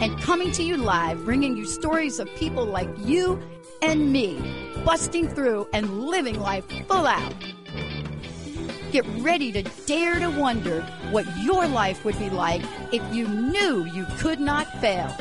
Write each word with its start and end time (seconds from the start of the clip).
and 0.00 0.20
coming 0.20 0.52
to 0.52 0.62
you 0.62 0.76
live, 0.76 1.24
bringing 1.24 1.56
you 1.56 1.66
stories 1.66 2.20
of 2.20 2.28
people 2.36 2.64
like 2.64 2.88
you 2.98 3.40
and 3.82 4.12
me, 4.12 4.38
busting 4.84 5.28
through 5.28 5.68
and 5.72 6.04
living 6.04 6.38
life 6.38 6.64
full 6.86 7.06
out. 7.06 7.34
Get 8.92 9.04
ready 9.18 9.50
to 9.52 9.62
dare 9.86 10.18
to 10.20 10.28
wonder 10.28 10.82
what 11.10 11.26
your 11.38 11.66
life 11.66 12.04
would 12.04 12.18
be 12.18 12.30
like 12.30 12.62
if 12.92 13.02
you 13.14 13.26
knew 13.26 13.84
you 13.86 14.06
could 14.18 14.40
not 14.40 14.66
fail. 14.80 15.14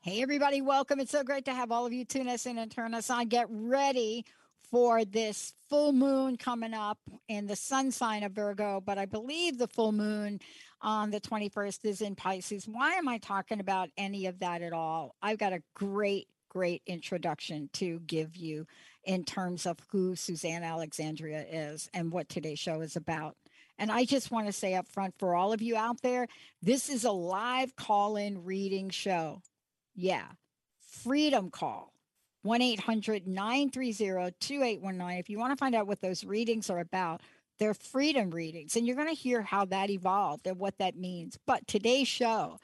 Hey, 0.00 0.22
everybody, 0.22 0.60
welcome. 0.62 0.98
It's 0.98 1.12
so 1.12 1.22
great 1.22 1.44
to 1.44 1.54
have 1.54 1.70
all 1.70 1.86
of 1.86 1.92
you 1.92 2.04
tune 2.04 2.28
us 2.28 2.46
in 2.46 2.58
and 2.58 2.70
turn 2.70 2.92
us 2.92 3.08
on. 3.08 3.28
Get 3.28 3.46
ready 3.48 4.24
for 4.70 5.04
this 5.04 5.52
full 5.68 5.92
moon 5.92 6.36
coming 6.36 6.74
up 6.74 6.98
in 7.28 7.46
the 7.46 7.56
sun 7.56 7.90
sign 7.90 8.22
of 8.22 8.32
Virgo, 8.32 8.80
but 8.80 8.98
I 8.98 9.06
believe 9.06 9.58
the 9.58 9.68
full 9.68 9.92
moon 9.92 10.40
on 10.82 11.10
the 11.10 11.20
21st 11.20 11.84
is 11.84 12.00
in 12.00 12.14
Pisces. 12.14 12.66
Why 12.66 12.94
am 12.94 13.08
I 13.08 13.18
talking 13.18 13.60
about 13.60 13.90
any 13.96 14.26
of 14.26 14.38
that 14.40 14.62
at 14.62 14.72
all? 14.72 15.14
I've 15.22 15.38
got 15.38 15.52
a 15.52 15.62
great, 15.74 16.28
great 16.48 16.82
introduction 16.86 17.68
to 17.74 18.00
give 18.06 18.36
you 18.36 18.66
in 19.04 19.24
terms 19.24 19.66
of 19.66 19.78
who 19.90 20.16
Suzanne 20.16 20.62
Alexandria 20.62 21.44
is 21.50 21.88
and 21.94 22.12
what 22.12 22.28
today's 22.28 22.58
show 22.58 22.80
is 22.80 22.96
about. 22.96 23.36
And 23.78 23.90
I 23.90 24.04
just 24.04 24.30
want 24.30 24.46
to 24.46 24.52
say 24.52 24.74
up 24.74 24.88
front 24.88 25.14
for 25.18 25.34
all 25.34 25.52
of 25.52 25.62
you 25.62 25.76
out 25.76 26.02
there, 26.02 26.26
this 26.62 26.88
is 26.88 27.04
a 27.04 27.10
live 27.10 27.74
call 27.76 28.16
in 28.16 28.44
reading 28.44 28.90
show. 28.90 29.40
Yeah, 29.94 30.26
freedom 31.02 31.50
call. 31.50 31.92
1 32.42 32.62
800 32.62 33.26
930 33.26 34.34
2819. 34.40 35.18
If 35.18 35.28
you 35.28 35.38
want 35.38 35.52
to 35.52 35.56
find 35.56 35.74
out 35.74 35.86
what 35.86 36.00
those 36.00 36.24
readings 36.24 36.70
are 36.70 36.78
about, 36.78 37.20
they're 37.60 37.74
freedom 37.74 38.30
readings, 38.30 38.74
and 38.74 38.86
you're 38.86 38.96
going 38.96 39.14
to 39.14 39.14
hear 39.14 39.42
how 39.42 39.66
that 39.66 39.90
evolved 39.90 40.46
and 40.46 40.58
what 40.58 40.78
that 40.78 40.96
means. 40.96 41.38
But 41.46 41.66
today's 41.68 42.08
show 42.08 42.58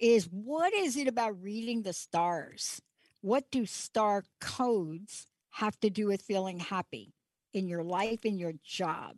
is 0.00 0.24
what 0.24 0.72
is 0.72 0.96
it 0.96 1.06
about 1.06 1.40
reading 1.42 1.82
the 1.82 1.92
stars? 1.92 2.80
What 3.20 3.50
do 3.50 3.66
star 3.66 4.24
codes 4.40 5.26
have 5.50 5.78
to 5.80 5.90
do 5.90 6.06
with 6.06 6.22
feeling 6.22 6.58
happy 6.58 7.12
in 7.52 7.68
your 7.68 7.84
life, 7.84 8.24
in 8.24 8.38
your 8.38 8.54
job? 8.64 9.16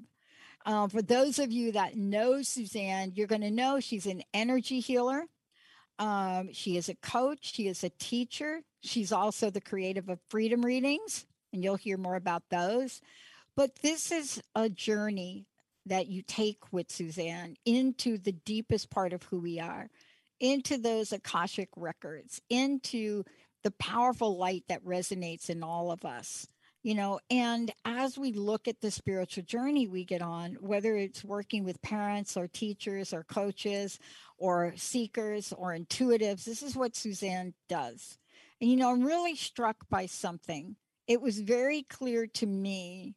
Um, 0.67 0.91
for 0.91 1.01
those 1.01 1.39
of 1.39 1.53
you 1.53 1.73
that 1.73 1.97
know 1.97 2.43
Suzanne, 2.43 3.13
you're 3.15 3.27
going 3.27 3.41
to 3.41 3.51
know 3.51 3.81
she's 3.81 4.07
an 4.07 4.23
energy 4.35 4.81
healer. 4.81 5.25
Um, 5.99 6.53
she 6.53 6.77
is 6.77 6.89
a 6.89 6.97
coach, 6.97 7.55
she 7.55 7.69
is 7.69 7.85
a 7.85 7.91
teacher. 7.91 8.63
She's 8.83 9.13
also 9.13 9.51
the 9.51 9.61
creative 9.61 10.09
of 10.09 10.19
freedom 10.29 10.65
readings, 10.65 11.27
and 11.53 11.63
you'll 11.63 11.77
hear 11.77 11.99
more 11.99 12.17
about 12.17 12.43
those. 12.51 13.01
But 13.61 13.83
this 13.83 14.11
is 14.11 14.41
a 14.55 14.71
journey 14.71 15.47
that 15.85 16.07
you 16.07 16.23
take 16.23 16.73
with 16.73 16.91
Suzanne 16.91 17.57
into 17.67 18.17
the 18.17 18.33
deepest 18.33 18.89
part 18.89 19.13
of 19.13 19.25
who 19.25 19.39
we 19.39 19.61
are, 19.61 19.91
into 20.41 20.79
those 20.79 21.13
Akashic 21.13 21.69
records, 21.77 22.41
into 22.49 23.23
the 23.63 23.71
powerful 23.73 24.39
light 24.39 24.65
that 24.71 24.83
resonates 24.83 25.51
in 25.51 25.63
all 25.63 25.93
of 25.93 26.07
us. 26.07 26.47
You 26.83 26.95
know, 26.95 27.21
and 27.31 27.71
as 27.85 28.17
we 28.17 28.33
look 28.33 28.67
at 28.67 28.81
the 28.81 28.91
spiritual 28.91 29.45
journey 29.45 29.87
we 29.87 30.07
get 30.07 30.23
on, 30.23 30.57
whether 30.61 30.97
it's 30.97 31.23
working 31.23 31.63
with 31.63 31.83
parents 31.83 32.39
or 32.39 32.49
teachers 32.49 33.13
or 33.13 33.25
coaches 33.25 33.99
or 34.39 34.73
seekers 34.77 35.53
or 35.55 35.77
intuitives, 35.77 36.45
this 36.45 36.63
is 36.63 36.77
what 36.77 36.97
Suzanne 36.97 37.53
does. 37.69 38.17
And, 38.59 38.71
you 38.71 38.79
know, 38.79 38.91
I'm 38.91 39.05
really 39.05 39.37
struck 39.37 39.77
by 39.91 40.07
something. 40.07 40.77
It 41.07 41.21
was 41.21 41.41
very 41.41 41.83
clear 41.83 42.27
to 42.27 42.47
me 42.47 43.17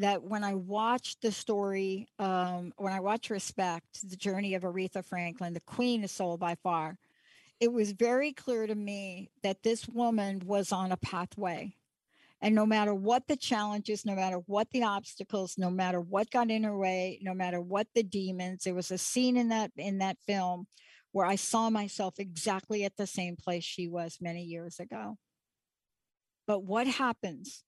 that 0.00 0.22
when 0.22 0.42
I 0.42 0.54
watched 0.54 1.20
the 1.20 1.30
story, 1.30 2.08
um, 2.18 2.72
when 2.78 2.92
I 2.92 3.00
watched 3.00 3.30
Respect, 3.30 4.08
the 4.08 4.16
journey 4.16 4.54
of 4.54 4.62
Aretha 4.62 5.04
Franklin, 5.04 5.52
the 5.52 5.60
queen 5.60 6.02
of 6.04 6.10
soul 6.10 6.38
by 6.38 6.54
far, 6.54 6.96
it 7.60 7.70
was 7.70 7.92
very 7.92 8.32
clear 8.32 8.66
to 8.66 8.74
me 8.74 9.30
that 9.42 9.62
this 9.62 9.86
woman 9.86 10.42
was 10.46 10.72
on 10.72 10.92
a 10.92 10.96
pathway. 10.96 11.74
And 12.40 12.54
no 12.54 12.64
matter 12.64 12.94
what 12.94 13.28
the 13.28 13.36
challenges, 13.36 14.06
no 14.06 14.14
matter 14.14 14.38
what 14.46 14.68
the 14.70 14.84
obstacles, 14.84 15.58
no 15.58 15.68
matter 15.68 16.00
what 16.00 16.30
got 16.30 16.50
in 16.50 16.64
her 16.64 16.76
way, 16.76 17.18
no 17.20 17.34
matter 17.34 17.60
what 17.60 17.86
the 17.94 18.02
demons, 18.02 18.64
there 18.64 18.74
was 18.74 18.90
a 18.90 18.96
scene 18.96 19.36
in 19.36 19.48
that 19.50 19.72
in 19.76 19.98
that 19.98 20.16
film 20.26 20.66
where 21.12 21.26
I 21.26 21.34
saw 21.34 21.68
myself 21.68 22.14
exactly 22.18 22.84
at 22.84 22.96
the 22.96 23.06
same 23.06 23.36
place 23.36 23.64
she 23.64 23.86
was 23.88 24.16
many 24.22 24.44
years 24.44 24.80
ago. 24.80 25.18
But 26.46 26.64
what 26.64 26.86
happens 26.86 27.62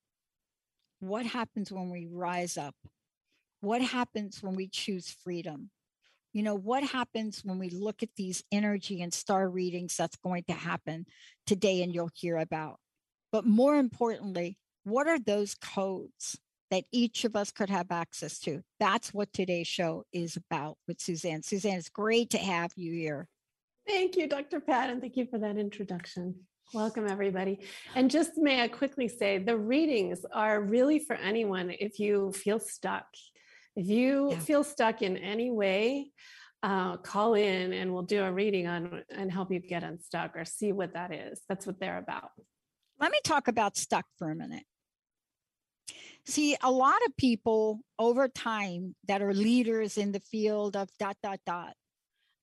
what 1.03 1.27
happens 1.27 1.73
when 1.73 1.91
we 1.91 2.07
rise 2.09 2.57
up? 2.57 2.77
What 3.61 3.83
happens 3.83 4.41
when 4.41 4.55
we 4.55 4.69
choose 4.69 5.11
freedom? 5.25 5.71
You 6.33 6.45
know, 6.45 6.55
what 6.55 6.85
happens 6.85 7.43
when 7.45 7.59
we 7.59 7.71
look 7.71 8.05
at 8.05 8.15
these 8.17 8.45
energy 8.53 9.03
and 9.03 9.13
star 9.13 9.49
readings 9.49 9.97
that's 9.97 10.17
going 10.17 10.45
to 10.45 10.55
happen 10.55 11.07
today 11.45 11.83
and 11.83 11.93
you'll 11.93 12.11
hear 12.15 12.37
about? 12.37 12.79
But 13.33 13.45
more 13.45 13.79
importantly, 13.79 14.59
what 14.85 15.09
are 15.09 15.19
those 15.19 15.57
codes 15.57 16.39
that 16.71 16.85
each 16.93 17.25
of 17.25 17.35
us 17.35 17.51
could 17.51 17.69
have 17.69 17.91
access 17.91 18.39
to? 18.41 18.63
That's 18.79 19.13
what 19.13 19.33
today's 19.33 19.67
show 19.67 20.05
is 20.13 20.37
about 20.37 20.79
with 20.87 21.01
Suzanne. 21.01 21.43
Suzanne, 21.43 21.79
it's 21.79 21.89
great 21.89 22.31
to 22.31 22.39
have 22.39 22.71
you 22.77 22.93
here. 22.93 23.27
Thank 23.89 24.17
you, 24.17 24.29
Dr. 24.29 24.61
Pat, 24.61 24.89
and 24.91 25.01
thank 25.01 25.17
you 25.17 25.27
for 25.27 25.39
that 25.39 25.59
introduction. 25.59 26.37
Welcome, 26.75 27.07
everybody. 27.07 27.61
And 27.95 28.11
just 28.11 28.39
may 28.39 28.63
I 28.63 28.69
quickly 28.69 29.07
say 29.07 29.37
the 29.37 29.59
readings 29.59 30.25
are 30.33 30.59
really 30.63 30.99
for 30.99 31.15
anyone 31.15 31.69
if 31.69 31.99
you 31.99 32.33
feel 32.33 32.59
stuck. 32.59 33.05
If 33.77 33.89
you 33.89 34.31
yeah. 34.31 34.39
feel 34.39 34.65
stuck 34.65 35.03
in 35.03 35.19
any 35.19 35.51
way, 35.51 36.13
uh, 36.63 36.97
call 36.97 37.35
in 37.35 37.75
and 37.75 37.93
we'll 37.93 38.05
do 38.05 38.25
a 38.25 38.33
reading 38.33 38.69
on 38.69 39.03
and 39.11 39.31
help 39.31 39.53
you 39.53 39.61
get 39.61 39.83
unstuck 39.83 40.35
or 40.35 40.47
see 40.47 40.73
what 40.73 40.95
that 40.95 41.13
is. 41.13 41.43
That's 41.47 41.67
what 41.67 41.79
they're 41.79 41.99
about. 41.99 42.31
Let 42.99 43.13
me 43.13 43.19
talk 43.23 43.49
about 43.49 43.77
stuck 43.77 44.07
for 44.19 44.31
a 44.31 44.35
minute. 44.35 44.65
See, 46.25 46.57
a 46.63 46.71
lot 46.71 47.05
of 47.07 47.15
people 47.19 47.81
over 47.99 48.29
time 48.29 48.95
that 49.09 49.21
are 49.21 49.35
leaders 49.35 49.99
in 49.99 50.13
the 50.13 50.21
field 50.21 50.75
of 50.75 50.89
dot, 50.99 51.19
dot, 51.23 51.41
dot, 51.45 51.75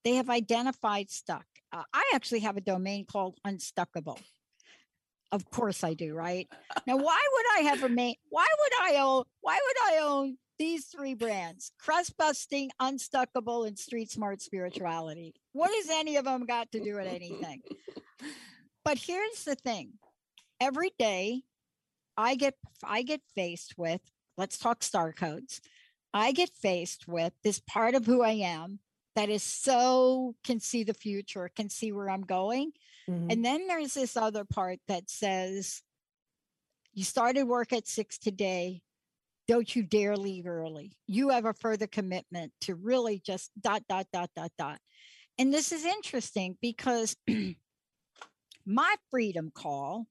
they 0.04 0.16
have 0.16 0.30
identified 0.30 1.10
stuck 1.10 1.46
uh, 1.72 1.84
I 1.94 2.12
actually 2.14 2.40
have 2.40 2.58
a 2.58 2.62
domain 2.62 3.06
called 3.06 3.38
Unstuckable. 3.46 4.20
Of 5.32 5.50
course 5.52 5.84
I 5.84 5.94
do, 5.94 6.16
right? 6.16 6.48
Now, 6.88 6.98
why 6.98 7.22
would 7.34 7.46
I 7.58 7.70
have 7.70 7.84
a 7.84 7.90
main? 7.90 8.16
Why 8.30 8.48
would 8.60 8.94
I 8.94 9.02
own? 9.02 9.24
Why 9.42 9.60
would 9.64 9.94
I 9.94 10.00
own 10.04 10.38
these 10.58 10.86
three 10.86 11.14
brands: 11.14 11.72
Crust 11.80 12.18
Busting, 12.18 12.72
Unstuckable, 12.82 13.68
and 13.68 13.78
Street 13.78 14.12
Smart 14.12 14.42
Spirituality? 14.42 15.36
What 15.54 15.72
has 15.72 15.90
any 15.90 16.18
of 16.18 16.26
them 16.26 16.46
got 16.46 16.72
to 16.72 16.80
do 16.80 16.96
with 16.96 17.08
anything? 17.08 17.62
But 18.86 18.98
here's 18.98 19.44
the 19.44 19.56
thing: 19.56 20.00
every 20.60 20.92
day, 20.98 21.44
I 22.18 22.36
get 22.36 22.56
I 22.84 23.04
get 23.04 23.22
faced 23.36 23.76
with. 23.78 24.02
Let's 24.36 24.58
talk 24.58 24.84
star 24.84 25.14
codes. 25.14 25.62
I 26.14 26.32
get 26.32 26.50
faced 26.56 27.08
with 27.08 27.34
this 27.44 27.60
part 27.60 27.94
of 27.94 28.06
who 28.06 28.24
I 28.24 28.32
am 28.32 28.80
that 29.16 29.30
is 29.30 29.44
so 29.44 30.36
can 30.44 30.60
see 30.60 30.84
the 30.84 30.94
future, 30.94 31.50
can 31.56 31.70
see 31.70 31.92
where 31.92 32.10
I'm 32.10 32.22
going. 32.22 32.72
Mm-hmm. 33.10 33.32
And 33.32 33.46
then 33.46 33.68
there's 33.68 33.94
this 33.94 34.16
other 34.16 34.46
part 34.46 34.80
that 34.88 35.10
says, 35.10 35.82
you 36.94 37.04
started 37.04 37.44
work 37.44 37.74
at 37.74 37.88
six 37.88 38.18
today. 38.18 38.82
Don't 39.48 39.76
you 39.76 39.84
dare 39.84 40.16
leave 40.16 40.48
early. 40.48 40.98
You 41.08 41.30
have 41.30 41.46
a 41.46 41.54
further 41.54 41.88
commitment 41.88 42.52
to 42.62 42.76
really 42.76 43.20
just 43.20 43.52
dot, 43.60 43.84
dot, 43.90 44.08
dot, 44.14 44.30
dot, 44.36 44.52
dot. 44.58 44.80
And 45.38 45.54
this 45.54 45.72
is 45.72 45.86
interesting 45.86 46.58
because 46.62 47.16
my 48.66 48.96
freedom 49.10 49.52
call 49.54 50.08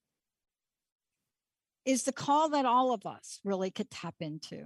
is 1.85 2.03
the 2.03 2.12
call 2.12 2.50
that 2.50 2.67
all 2.67 2.93
of 2.93 3.06
us 3.06 3.41
really 3.45 3.71
could 3.71 3.91
tap 3.91 4.15
into. 4.21 4.65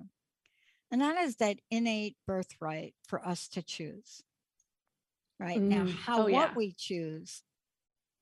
And 0.93 1.01
that 1.01 1.17
is 1.17 1.37
that 1.37 1.57
innate 1.71 2.17
birthright 2.27 2.95
for 3.09 3.27
us 3.27 3.49
to 3.49 3.63
choose. 3.63 4.23
Right 5.41 5.59
mm. 5.59 5.69
now, 5.69 5.87
how 6.05 6.19
oh, 6.19 6.23
what 6.25 6.31
yeah. 6.31 6.55
we 6.55 6.75
choose 6.77 7.43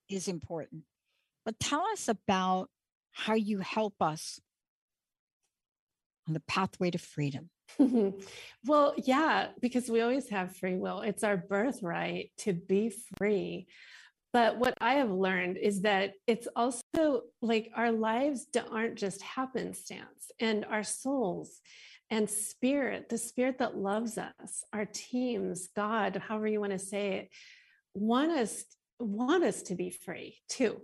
is 0.08 0.28
important. 0.28 0.84
But 1.44 1.58
tell 1.58 1.84
us 1.92 2.06
about 2.08 2.70
how 3.10 3.34
you 3.34 3.58
help 3.58 3.94
us 4.00 4.40
on 6.28 6.34
the 6.34 6.40
pathway 6.40 6.92
to 6.92 6.98
freedom. 6.98 7.50
well, 8.64 8.94
yeah, 8.96 9.48
because 9.60 9.90
we 9.90 10.00
always 10.00 10.28
have 10.28 10.56
free 10.56 10.76
will. 10.76 11.00
It's 11.00 11.24
our 11.24 11.36
birthright 11.36 12.30
to 12.38 12.52
be 12.52 12.92
free. 13.18 13.66
But 14.32 14.58
what 14.58 14.74
I 14.80 14.94
have 14.94 15.10
learned 15.10 15.56
is 15.56 15.82
that 15.82 16.12
it's 16.28 16.46
also 16.54 17.22
like 17.42 17.72
our 17.74 17.90
lives 17.90 18.46
aren't 18.70 18.94
just 18.94 19.22
happenstance, 19.22 20.30
and 20.38 20.64
our 20.64 20.84
souls 20.84 21.60
and 22.10 22.28
spirit, 22.28 23.08
the 23.08 23.18
spirit 23.18 23.58
that 23.58 23.76
loves 23.76 24.18
us, 24.18 24.64
our 24.72 24.84
teams, 24.84 25.68
God, 25.76 26.20
however 26.26 26.48
you 26.48 26.60
want 26.60 26.72
to 26.72 26.78
say 26.78 27.12
it, 27.14 27.28
want 27.94 28.32
us 28.32 28.64
want 28.98 29.44
us 29.44 29.62
to 29.62 29.74
be 29.74 29.88
free 29.90 30.36
too, 30.48 30.80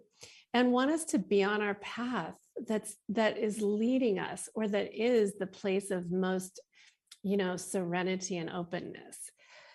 and 0.54 0.72
want 0.72 0.90
us 0.90 1.04
to 1.04 1.18
be 1.18 1.42
on 1.44 1.60
our 1.60 1.74
path 1.74 2.34
that's 2.66 2.96
that 3.10 3.36
is 3.36 3.60
leading 3.60 4.18
us 4.18 4.48
or 4.54 4.66
that 4.66 4.94
is 4.94 5.34
the 5.34 5.46
place 5.46 5.90
of 5.90 6.10
most 6.10 6.60
you 7.22 7.36
know 7.36 7.56
serenity 7.56 8.38
and 8.38 8.50
openness. 8.50 9.18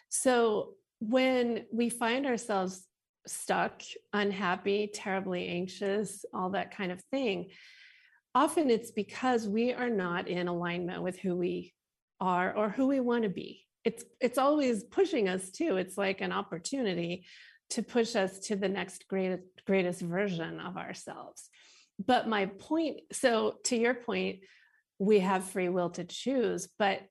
So 0.09 0.73
when 0.99 1.65
we 1.71 1.89
find 1.89 2.25
ourselves 2.25 2.85
stuck 3.27 3.81
unhappy 4.13 4.89
terribly 4.91 5.47
anxious 5.47 6.25
all 6.33 6.49
that 6.51 6.75
kind 6.75 6.91
of 6.91 7.01
thing 7.11 7.49
often 8.33 8.69
it's 8.69 8.91
because 8.91 9.47
we 9.47 9.73
are 9.73 9.89
not 9.89 10.27
in 10.27 10.47
alignment 10.47 11.01
with 11.03 11.19
who 11.19 11.35
we 11.35 11.73
are 12.19 12.55
or 12.55 12.69
who 12.69 12.87
we 12.87 12.99
want 12.99 13.23
to 13.23 13.29
be. 13.29 13.65
It's 13.83 14.03
it's 14.19 14.37
always 14.37 14.83
pushing 14.83 15.27
us 15.27 15.49
too. 15.49 15.77
It's 15.77 15.97
like 15.97 16.21
an 16.21 16.31
opportunity 16.31 17.25
to 17.71 17.81
push 17.81 18.15
us 18.15 18.39
to 18.39 18.55
the 18.55 18.69
next 18.69 19.07
greatest 19.07 19.43
greatest 19.65 20.01
version 20.01 20.59
of 20.59 20.77
ourselves. 20.77 21.49
But 22.05 22.27
my 22.27 22.45
point 22.45 23.01
so 23.11 23.55
to 23.65 23.75
your 23.75 23.95
point 23.95 24.39
we 24.99 25.19
have 25.19 25.43
free 25.43 25.69
will 25.69 25.89
to 25.89 26.03
choose 26.03 26.69
but 26.77 27.01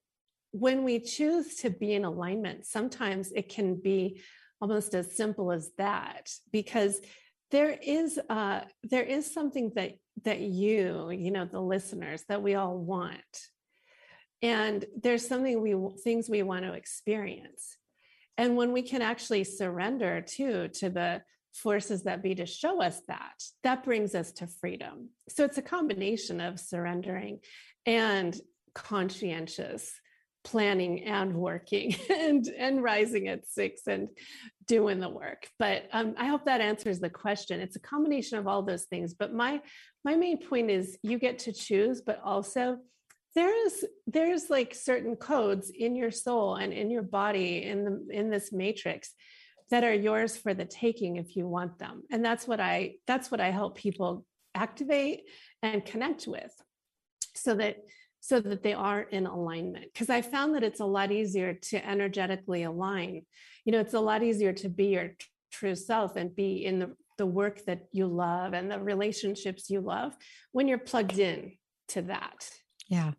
when 0.52 0.84
we 0.84 1.00
choose 1.00 1.56
to 1.56 1.70
be 1.70 1.92
in 1.94 2.04
alignment 2.04 2.64
sometimes 2.66 3.32
it 3.32 3.48
can 3.48 3.74
be 3.74 4.20
almost 4.60 4.94
as 4.94 5.16
simple 5.16 5.50
as 5.50 5.70
that 5.76 6.30
because 6.52 7.00
there 7.50 7.76
is 7.82 8.18
uh 8.28 8.60
there 8.84 9.02
is 9.02 9.32
something 9.32 9.72
that 9.74 9.92
that 10.24 10.40
you 10.40 11.10
you 11.10 11.30
know 11.30 11.44
the 11.44 11.60
listeners 11.60 12.24
that 12.28 12.42
we 12.42 12.54
all 12.54 12.78
want. 12.78 13.48
And 14.42 14.84
there's 15.02 15.26
something 15.26 15.60
we 15.60 15.74
things 16.02 16.28
we 16.28 16.42
want 16.42 16.64
to 16.64 16.72
experience. 16.72 17.76
And 18.38 18.56
when 18.56 18.72
we 18.72 18.82
can 18.82 19.02
actually 19.02 19.44
surrender 19.44 20.22
to 20.36 20.68
to 20.68 20.90
the 20.90 21.22
forces 21.52 22.04
that 22.04 22.22
be 22.22 22.34
to 22.36 22.46
show 22.46 22.80
us 22.80 23.00
that 23.08 23.42
that 23.64 23.82
brings 23.82 24.14
us 24.14 24.32
to 24.32 24.46
freedom. 24.46 25.10
So 25.28 25.44
it's 25.44 25.58
a 25.58 25.62
combination 25.62 26.40
of 26.40 26.60
surrendering 26.60 27.40
and 27.86 28.38
conscientious 28.74 29.92
planning 30.42 31.04
and 31.04 31.34
working 31.34 31.94
and 32.10 32.46
and 32.46 32.82
rising 32.82 33.28
at 33.28 33.46
six 33.46 33.82
and 33.86 34.08
doing 34.70 35.00
the 35.00 35.08
work. 35.08 35.48
But 35.58 35.88
um, 35.92 36.14
i 36.16 36.26
hope 36.26 36.44
that 36.44 36.60
answers 36.60 37.00
the 37.00 37.10
question. 37.10 37.60
It's 37.60 37.74
a 37.74 37.80
combination 37.80 38.38
of 38.38 38.46
all 38.46 38.62
those 38.62 38.84
things. 38.84 39.14
But 39.14 39.34
my 39.34 39.60
my 40.04 40.14
main 40.14 40.38
point 40.48 40.70
is 40.70 40.96
you 41.02 41.18
get 41.18 41.40
to 41.40 41.52
choose 41.52 42.00
but 42.00 42.20
also 42.24 42.78
there's 43.34 43.84
there's 44.06 44.48
like 44.48 44.72
certain 44.74 45.16
codes 45.16 45.70
in 45.86 45.96
your 45.96 46.12
soul 46.12 46.54
and 46.54 46.72
in 46.72 46.88
your 46.88 47.02
body 47.02 47.64
in 47.64 47.78
the 47.84 47.94
in 48.18 48.30
this 48.30 48.52
matrix 48.52 49.12
that 49.70 49.82
are 49.82 50.00
yours 50.08 50.36
for 50.36 50.54
the 50.54 50.64
taking 50.64 51.16
if 51.16 51.34
you 51.36 51.48
want 51.48 51.78
them. 51.80 52.02
And 52.12 52.24
that's 52.24 52.46
what 52.46 52.60
i 52.60 52.94
that's 53.08 53.28
what 53.32 53.40
i 53.40 53.50
help 53.50 53.76
people 53.76 54.24
activate 54.54 55.22
and 55.62 55.84
connect 55.84 56.28
with 56.28 56.52
so 57.34 57.54
that 57.54 57.76
so 58.20 58.40
that 58.40 58.62
they 58.62 58.72
are 58.72 59.02
in 59.02 59.26
alignment 59.26 59.86
because 59.92 60.10
i 60.10 60.20
found 60.20 60.54
that 60.54 60.62
it's 60.62 60.80
a 60.80 60.84
lot 60.84 61.10
easier 61.10 61.54
to 61.54 61.84
energetically 61.86 62.62
align 62.62 63.22
you 63.64 63.72
know 63.72 63.80
it's 63.80 63.94
a 63.94 64.00
lot 64.00 64.22
easier 64.22 64.52
to 64.52 64.68
be 64.68 64.86
your 64.86 65.10
true 65.50 65.74
self 65.74 66.16
and 66.16 66.36
be 66.36 66.64
in 66.64 66.78
the, 66.78 66.94
the 67.18 67.26
work 67.26 67.64
that 67.64 67.86
you 67.92 68.06
love 68.06 68.52
and 68.52 68.70
the 68.70 68.78
relationships 68.78 69.68
you 69.68 69.80
love 69.80 70.16
when 70.52 70.68
you're 70.68 70.78
plugged 70.78 71.18
in 71.18 71.52
to 71.88 72.02
that 72.02 72.48
yeah 72.88 73.10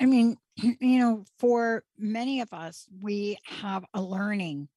i 0.00 0.06
mean 0.06 0.36
you 0.56 0.98
know 0.98 1.24
for 1.38 1.82
many 1.98 2.40
of 2.40 2.52
us 2.52 2.86
we 3.00 3.36
have 3.44 3.84
a 3.94 4.02
learning 4.02 4.68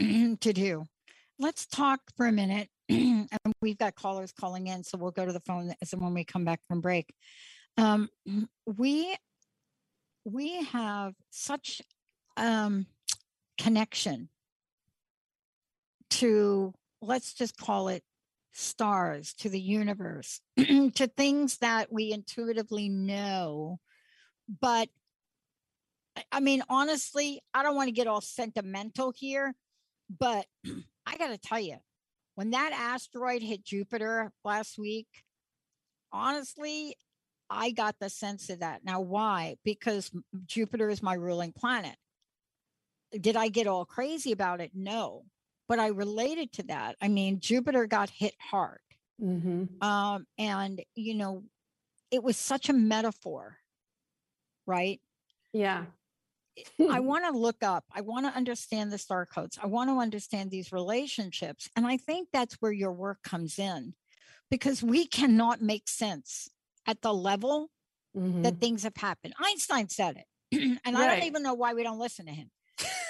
to 0.40 0.52
do. 0.52 0.84
Let's 1.38 1.66
talk 1.66 2.00
for 2.16 2.26
a 2.26 2.32
minute. 2.32 2.68
and 2.88 3.28
we've 3.62 3.78
got 3.78 3.94
callers 3.94 4.32
calling 4.32 4.66
in, 4.66 4.84
so 4.84 4.98
we'll 4.98 5.10
go 5.10 5.24
to 5.24 5.32
the 5.32 5.40
phone 5.40 5.72
as 5.80 5.92
when 5.92 6.14
we 6.14 6.24
come 6.24 6.44
back 6.44 6.60
from 6.68 6.80
break. 6.80 7.12
Um, 7.76 8.08
we 8.66 9.16
we 10.24 10.64
have 10.64 11.14
such 11.30 11.82
um, 12.36 12.86
connection 13.58 14.28
to 16.10 16.72
let's 17.02 17.34
just 17.34 17.56
call 17.56 17.88
it 17.88 18.02
stars 18.52 19.34
to 19.34 19.48
the 19.48 19.60
universe 19.60 20.40
to 20.56 21.10
things 21.16 21.58
that 21.58 21.92
we 21.92 22.12
intuitively 22.12 22.88
know 22.88 23.80
but 24.60 24.88
i 26.30 26.38
mean 26.38 26.62
honestly 26.68 27.42
i 27.52 27.64
don't 27.64 27.74
want 27.74 27.88
to 27.88 27.92
get 27.92 28.06
all 28.06 28.20
sentimental 28.20 29.12
here 29.16 29.52
but 30.18 30.46
I 31.06 31.16
got 31.16 31.28
to 31.28 31.38
tell 31.38 31.60
you, 31.60 31.76
when 32.34 32.50
that 32.50 32.72
asteroid 32.72 33.42
hit 33.42 33.64
Jupiter 33.64 34.32
last 34.44 34.78
week, 34.78 35.06
honestly, 36.12 36.96
I 37.54 37.70
got 37.70 37.98
the 37.98 38.10
sense 38.10 38.50
of 38.50 38.60
that. 38.60 38.84
Now, 38.84 39.00
why? 39.00 39.56
Because 39.64 40.10
Jupiter 40.46 40.90
is 40.90 41.02
my 41.02 41.14
ruling 41.14 41.52
planet. 41.52 41.96
Did 43.18 43.36
I 43.36 43.48
get 43.48 43.66
all 43.66 43.84
crazy 43.84 44.32
about 44.32 44.60
it? 44.60 44.72
No, 44.74 45.24
but 45.68 45.78
I 45.78 45.88
related 45.88 46.52
to 46.54 46.64
that. 46.64 46.96
I 47.00 47.08
mean, 47.08 47.40
Jupiter 47.40 47.86
got 47.86 48.10
hit 48.10 48.34
hard. 48.38 48.80
Mm-hmm. 49.22 49.86
Um, 49.86 50.26
and, 50.38 50.82
you 50.94 51.14
know, 51.14 51.44
it 52.10 52.22
was 52.22 52.36
such 52.36 52.68
a 52.68 52.72
metaphor, 52.72 53.56
right? 54.66 55.00
Yeah. 55.52 55.84
I 56.90 57.00
want 57.00 57.24
to 57.24 57.38
look 57.38 57.62
up, 57.62 57.84
I 57.92 58.00
want 58.00 58.26
to 58.26 58.36
understand 58.36 58.92
the 58.92 58.98
star 58.98 59.26
codes. 59.26 59.58
I 59.62 59.66
want 59.66 59.90
to 59.90 59.98
understand 59.98 60.50
these 60.50 60.72
relationships. 60.72 61.68
And 61.76 61.86
I 61.86 61.96
think 61.96 62.28
that's 62.32 62.54
where 62.54 62.72
your 62.72 62.92
work 62.92 63.22
comes 63.22 63.58
in 63.58 63.94
because 64.50 64.82
we 64.82 65.06
cannot 65.06 65.62
make 65.62 65.88
sense 65.88 66.50
at 66.86 67.00
the 67.02 67.12
level 67.12 67.70
mm-hmm. 68.16 68.42
that 68.42 68.60
things 68.60 68.82
have 68.84 68.96
happened. 68.96 69.34
Einstein 69.38 69.88
said 69.88 70.16
it. 70.16 70.78
and 70.84 70.96
right. 70.96 71.08
I 71.10 71.14
don't 71.14 71.26
even 71.26 71.42
know 71.42 71.54
why 71.54 71.74
we 71.74 71.82
don't 71.82 71.98
listen 71.98 72.26
to 72.26 72.32
him. 72.32 72.50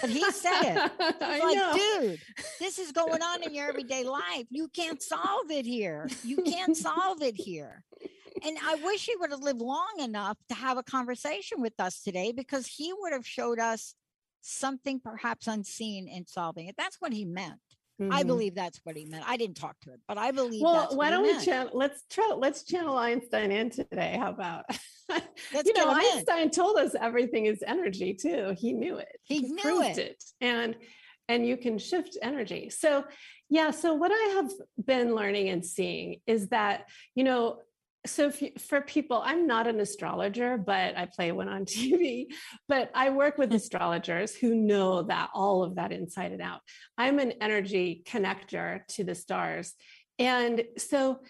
But 0.00 0.10
he 0.10 0.30
said 0.32 0.62
it. 0.62 1.20
like, 1.20 1.56
know. 1.56 1.74
dude, 2.00 2.20
this 2.60 2.78
is 2.78 2.92
going 2.92 3.22
on 3.22 3.42
in 3.42 3.54
your 3.54 3.68
everyday 3.68 4.04
life. 4.04 4.46
You 4.50 4.68
can't 4.68 5.02
solve 5.02 5.50
it 5.50 5.64
here. 5.64 6.08
You 6.22 6.38
can't 6.38 6.76
solve 6.76 7.22
it 7.22 7.34
here 7.34 7.82
and 8.44 8.58
I 8.62 8.74
wish 8.76 9.06
he 9.06 9.16
would 9.16 9.30
have 9.30 9.42
lived 9.42 9.60
long 9.60 10.00
enough 10.00 10.36
to 10.48 10.54
have 10.54 10.76
a 10.76 10.82
conversation 10.82 11.60
with 11.60 11.74
us 11.78 12.02
today 12.02 12.32
because 12.32 12.66
he 12.66 12.92
would 12.92 13.12
have 13.12 13.26
showed 13.26 13.58
us 13.58 13.94
something 14.40 15.00
perhaps 15.00 15.46
unseen 15.46 16.08
in 16.08 16.26
solving 16.26 16.66
it. 16.68 16.74
That's 16.76 17.00
what 17.00 17.12
he 17.12 17.24
meant. 17.24 17.60
Mm-hmm. 18.00 18.12
I 18.12 18.24
believe 18.24 18.56
that's 18.56 18.80
what 18.82 18.96
he 18.96 19.04
meant. 19.04 19.24
I 19.26 19.36
didn't 19.36 19.56
talk 19.56 19.78
to 19.82 19.92
it, 19.92 20.00
but 20.08 20.18
I 20.18 20.32
believe. 20.32 20.62
Well, 20.62 20.88
why 20.94 21.10
don't 21.10 21.22
we 21.22 21.44
channel? 21.44 21.70
Let's 21.74 22.02
try. 22.10 22.34
Let's 22.36 22.64
channel 22.64 22.96
Einstein 22.96 23.52
in 23.52 23.70
today. 23.70 24.16
How 24.18 24.30
about? 24.30 24.64
you 25.10 25.72
know, 25.74 25.90
Einstein 25.90 26.44
in. 26.44 26.50
told 26.50 26.76
us 26.76 26.96
everything 27.00 27.46
is 27.46 27.62
energy 27.64 28.14
too. 28.14 28.54
He 28.58 28.72
knew 28.72 28.96
it. 28.96 29.16
He, 29.22 29.42
he 29.42 29.52
knew 29.52 29.82
it. 29.82 29.98
it, 29.98 30.24
and 30.40 30.74
and 31.28 31.46
you 31.46 31.56
can 31.56 31.78
shift 31.78 32.18
energy. 32.20 32.68
So, 32.68 33.04
yeah. 33.48 33.70
So 33.70 33.94
what 33.94 34.10
I 34.12 34.34
have 34.34 34.50
been 34.84 35.14
learning 35.14 35.50
and 35.50 35.64
seeing 35.64 36.20
is 36.26 36.48
that 36.48 36.88
you 37.14 37.22
know 37.22 37.58
so 38.06 38.30
you, 38.38 38.50
for 38.58 38.80
people 38.82 39.22
i'm 39.24 39.46
not 39.46 39.66
an 39.66 39.80
astrologer 39.80 40.58
but 40.58 40.96
i 40.96 41.06
play 41.06 41.32
one 41.32 41.48
on 41.48 41.64
tv 41.64 42.26
but 42.68 42.90
i 42.94 43.10
work 43.10 43.38
with 43.38 43.52
astrologers 43.52 44.34
who 44.34 44.54
know 44.54 45.02
that 45.02 45.30
all 45.34 45.62
of 45.62 45.76
that 45.76 45.92
inside 45.92 46.32
and 46.32 46.42
out. 46.42 46.60
I'm 46.98 47.18
an 47.18 47.32
energy 47.40 48.02
connector 48.06 48.86
to 48.88 49.04
the 49.04 49.14
stars. 49.14 49.74
And 50.18 50.62
so 50.76 51.20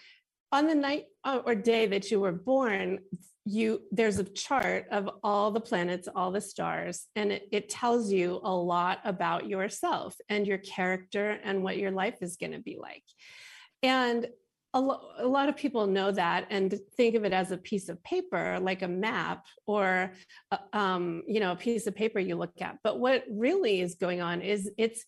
on 0.51 0.67
the 0.67 0.75
night 0.75 1.05
uh, 1.23 1.39
or 1.45 1.55
day 1.55 1.87
that 1.87 2.11
you 2.11 2.19
were 2.19 2.31
born 2.31 2.99
you 3.47 3.81
there's 3.91 4.17
a 4.17 4.23
chart 4.23 4.87
of 4.89 5.07
all 5.21 5.51
the 5.51 5.59
planets 5.59 6.07
all 6.15 6.31
the 6.31 6.41
stars 6.41 7.05
and 7.15 7.31
it, 7.31 7.47
it 7.51 7.69
tells 7.69 8.11
you 8.11 8.39
a 8.43 8.51
lot 8.51 8.97
about 9.05 9.47
yourself 9.47 10.15
and 10.29 10.47
your 10.47 10.57
character 10.57 11.39
and 11.43 11.61
what 11.61 11.77
your 11.77 11.91
life 11.91 12.15
is 12.21 12.37
going 12.37 12.53
to 12.53 12.59
be 12.59 12.77
like. 12.79 13.03
And 13.83 14.27
a, 14.75 14.79
lo- 14.79 15.01
a, 15.17 15.27
lot 15.27 15.49
of 15.49 15.55
people 15.55 15.87
know 15.87 16.11
that 16.11 16.47
and 16.49 16.77
think 16.97 17.15
of 17.15 17.23
it 17.23 17.31
as 17.33 17.51
a 17.51 17.57
piece 17.57 17.87
of 17.87 18.03
paper 18.03 18.59
like 18.61 18.81
a 18.81 18.87
map 18.87 19.45
or 19.65 20.11
uh, 20.51 20.57
um, 20.73 21.23
you 21.27 21.39
know 21.39 21.53
a 21.53 21.55
piece 21.55 21.87
of 21.87 21.95
paper 21.95 22.19
you 22.19 22.35
look 22.35 22.61
at. 22.61 22.77
But 22.83 22.99
what 22.99 23.23
really 23.31 23.81
is 23.81 23.95
going 23.95 24.21
on 24.21 24.41
is 24.41 24.69
it's 24.77 25.03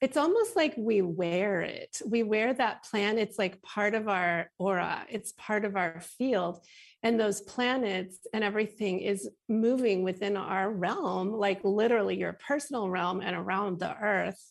it's 0.00 0.16
almost 0.16 0.56
like 0.56 0.74
we 0.78 1.02
wear 1.02 1.60
it. 1.60 2.00
We 2.06 2.22
wear 2.22 2.54
that 2.54 2.84
plan. 2.84 3.18
It's 3.18 3.38
like 3.38 3.60
part 3.60 3.94
of 3.94 4.08
our 4.08 4.50
aura. 4.58 5.04
It's 5.10 5.32
part 5.36 5.66
of 5.66 5.76
our 5.76 6.00
field. 6.00 6.64
And 7.02 7.20
those 7.20 7.42
planets 7.42 8.16
and 8.32 8.42
everything 8.42 9.00
is 9.00 9.28
moving 9.46 10.02
within 10.02 10.38
our 10.38 10.70
realm 10.70 11.32
like 11.32 11.60
literally 11.64 12.16
your 12.16 12.32
personal 12.32 12.88
realm 12.88 13.20
and 13.20 13.36
around 13.36 13.78
the 13.78 13.94
earth. 13.94 14.42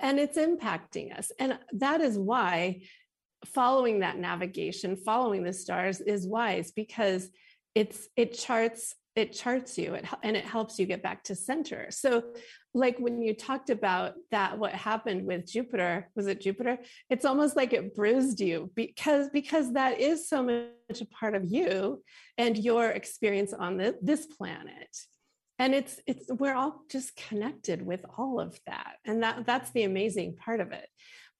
And 0.00 0.18
it's 0.18 0.38
impacting 0.38 1.16
us. 1.16 1.30
And 1.38 1.56
that 1.74 2.00
is 2.00 2.18
why 2.18 2.80
following 3.44 4.00
that 4.00 4.18
navigation, 4.18 4.96
following 4.96 5.44
the 5.44 5.52
stars 5.52 6.00
is 6.00 6.26
wise 6.26 6.72
because 6.72 7.28
it's 7.74 8.08
it 8.16 8.34
charts 8.34 8.94
it 9.16 9.32
charts 9.32 9.78
you 9.78 9.94
it, 9.94 10.04
and 10.24 10.36
it 10.36 10.44
helps 10.44 10.78
you 10.78 10.86
get 10.86 11.02
back 11.02 11.22
to 11.24 11.36
center. 11.36 11.86
So 11.90 12.24
like 12.74 12.98
when 12.98 13.22
you 13.22 13.34
talked 13.34 13.70
about 13.70 14.14
that 14.32 14.58
what 14.58 14.72
happened 14.72 15.24
with 15.24 15.46
Jupiter, 15.46 16.10
was 16.16 16.26
it 16.26 16.40
Jupiter? 16.40 16.78
It's 17.08 17.24
almost 17.24 17.56
like 17.56 17.72
it 17.72 17.94
bruised 17.94 18.40
you 18.40 18.72
because 18.74 19.28
because 19.32 19.72
that 19.74 20.00
is 20.00 20.28
so 20.28 20.42
much 20.42 21.00
a 21.00 21.06
part 21.06 21.34
of 21.34 21.44
you 21.44 22.02
and 22.38 22.58
your 22.58 22.90
experience 22.90 23.52
on 23.52 23.76
the, 23.76 23.96
this 24.02 24.26
planet 24.26 24.88
and 25.58 25.74
it's 25.74 26.00
it's 26.06 26.26
we're 26.32 26.54
all 26.54 26.82
just 26.90 27.16
connected 27.16 27.82
with 27.82 28.04
all 28.18 28.40
of 28.40 28.58
that 28.66 28.96
and 29.04 29.22
that 29.22 29.46
that's 29.46 29.70
the 29.70 29.84
amazing 29.84 30.36
part 30.36 30.60
of 30.60 30.72
it 30.72 30.88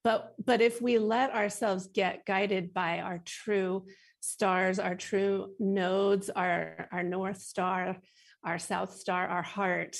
but 0.04 0.34
but 0.44 0.60
if 0.60 0.80
we 0.80 0.98
let 0.98 1.34
ourselves 1.34 1.88
get 1.88 2.24
guided 2.26 2.72
by 2.72 3.00
our 3.00 3.20
true 3.24 3.84
stars 4.20 4.78
our 4.78 4.94
true 4.94 5.50
nodes 5.58 6.30
our 6.30 6.88
our 6.92 7.02
north 7.02 7.40
star 7.40 7.96
our 8.44 8.58
south 8.58 8.94
star 8.94 9.26
our 9.26 9.42
heart 9.42 9.96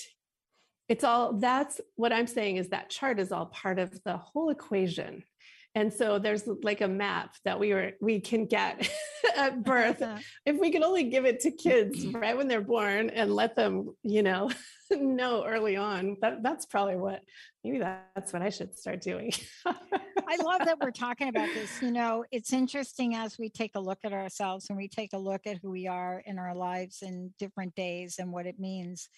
it's 0.88 1.02
all 1.02 1.32
that's 1.32 1.80
what 1.96 2.12
i'm 2.12 2.26
saying 2.26 2.56
is 2.56 2.68
that 2.68 2.90
chart 2.90 3.18
is 3.18 3.32
all 3.32 3.46
part 3.46 3.78
of 3.78 3.98
the 4.04 4.16
whole 4.16 4.50
equation 4.50 5.24
and 5.74 5.92
so 5.92 6.18
there's 6.18 6.46
like 6.62 6.80
a 6.80 6.88
map 6.88 7.34
that 7.44 7.58
we 7.58 7.72
were 7.72 7.92
we 8.00 8.20
can 8.20 8.46
get 8.46 8.88
at 9.36 9.64
birth 9.64 10.02
if 10.46 10.58
we 10.58 10.70
can 10.70 10.84
only 10.84 11.04
give 11.04 11.24
it 11.24 11.40
to 11.40 11.50
kids 11.50 12.06
right 12.14 12.36
when 12.36 12.48
they're 12.48 12.60
born 12.60 13.10
and 13.10 13.34
let 13.34 13.56
them 13.56 13.94
you 14.02 14.22
know 14.22 14.50
know 14.90 15.44
early 15.44 15.76
on. 15.76 16.16
That 16.20 16.42
that's 16.42 16.66
probably 16.66 16.96
what 16.96 17.22
maybe 17.64 17.78
that's 17.78 18.32
what 18.32 18.42
i 18.42 18.50
should 18.50 18.78
start 18.78 19.00
doing. 19.00 19.32
I 19.66 20.36
love 20.36 20.64
that 20.64 20.78
we're 20.80 20.90
talking 20.90 21.28
about 21.28 21.48
this 21.54 21.82
you 21.82 21.90
know 21.90 22.24
it's 22.30 22.52
interesting 22.52 23.14
as 23.14 23.38
we 23.38 23.48
take 23.48 23.72
a 23.74 23.80
look 23.80 23.98
at 24.04 24.12
ourselves 24.12 24.66
and 24.68 24.76
we 24.76 24.88
take 24.88 25.12
a 25.12 25.18
look 25.18 25.42
at 25.46 25.58
who 25.58 25.70
we 25.70 25.86
are 25.86 26.22
in 26.24 26.38
our 26.38 26.54
lives 26.54 26.98
in 27.02 27.32
different 27.38 27.74
days 27.74 28.16
and 28.18 28.32
what 28.32 28.46
it 28.46 28.58
means. 28.58 29.08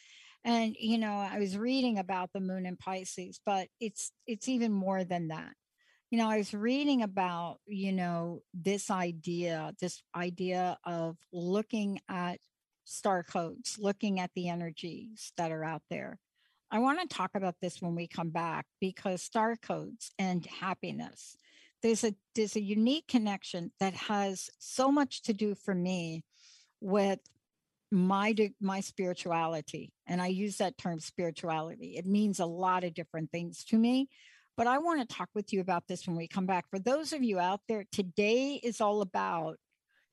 And 0.45 0.77
you 0.79 0.99
know 0.99 1.13
i 1.13 1.39
was 1.39 1.59
reading 1.59 1.99
about 1.99 2.31
the 2.33 2.41
moon 2.41 2.67
in 2.67 2.77
pisces 2.77 3.41
but 3.45 3.67
it's 3.81 4.13
it's 4.29 4.49
even 4.49 4.73
more 4.73 5.03
than 5.03 5.29
that 5.29 5.53
you 6.17 6.23
know, 6.23 6.31
I 6.31 6.39
was 6.39 6.55
reading 6.55 7.03
about, 7.03 7.59
you 7.67 7.93
know, 7.93 8.41
this 8.55 8.91
idea, 8.91 9.75
this 9.83 10.03
idea 10.15 10.79
of 10.83 11.19
looking 11.31 12.01
at 12.09 12.39
star 12.85 13.23
codes, 13.23 13.77
looking 13.79 14.19
at 14.19 14.31
the 14.35 14.49
energies 14.49 15.35
that 15.37 15.53
are 15.53 15.63
out 15.63 15.83
there. 15.91 16.19
I 16.71 16.79
want 16.79 17.03
to 17.03 17.15
talk 17.15 17.33
about 17.35 17.57
this 17.61 17.83
when 17.83 17.95
we 17.95 18.09
come 18.09 18.31
back 18.31 18.65
because 18.81 19.21
star 19.21 19.57
codes 19.57 20.11
and 20.19 20.47
happiness. 20.47 21.37
There's 21.83 22.03
a 22.03 22.15
there's 22.35 22.57
a 22.57 22.63
unique 22.63 23.09
connection 23.09 23.73
that 23.79 23.93
has 23.93 24.49
so 24.59 24.91
much 24.91 25.21
to 25.25 25.35
do 25.35 25.55
for 25.55 25.75
me 25.75 26.25
with 26.81 27.21
my 27.91 28.35
my 28.61 28.81
spirituality 28.81 29.93
and 30.09 30.21
i 30.21 30.27
use 30.27 30.57
that 30.57 30.77
term 30.77 30.99
spirituality 30.99 31.95
it 31.97 32.05
means 32.05 32.41
a 32.41 32.45
lot 32.45 32.83
of 32.83 32.93
different 32.93 33.31
things 33.31 33.63
to 33.63 33.79
me 33.79 34.09
but 34.57 34.67
I 34.67 34.79
want 34.79 35.01
to 35.01 35.17
talk 35.17 35.29
with 35.35 35.53
you 35.53 35.61
about 35.61 35.87
this 35.87 36.07
when 36.07 36.17
we 36.17 36.29
come 36.29 36.47
back. 36.47 36.65
For 36.71 36.79
those 36.79 37.13
of 37.13 37.23
you 37.23 37.39
out 37.39 37.61
there, 37.69 37.85
today 37.93 38.61
is 38.63 38.81
all 38.81 39.03
about 39.03 39.57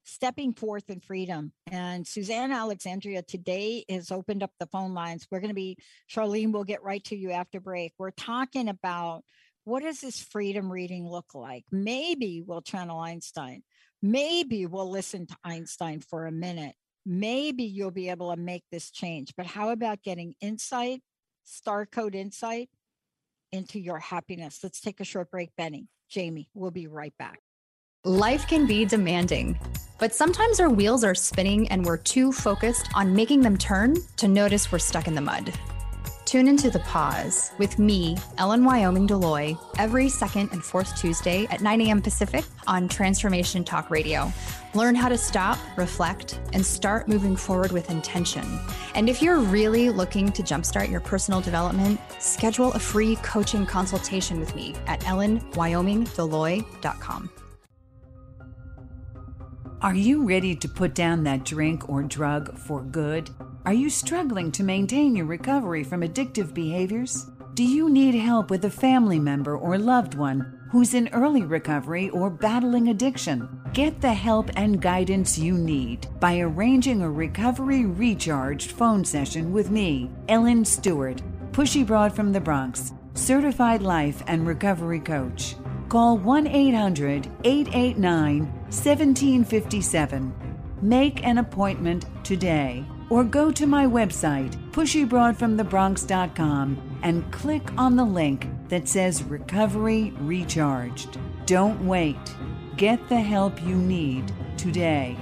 stepping 0.03 0.53
forth 0.53 0.89
in 0.89 1.00
freedom. 1.00 1.53
And 1.71 2.05
Suzanne 2.05 2.51
Alexandria 2.51 3.21
today 3.21 3.85
has 3.89 4.12
opened 4.12 4.43
up 4.43 4.51
the 4.59 4.67
phone 4.67 4.93
lines. 4.93 5.27
We're 5.31 5.39
going 5.39 5.50
to 5.50 5.55
be, 5.55 5.77
Charlene, 6.09 6.51
we'll 6.51 6.65
get 6.65 6.83
right 6.83 7.03
to 7.05 7.15
you 7.15 7.31
after 7.31 7.59
break. 7.59 7.93
We're 7.97 8.12
talking 8.12 8.67
about 8.67 9.23
what 9.63 9.81
does 9.81 10.01
this 10.01 10.21
freedom 10.21 10.69
reading 10.69 11.09
look 11.09 11.33
like? 11.33 11.63
Maybe 11.71 12.43
we'll 12.45 12.62
channel 12.62 13.00
Einstein. 13.00 13.63
Maybe 14.01 14.65
we'll 14.65 14.91
listen 14.91 15.25
to 15.27 15.38
Einstein 15.45 16.01
for 16.01 16.25
a 16.25 16.31
minute. 16.31 16.75
Maybe 17.05 17.63
you'll 17.63 17.91
be 17.91 18.09
able 18.09 18.31
to 18.31 18.38
make 18.38 18.63
this 18.71 18.91
change. 18.91 19.33
But 19.38 19.45
how 19.45 19.69
about 19.69 20.03
getting 20.03 20.35
insight, 20.41 21.01
star 21.45 21.85
code 21.85 22.13
insight? 22.13 22.69
Into 23.53 23.79
your 23.79 24.00
happiness. 24.00 24.60
Let's 24.63 24.81
take 24.81 25.00
a 25.00 25.05
short 25.05 25.31
break, 25.31 25.51
Benny. 25.55 25.88
Jamie, 26.10 26.50
we'll 26.53 26.72
be 26.72 26.88
right 26.88 27.13
back. 27.17 27.39
Life 28.03 28.48
can 28.48 28.67
be 28.67 28.83
demanding, 28.83 29.57
but 29.98 30.13
sometimes 30.13 30.60
our 30.60 30.69
wheels 30.69 31.05
are 31.05 31.15
spinning 31.15 31.69
and 31.69 31.86
we're 31.86 31.95
too 31.95 32.33
focused 32.33 32.89
on 32.95 33.15
making 33.15 33.39
them 33.39 33.57
turn 33.57 33.95
to 34.17 34.27
notice 34.27 34.72
we're 34.72 34.79
stuck 34.79 35.07
in 35.07 35.15
the 35.15 35.22
mud. 35.22 35.53
Tune 36.33 36.47
into 36.47 36.71
The 36.71 36.79
Pause 36.79 37.51
with 37.59 37.77
me, 37.77 38.17
Ellen 38.39 38.65
Wyoming 38.65 39.07
Deloy, 39.07 39.55
every 39.77 40.09
second 40.09 40.49
and 40.51 40.65
fourth 40.65 40.97
Tuesday 40.97 41.45
at 41.51 41.61
9 41.61 41.81
a.m. 41.81 42.01
Pacific 42.01 42.43
on 42.65 42.87
Transformation 42.87 43.63
Talk 43.63 43.91
Radio. 43.91 44.33
Learn 44.73 44.95
how 44.95 45.09
to 45.09 45.17
stop, 45.19 45.59
reflect, 45.77 46.39
and 46.51 46.65
start 46.65 47.07
moving 47.07 47.35
forward 47.35 47.71
with 47.71 47.91
intention. 47.91 48.59
And 48.95 49.09
if 49.09 49.21
you're 49.21 49.37
really 49.37 49.91
looking 49.91 50.31
to 50.31 50.41
jumpstart 50.41 50.89
your 50.89 51.01
personal 51.01 51.39
development, 51.39 52.01
schedule 52.17 52.73
a 52.73 52.79
free 52.79 53.15
coaching 53.17 53.67
consultation 53.67 54.39
with 54.39 54.55
me 54.55 54.73
at 54.87 55.01
ellenwyomingdeloy.com. 55.01 57.29
Are 59.83 59.93
you 59.93 60.25
ready 60.25 60.55
to 60.55 60.67
put 60.67 60.95
down 60.95 61.25
that 61.25 61.45
drink 61.45 61.87
or 61.87 62.01
drug 62.01 62.57
for 62.57 62.81
good? 62.81 63.29
Are 63.65 63.74
you 63.74 63.89
struggling 63.89 64.51
to 64.53 64.63
maintain 64.63 65.15
your 65.15 65.25
recovery 65.25 65.86
from 65.86 66.01
addictive 66.01 66.53
behaviors? 66.53 67.27
Do 67.53 67.63
you 67.63 67.89
need 67.89 68.13
help 68.13 68.50
with 68.50 68.65
a 68.65 68.70
family 68.70 69.20
member 69.20 69.58
or 69.58 69.77
loved 69.77 70.15
one 70.15 70.60
who's 70.70 70.93
in 70.93 71.08
early 71.13 71.43
recovery 71.43 72.10
or 72.10 72.29
battling 72.29 72.89
addiction? 72.89 73.48
Get 73.72 74.01
the 74.01 74.13
help 74.13 74.50
and 74.58 74.82
guidance 74.82 75.38
you 75.38 75.53
need 75.53 76.08
by 76.20 76.39
arranging 76.39 77.01
a 77.03 77.10
recovery 77.10 77.86
recharged 77.86 78.72
phone 78.72 79.05
session 79.05 79.53
with 79.53 79.72
me, 79.72 80.12
Ellen 80.27 80.65
Stewart, 80.65 81.22
Pushy 81.53 81.88
Broad 81.88 82.13
from 82.13 82.34
the 82.34 82.41
Bronx, 82.41 82.91
certified 83.13 83.82
life 83.82 84.22
and 84.27 84.46
recovery 84.46 85.00
coach. 85.00 85.55
Call 85.88 86.17
1 86.17 86.48
800 86.48 87.29
889 87.46 88.39
1757. 88.43 90.34
Make 90.82 91.25
an 91.25 91.38
appointment 91.38 92.08
today 92.25 92.86
or 93.13 93.24
go 93.24 93.50
to 93.51 93.67
my 93.67 93.86
website, 93.86 94.55
pushybroadfromthebronx.com, 94.72 97.00
and 97.03 97.32
click 97.32 97.62
on 97.77 97.96
the 97.96 98.03
link 98.03 98.48
that 98.70 98.88
says 98.88 99.22
Recovery 99.22 100.12
Recharged. 100.17 101.20
Don't 101.46 101.86
wait. 101.86 102.17
Get 102.75 103.08
the 103.10 103.20
help 103.20 103.62
you 103.62 103.75
need 103.75 104.34
today. 104.58 105.15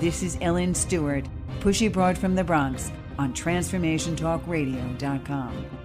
This 0.00 0.24
is 0.24 0.36
Ellen 0.40 0.74
Stewart, 0.74 1.28
Pushy 1.60 1.92
Broad 1.92 2.18
from 2.18 2.34
the 2.34 2.42
Bronx, 2.42 2.90
on 3.16 3.32
TransformationTalkRadio.com. 3.32 5.75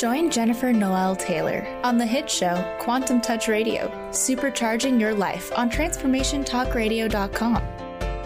Join 0.00 0.30
Jennifer 0.30 0.72
Noel 0.72 1.14
Taylor 1.14 1.66
on 1.84 1.98
the 1.98 2.06
hit 2.06 2.30
show 2.30 2.64
Quantum 2.80 3.20
Touch 3.20 3.48
Radio, 3.48 3.86
supercharging 4.08 4.98
your 4.98 5.12
life 5.12 5.52
on 5.54 5.70
TransformationTalkRadio.com. 5.70 7.62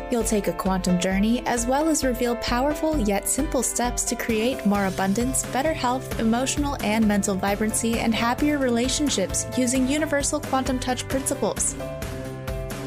You'll 0.08 0.22
take 0.22 0.46
a 0.46 0.52
quantum 0.52 1.00
journey 1.00 1.44
as 1.46 1.66
well 1.66 1.88
as 1.88 2.04
reveal 2.04 2.36
powerful 2.36 2.96
yet 3.00 3.28
simple 3.28 3.64
steps 3.64 4.04
to 4.04 4.14
create 4.14 4.64
more 4.64 4.86
abundance, 4.86 5.44
better 5.46 5.72
health, 5.72 6.20
emotional 6.20 6.76
and 6.84 7.08
mental 7.08 7.34
vibrancy, 7.34 7.98
and 7.98 8.14
happier 8.14 8.58
relationships 8.58 9.44
using 9.58 9.88
universal 9.88 10.38
quantum 10.38 10.78
touch 10.78 11.08
principles. 11.08 11.74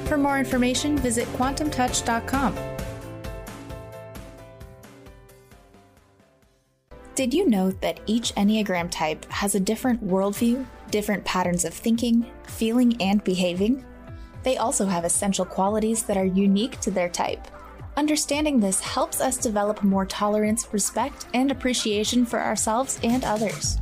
For 0.05 0.17
more 0.17 0.39
information, 0.39 0.97
visit 0.97 1.27
quantumtouch.com. 1.33 2.76
Did 7.17 7.33
you 7.33 7.49
know 7.49 7.71
that 7.81 7.99
each 8.05 8.33
Enneagram 8.35 8.91
type 8.91 9.25
has 9.31 9.55
a 9.55 9.59
different 9.59 10.05
worldview, 10.05 10.63
different 10.91 11.25
patterns 11.25 11.65
of 11.65 11.73
thinking, 11.73 12.27
feeling, 12.43 12.95
and 13.01 13.23
behaving? 13.23 13.83
They 14.43 14.57
also 14.57 14.85
have 14.85 15.03
essential 15.03 15.43
qualities 15.43 16.03
that 16.03 16.15
are 16.15 16.25
unique 16.25 16.79
to 16.81 16.91
their 16.91 17.09
type. 17.09 17.47
Understanding 17.95 18.59
this 18.59 18.79
helps 18.79 19.19
us 19.19 19.35
develop 19.35 19.81
more 19.81 20.05
tolerance, 20.05 20.71
respect, 20.71 21.25
and 21.33 21.49
appreciation 21.49 22.23
for 22.23 22.39
ourselves 22.39 22.99
and 23.01 23.23
others. 23.23 23.79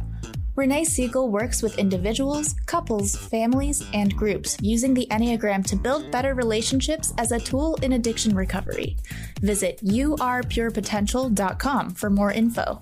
Renee 0.55 0.85
Siegel 0.85 1.29
works 1.29 1.61
with 1.61 1.77
individuals, 1.77 2.55
couples, 2.67 3.17
families, 3.17 3.85
and 3.93 4.15
groups 4.15 4.55
using 4.61 4.93
the 4.93 5.07
Enneagram 5.11 5.65
to 5.65 5.75
build 5.75 6.09
better 6.09 6.35
relationships 6.35 7.13
as 7.17 7.33
a 7.33 7.39
tool 7.39 7.75
in 7.81 7.91
addiction 7.91 8.33
recovery. 8.33 8.95
Visit 9.41 9.83
yourpurepotential.com 9.83 11.95
for 11.95 12.09
more 12.09 12.31
info. 12.31 12.79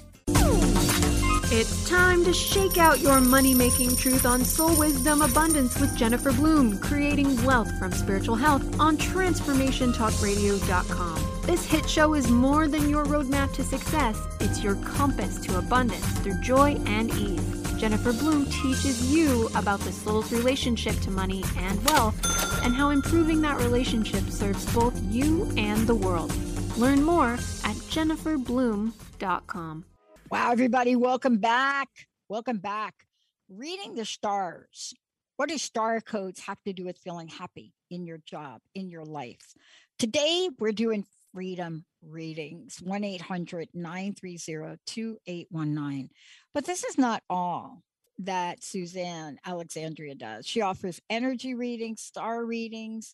It's 1.56 1.88
time 1.88 2.26
to 2.26 2.34
shake 2.34 2.80
out 2.80 3.00
your 3.00 3.22
money 3.22 3.54
making 3.54 3.96
truth 3.96 4.26
on 4.26 4.44
Soul 4.44 4.76
Wisdom 4.76 5.22
Abundance 5.22 5.80
with 5.80 5.96
Jennifer 5.96 6.32
Bloom, 6.32 6.80
creating 6.80 7.46
wealth 7.46 7.72
from 7.78 7.92
spiritual 7.92 8.34
health 8.34 8.80
on 8.80 8.98
TransformationTalkRadio.com. 8.98 11.42
This 11.44 11.64
hit 11.64 11.88
show 11.88 12.16
is 12.16 12.32
more 12.32 12.68
than 12.68 12.90
your 12.90 13.06
roadmap 13.06 13.54
to 13.54 13.64
success, 13.64 14.20
it's 14.40 14.64
your 14.64 14.78
compass 14.78 15.40
to 15.42 15.60
abundance 15.60 16.04
through 16.22 16.42
joy 16.42 16.72
and 16.88 17.12
ease. 17.12 17.80
Jennifer 17.80 18.14
Bloom 18.14 18.48
teaches 18.48 19.14
you 19.14 19.48
about 19.54 19.80
the 19.82 19.92
soul's 19.92 20.32
relationship 20.32 21.00
to 21.02 21.12
money 21.12 21.44
and 21.58 21.86
wealth 21.86 22.16
and 22.64 22.74
how 22.74 22.90
improving 22.90 23.42
that 23.42 23.60
relationship 23.60 24.24
serves 24.32 24.66
both 24.74 25.00
you 25.04 25.54
and 25.56 25.86
the 25.86 25.94
world. 25.94 26.34
Learn 26.78 27.04
more 27.04 27.34
at 27.34 27.76
jenniferbloom.com. 27.94 29.86
Wow, 30.32 30.52
everybody, 30.52 30.96
welcome 30.96 31.38
back. 31.38 31.90
Welcome 32.28 32.58
back. 32.58 33.06
Reading 33.50 33.94
the 33.94 34.06
stars. 34.06 34.94
What 35.36 35.50
do 35.50 35.58
star 35.58 36.02
codes 36.02 36.40
have 36.42 36.62
to 36.64 36.74
do 36.74 36.86
with 36.86 36.98
feeling 36.98 37.28
happy 37.28 37.74
in 37.92 38.06
your 38.06 38.20
job, 38.26 38.62
in 38.74 38.90
your 38.90 39.06
life? 39.06 39.54
Today, 40.00 40.50
we're 40.60 40.72
doing 40.72 41.06
freedom 41.34 41.86
readings 42.02 42.78
1 42.82 43.04
800 43.04 43.70
930 43.74 44.78
2819. 44.86 46.10
But 46.54 46.66
this 46.66 46.84
is 46.84 46.98
not 46.98 47.22
all 47.30 47.84
that 48.20 48.64
Suzanne 48.64 49.38
Alexandria 49.46 50.16
does. 50.16 50.48
She 50.48 50.62
offers 50.62 51.02
energy 51.10 51.54
readings, 51.54 52.02
star 52.02 52.44
readings. 52.44 53.14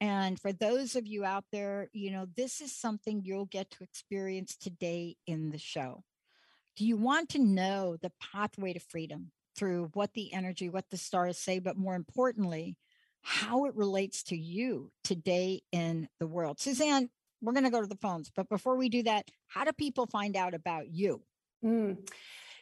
And 0.00 0.38
for 0.38 0.52
those 0.52 0.94
of 0.94 1.06
you 1.06 1.24
out 1.24 1.44
there, 1.52 1.88
you 1.92 2.10
know, 2.10 2.26
this 2.36 2.60
is 2.60 2.72
something 2.72 3.22
you'll 3.24 3.46
get 3.46 3.70
to 3.72 3.84
experience 3.84 4.56
today 4.56 5.16
in 5.26 5.50
the 5.50 5.58
show. 5.58 6.04
Do 6.80 6.86
you 6.86 6.96
want 6.96 7.28
to 7.30 7.38
know 7.38 7.98
the 8.00 8.10
pathway 8.32 8.72
to 8.72 8.80
freedom 8.80 9.32
through 9.54 9.90
what 9.92 10.14
the 10.14 10.32
energy, 10.32 10.70
what 10.70 10.88
the 10.88 10.96
stars 10.96 11.36
say, 11.36 11.58
but 11.58 11.76
more 11.76 11.94
importantly, 11.94 12.78
how 13.20 13.66
it 13.66 13.76
relates 13.76 14.22
to 14.22 14.34
you 14.34 14.90
today 15.04 15.60
in 15.72 16.08
the 16.20 16.26
world? 16.26 16.58
Suzanne, 16.58 17.10
we're 17.42 17.52
going 17.52 17.64
to 17.64 17.70
go 17.70 17.82
to 17.82 17.86
the 17.86 17.98
phones. 18.00 18.30
But 18.34 18.48
before 18.48 18.76
we 18.76 18.88
do 18.88 19.02
that, 19.02 19.28
how 19.46 19.64
do 19.64 19.72
people 19.74 20.06
find 20.06 20.34
out 20.36 20.54
about 20.54 20.88
you? 20.88 21.20
Mm. 21.62 21.98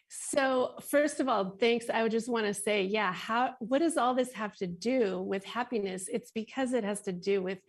So, 0.08 0.74
first 0.82 1.20
of 1.20 1.28
all, 1.28 1.56
thanks. 1.60 1.88
I 1.88 2.02
would 2.02 2.10
just 2.10 2.28
want 2.28 2.46
to 2.46 2.54
say, 2.54 2.82
yeah, 2.82 3.12
how 3.12 3.54
what 3.60 3.78
does 3.78 3.96
all 3.96 4.16
this 4.16 4.32
have 4.32 4.56
to 4.56 4.66
do 4.66 5.22
with 5.22 5.44
happiness? 5.44 6.08
It's 6.12 6.32
because 6.32 6.72
it 6.72 6.82
has 6.82 7.02
to 7.02 7.12
do 7.12 7.40
with 7.40 7.60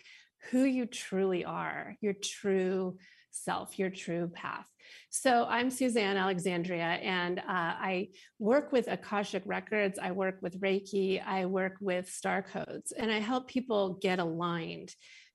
who 0.49 0.63
you 0.63 0.87
truly 0.87 1.45
are, 1.45 1.95
your 2.01 2.13
true 2.13 2.97
self, 3.31 3.77
your 3.79 3.89
true 3.89 4.29
path. 4.33 4.65
So, 5.09 5.45
I'm 5.47 5.69
Suzanne 5.69 6.17
Alexandria, 6.17 6.83
and 6.83 7.39
uh, 7.39 7.43
I 7.47 8.09
work 8.39 8.71
with 8.71 8.87
Akashic 8.87 9.43
Records, 9.45 9.99
I 10.01 10.11
work 10.11 10.39
with 10.41 10.59
Reiki, 10.61 11.23
I 11.25 11.45
work 11.45 11.77
with 11.79 12.09
Star 12.09 12.41
Codes, 12.41 12.91
and 12.91 13.11
I 13.11 13.19
help 13.19 13.47
people 13.47 13.99
get 14.01 14.19
aligned 14.19 14.93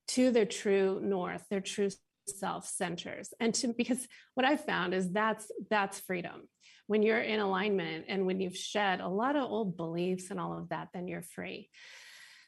to 0.09 0.31
their 0.31 0.45
true 0.45 0.99
north, 1.01 1.43
their 1.49 1.61
true 1.61 1.89
self 2.27 2.67
centers. 2.67 3.33
And 3.39 3.53
to 3.55 3.73
because 3.73 4.07
what 4.33 4.45
i 4.45 4.57
found 4.57 4.93
is 4.93 5.11
that's 5.11 5.51
that's 5.69 5.99
freedom. 5.99 6.47
When 6.87 7.01
you're 7.01 7.21
in 7.21 7.39
alignment 7.39 8.05
and 8.09 8.25
when 8.25 8.39
you've 8.39 8.57
shed 8.57 8.99
a 9.01 9.07
lot 9.07 9.35
of 9.35 9.49
old 9.49 9.75
beliefs 9.77 10.29
and 10.31 10.39
all 10.39 10.57
of 10.57 10.69
that 10.69 10.89
then 10.93 11.07
you're 11.07 11.23
free 11.23 11.69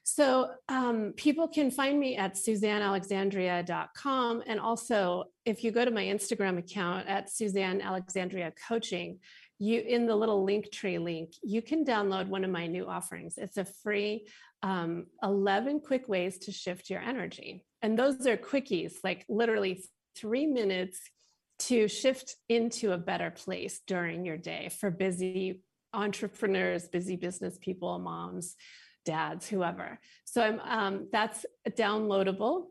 so 0.10 0.50
um, 0.70 1.14
people 1.18 1.50
can 1.50 1.70
find 1.70 2.00
me 2.00 2.16
at 2.16 2.36
suzannealexandria.com 2.36 4.44
and 4.48 4.60
also 4.60 5.26
if 5.46 5.64
you 5.64 5.72
go 5.72 5.84
to 5.84 5.92
my 5.92 6.04
instagram 6.04 6.58
account 6.58 7.08
at 7.08 7.30
suzanne 7.30 7.82
alexandria 7.82 8.54
coaching 8.68 9.20
you 9.60 9.82
in 9.82 10.06
the 10.06 10.16
little 10.16 10.46
Linktree 10.46 11.04
link 11.04 11.34
you 11.44 11.62
can 11.62 11.84
download 11.84 12.28
one 12.28 12.44
of 12.44 12.52
my 12.52 12.68
new 12.68 12.88
offerings 12.88 13.38
it's 13.38 13.58
a 13.58 13.66
free 13.66 14.26
um, 14.64 15.08
11 15.24 15.82
quick 15.82 16.08
ways 16.08 16.38
to 16.40 16.52
shift 16.52 16.90
your 16.90 17.02
energy. 17.02 17.66
And 17.82 17.98
those 17.98 18.26
are 18.26 18.38
quickies, 18.38 18.94
like 19.04 19.26
literally 19.30 19.84
three 20.16 20.48
minutes 20.48 21.00
to 21.60 21.88
shift 21.88 22.36
into 22.50 22.92
a 22.92 22.98
better 22.98 23.32
place 23.32 23.82
during 23.88 24.26
your 24.26 24.38
day 24.38 24.70
for 24.80 24.92
busy 24.92 25.62
entrepreneurs, 25.94 26.88
busy 26.88 27.16
business 27.16 27.58
people, 27.60 27.98
moms, 28.00 28.56
dads, 29.08 29.48
whoever. 29.48 30.00
So 30.26 30.42
I'm 30.44 30.60
um, 30.60 31.08
that's 31.12 31.46
downloadable. 31.70 32.66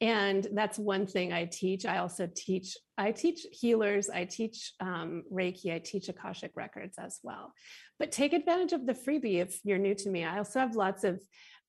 And 0.00 0.46
that's 0.52 0.78
one 0.78 1.08
thing 1.08 1.32
I 1.32 1.46
teach. 1.46 1.84
I 1.84 1.98
also 1.98 2.30
teach, 2.32 2.76
I 2.96 3.10
teach 3.10 3.46
healers, 3.50 4.08
I 4.08 4.26
teach 4.26 4.72
um, 4.78 5.24
Reiki, 5.32 5.74
I 5.74 5.80
teach 5.80 6.08
Akashic 6.08 6.52
Records 6.54 6.98
as 6.98 7.18
well. 7.24 7.52
But 7.98 8.12
take 8.12 8.32
advantage 8.32 8.72
of 8.72 8.86
the 8.86 8.92
freebie 8.92 9.40
if 9.40 9.58
you're 9.64 9.78
new 9.78 9.96
to 9.96 10.08
me. 10.08 10.24
I 10.24 10.38
also 10.38 10.60
have 10.60 10.76
lots 10.76 11.02
of 11.02 11.20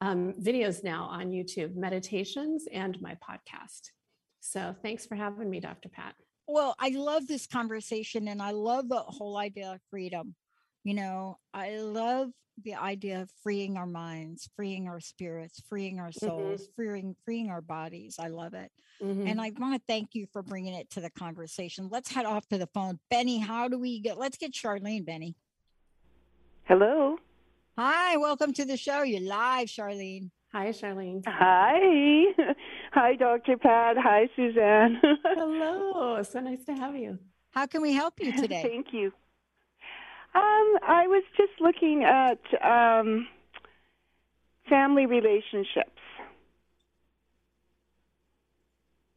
um, 0.01 0.35
videos 0.39 0.83
now 0.83 1.05
on 1.05 1.31
YouTube, 1.31 1.75
meditations, 1.75 2.65
and 2.71 3.01
my 3.01 3.17
podcast. 3.27 3.89
So 4.41 4.75
thanks 4.83 5.07
for 5.07 5.15
having 5.15 5.49
me, 5.49 5.59
Dr. 5.59 5.89
Pat. 5.89 6.13
Well, 6.47 6.75
I 6.79 6.89
love 6.89 7.25
this 7.27 7.47
conversation 7.47 8.27
and 8.27 8.41
I 8.41 8.51
love 8.51 8.89
the 8.89 8.99
whole 8.99 9.37
idea 9.37 9.71
of 9.71 9.79
freedom. 9.89 10.35
You 10.83 10.93
know, 10.93 11.37
I 11.53 11.77
love 11.77 12.31
the 12.63 12.75
idea 12.75 13.21
of 13.21 13.29
freeing 13.43 13.77
our 13.77 13.85
minds, 13.85 14.49
freeing 14.55 14.87
our 14.87 14.99
spirits, 14.99 15.61
freeing 15.67 15.99
our 15.99 16.09
mm-hmm. 16.09 16.25
souls, 16.25 16.61
mm-hmm. 16.61 16.71
freeing 16.75 17.15
freeing 17.25 17.49
our 17.49 17.61
bodies. 17.61 18.17
I 18.19 18.27
love 18.27 18.53
it. 18.53 18.71
Mm-hmm. 19.01 19.27
And 19.27 19.41
I 19.41 19.51
want 19.57 19.75
to 19.75 19.81
thank 19.87 20.13
you 20.13 20.27
for 20.31 20.41
bringing 20.41 20.73
it 20.73 20.89
to 20.91 21.01
the 21.01 21.09
conversation. 21.09 21.89
Let's 21.89 22.11
head 22.11 22.25
off 22.25 22.47
to 22.49 22.57
the 22.57 22.67
phone. 22.67 22.99
Benny, 23.09 23.39
how 23.39 23.67
do 23.67 23.79
we 23.79 23.99
get 23.99 24.17
let's 24.17 24.37
get 24.37 24.51
Charlene, 24.51 25.05
Benny. 25.05 25.35
Hello. 26.63 27.17
Hi, 27.77 28.17
welcome 28.17 28.53
to 28.53 28.65
the 28.65 28.77
show. 28.77 29.03
You're 29.03 29.21
live, 29.21 29.69
Charlene. 29.69 30.31
Hi, 30.51 30.69
Charlene. 30.69 31.23
Hi. 31.27 32.25
Hi, 32.91 33.15
Dr. 33.15 33.57
Pat. 33.57 33.97
Hi, 33.97 34.27
Suzanne. 34.35 34.99
Hello. 35.23 36.21
So 36.23 36.39
nice 36.39 36.65
to 36.65 36.73
have 36.73 36.95
you. 36.95 37.19
How 37.51 37.67
can 37.67 37.81
we 37.81 37.93
help 37.93 38.15
you 38.19 38.33
today? 38.33 38.61
Thank 38.63 38.87
you. 38.91 39.13
Um, 40.35 40.77
I 40.87 41.07
was 41.07 41.23
just 41.35 41.53
looking 41.59 42.03
at 42.03 42.39
um, 42.63 43.27
family 44.69 45.05
relationships. 45.05 45.99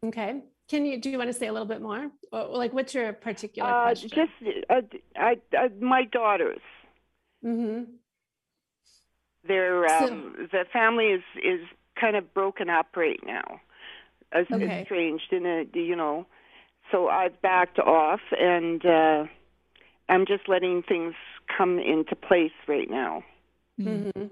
Okay. 0.05 0.43
Can 0.69 0.87
you 0.87 0.99
do 0.99 1.11
you 1.11 1.19
want 1.19 1.29
to 1.29 1.35
say 1.35 1.49
a 1.49 1.53
little 1.53 1.69
bit 1.69 1.83
more? 1.83 2.11
Like, 2.33 2.73
what's 2.73 2.95
your 2.95 3.13
particular 3.13 3.69
uh, 3.69 3.83
question? 3.83 4.09
Just 4.09 4.33
uh, 4.71 4.81
I, 5.17 5.37
I, 5.53 5.69
my 5.81 6.05
daughters. 6.05 6.61
Mm-hmm. 7.45 7.93
They're 9.47 9.87
um, 9.87 10.35
so, 10.37 10.47
the 10.51 10.65
family 10.73 11.09
is 11.09 11.23
is 11.45 11.61
kind 12.01 12.17
of 12.17 12.33
broken 12.33 12.71
up 12.71 12.97
right 12.97 13.21
now, 13.27 13.61
as 14.33 14.47
okay. 14.51 14.81
estranged 14.81 15.33
in 15.33 15.45
a 15.45 15.67
you 15.75 15.95
know. 15.95 16.27
So 16.91 17.09
I've 17.09 17.41
backed 17.43 17.79
off, 17.79 18.21
and 18.39 18.85
uh, 18.87 19.25
I'm 20.13 20.27
just 20.27 20.47
letting 20.47 20.83
things 20.83 21.15
come 21.57 21.79
into 21.79 22.15
place 22.15 22.53
right 22.69 22.91
now. 22.91 23.25
Mm-hmm. 23.81 24.27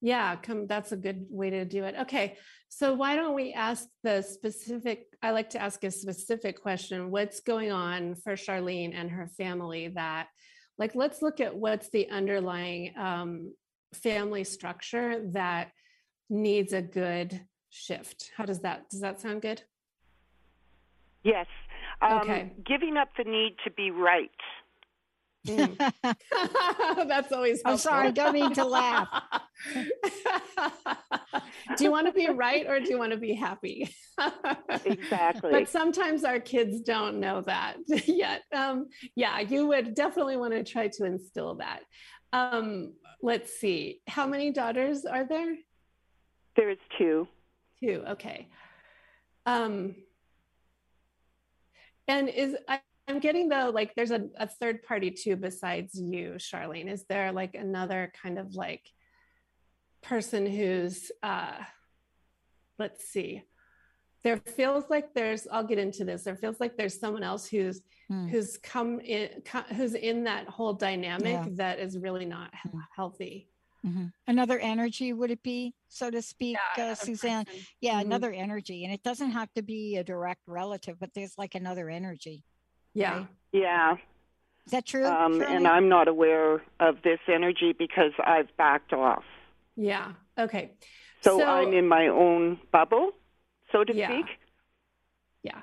Yeah, 0.00 0.36
come. 0.36 0.66
That's 0.66 0.92
a 0.92 0.96
good 0.96 1.26
way 1.28 1.50
to 1.50 1.66
do 1.66 1.84
it. 1.84 1.94
Okay, 2.02 2.38
so 2.70 2.94
why 2.94 3.14
don't 3.14 3.34
we 3.34 3.52
ask 3.52 3.86
the 4.02 4.22
specific? 4.22 5.06
I 5.22 5.32
like 5.32 5.50
to 5.50 5.60
ask 5.60 5.84
a 5.84 5.90
specific 5.90 6.60
question. 6.60 7.10
What's 7.10 7.40
going 7.40 7.70
on 7.70 8.14
for 8.14 8.32
Charlene 8.32 8.94
and 8.94 9.10
her 9.10 9.28
family 9.28 9.88
that 9.88 10.28
like 10.78 10.94
let's 10.94 11.20
look 11.22 11.40
at 11.40 11.54
what's 11.54 11.90
the 11.90 12.08
underlying 12.10 12.96
um, 12.98 13.52
family 13.92 14.44
structure 14.44 15.22
that 15.32 15.70
needs 16.30 16.72
a 16.72 16.82
good 16.82 17.40
shift 17.70 18.30
how 18.36 18.44
does 18.44 18.60
that 18.60 18.88
does 18.88 19.00
that 19.00 19.20
sound 19.20 19.42
good 19.42 19.62
yes 21.22 21.46
um, 22.02 22.20
okay 22.20 22.52
giving 22.64 22.96
up 22.96 23.08
the 23.18 23.24
need 23.24 23.56
to 23.64 23.70
be 23.72 23.90
right 23.90 24.30
mm. 25.46 25.76
that's 27.08 27.32
always 27.32 27.60
helpful. 27.64 27.72
i'm 27.72 27.78
sorry 27.78 28.12
don't 28.12 28.32
mean 28.32 28.52
to 28.52 28.64
laugh 28.64 29.08
do 31.76 31.84
you 31.84 31.90
want 31.90 32.06
to 32.06 32.12
be 32.12 32.28
right 32.28 32.66
or 32.66 32.80
do 32.80 32.88
you 32.88 32.98
want 32.98 33.12
to 33.12 33.18
be 33.18 33.34
happy 33.34 33.94
exactly 34.84 35.50
but 35.50 35.68
sometimes 35.68 36.24
our 36.24 36.40
kids 36.40 36.80
don't 36.80 37.20
know 37.20 37.40
that 37.40 37.76
yet 38.06 38.42
um, 38.54 38.86
yeah 39.16 39.40
you 39.40 39.66
would 39.66 39.94
definitely 39.94 40.36
want 40.36 40.52
to 40.52 40.64
try 40.64 40.88
to 40.88 41.04
instill 41.04 41.56
that 41.56 41.80
um, 42.34 42.94
let's 43.22 43.58
see. 43.58 44.00
How 44.08 44.26
many 44.26 44.50
daughters 44.50 45.04
are 45.04 45.26
there? 45.26 45.56
There's 46.56 46.78
two. 46.98 47.28
Two. 47.80 48.02
Okay. 48.10 48.48
Um, 49.46 49.94
and 52.08 52.28
is 52.28 52.56
I, 52.68 52.80
am 53.08 53.20
getting 53.20 53.48
though 53.48 53.70
like 53.74 53.94
there's 53.94 54.10
a, 54.10 54.26
a 54.38 54.46
third 54.46 54.82
party 54.82 55.10
too 55.10 55.36
besides 55.36 56.00
you, 56.00 56.34
Charlene. 56.38 56.90
Is 56.90 57.04
there 57.08 57.32
like 57.32 57.54
another 57.54 58.12
kind 58.22 58.38
of 58.38 58.54
like 58.54 58.88
person 60.02 60.46
who's 60.46 61.10
uh, 61.22 61.56
let's 62.78 63.04
see 63.04 63.42
there 64.24 64.38
feels 64.38 64.84
like 64.88 65.12
there's 65.14 65.46
i'll 65.52 65.62
get 65.62 65.78
into 65.78 66.04
this 66.04 66.24
there 66.24 66.34
feels 66.34 66.58
like 66.58 66.76
there's 66.76 66.98
someone 66.98 67.22
else 67.22 67.46
who's 67.46 67.82
mm. 68.10 68.28
who's 68.28 68.56
come 68.56 68.98
in 69.00 69.28
who's 69.76 69.94
in 69.94 70.24
that 70.24 70.48
whole 70.48 70.72
dynamic 70.72 71.32
yeah. 71.32 71.46
that 71.50 71.78
is 71.78 71.98
really 71.98 72.24
not 72.24 72.50
healthy 72.96 73.48
Mm-hmm. 73.86 74.06
Another 74.26 74.58
energy, 74.60 75.12
would 75.12 75.30
it 75.30 75.42
be, 75.42 75.74
so 75.88 76.10
to 76.10 76.22
speak, 76.22 76.56
yeah, 76.78 76.92
uh, 76.92 76.94
Suzanne? 76.94 77.44
Person. 77.44 77.60
Yeah, 77.82 77.98
mm-hmm. 77.98 78.06
another 78.06 78.32
energy. 78.32 78.84
And 78.84 78.94
it 78.94 79.02
doesn't 79.02 79.32
have 79.32 79.52
to 79.56 79.62
be 79.62 79.98
a 79.98 80.02
direct 80.02 80.40
relative, 80.46 80.98
but 80.98 81.10
there's 81.14 81.34
like 81.36 81.54
another 81.54 81.90
energy. 81.90 82.42
Yeah. 82.94 83.18
Right? 83.18 83.26
Yeah. 83.52 83.96
Is 84.66 84.72
that 84.72 84.86
true? 84.86 85.04
Um, 85.06 85.42
and 85.42 85.66
I'm 85.66 85.88
not 85.88 86.08
aware 86.08 86.62
of 86.80 87.02
this 87.02 87.18
energy 87.28 87.74
because 87.78 88.12
I've 88.24 88.54
backed 88.56 88.92
off. 88.92 89.24
Yeah. 89.76 90.12
Okay. 90.38 90.72
So, 91.20 91.38
so 91.38 91.44
I'm 91.44 91.72
in 91.72 91.86
my 91.86 92.08
own 92.08 92.58
bubble, 92.72 93.12
so 93.72 93.84
to 93.84 93.94
yeah. 93.94 94.08
speak. 94.08 94.26
Yeah. 95.42 95.60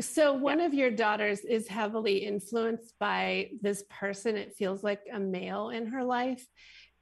So 0.00 0.32
one 0.32 0.60
yeah. 0.60 0.66
of 0.66 0.74
your 0.74 0.90
daughters 0.90 1.40
is 1.40 1.66
heavily 1.66 2.18
influenced 2.18 2.94
by 2.98 3.50
this 3.60 3.84
person. 3.90 4.36
It 4.36 4.54
feels 4.54 4.84
like 4.84 5.00
a 5.12 5.18
male 5.18 5.70
in 5.70 5.86
her 5.86 6.04
life, 6.04 6.46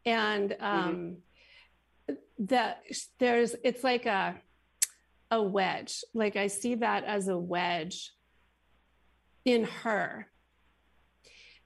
and 0.06 0.50
mm-hmm. 0.50 0.64
um, 0.64 1.16
mm-hmm. 2.08 2.44
that 2.46 2.82
there's 3.18 3.54
it's 3.62 3.84
like 3.84 4.06
a 4.06 4.36
a 5.30 5.42
wedge. 5.42 6.02
Like 6.14 6.36
I 6.36 6.46
see 6.46 6.76
that 6.76 7.04
as 7.04 7.28
a 7.28 7.38
wedge 7.38 8.12
in 9.52 9.64
her. 9.64 10.26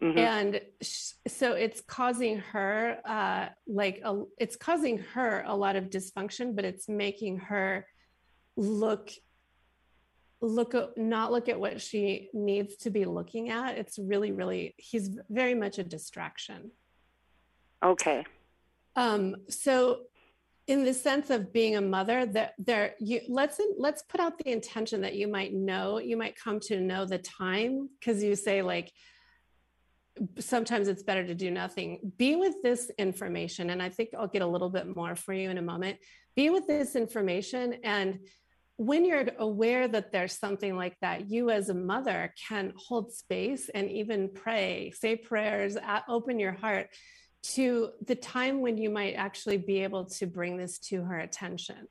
Mm-hmm. 0.02 0.18
And 0.18 0.60
sh- 0.80 1.12
so 1.28 1.52
it's 1.52 1.80
causing 1.80 2.38
her 2.38 2.98
uh, 3.04 3.48
like 3.66 4.00
a, 4.04 4.24
it's 4.38 4.56
causing 4.56 4.98
her 5.14 5.44
a 5.46 5.54
lot 5.54 5.76
of 5.76 5.90
dysfunction, 5.90 6.56
but 6.56 6.64
it's 6.64 6.88
making 6.88 7.38
her 7.38 7.86
look 8.56 9.10
look 10.40 10.74
not 10.96 11.30
look 11.30 11.48
at 11.48 11.58
what 11.58 11.80
she 11.80 12.28
needs 12.34 12.74
to 12.74 12.90
be 12.90 13.04
looking 13.04 13.48
at 13.48 13.78
it's 13.78 13.96
really 13.96 14.32
really 14.32 14.74
he's 14.76 15.16
very 15.30 15.54
much 15.54 15.78
a 15.78 15.84
distraction 15.84 16.72
okay 17.80 18.24
um 18.96 19.36
so 19.48 20.00
in 20.68 20.84
the 20.84 20.94
sense 20.94 21.30
of 21.30 21.52
being 21.52 21.76
a 21.76 21.80
mother 21.80 22.24
that 22.24 22.54
there 22.58 22.94
you 23.00 23.20
let's 23.28 23.60
let's 23.78 24.02
put 24.02 24.20
out 24.20 24.38
the 24.38 24.50
intention 24.50 25.00
that 25.00 25.14
you 25.14 25.26
might 25.26 25.52
know 25.52 25.98
you 25.98 26.16
might 26.16 26.36
come 26.36 26.60
to 26.60 26.80
know 26.80 27.04
the 27.04 27.18
time 27.18 27.88
because 27.98 28.22
you 28.22 28.36
say 28.36 28.62
like 28.62 28.92
sometimes 30.38 30.88
it's 30.88 31.02
better 31.02 31.26
to 31.26 31.34
do 31.34 31.50
nothing. 31.50 32.12
Be 32.18 32.36
with 32.36 32.56
this 32.62 32.90
information 32.98 33.70
and 33.70 33.82
i 33.82 33.88
think 33.88 34.10
i'll 34.16 34.28
get 34.28 34.42
a 34.42 34.46
little 34.46 34.68
bit 34.68 34.94
more 34.94 35.16
for 35.16 35.32
you 35.32 35.50
in 35.50 35.58
a 35.58 35.62
moment. 35.62 35.98
Be 36.36 36.50
with 36.50 36.66
this 36.66 36.96
information 36.96 37.76
and 37.82 38.20
when 38.76 39.04
you're 39.04 39.26
aware 39.38 39.86
that 39.86 40.12
there's 40.12 40.36
something 40.38 40.76
like 40.76 40.96
that, 41.02 41.30
you 41.30 41.50
as 41.50 41.68
a 41.68 41.74
mother 41.74 42.34
can 42.48 42.72
hold 42.76 43.12
space 43.12 43.68
and 43.68 43.88
even 43.90 44.30
pray, 44.34 44.92
say 44.98 45.14
prayers, 45.14 45.76
open 46.08 46.40
your 46.40 46.52
heart 46.52 46.88
to 47.42 47.90
the 48.06 48.14
time 48.14 48.60
when 48.60 48.78
you 48.78 48.90
might 48.90 49.14
actually 49.14 49.56
be 49.56 49.82
able 49.82 50.04
to 50.06 50.26
bring 50.26 50.56
this 50.56 50.78
to 50.78 51.02
her 51.02 51.18
attention. 51.18 51.88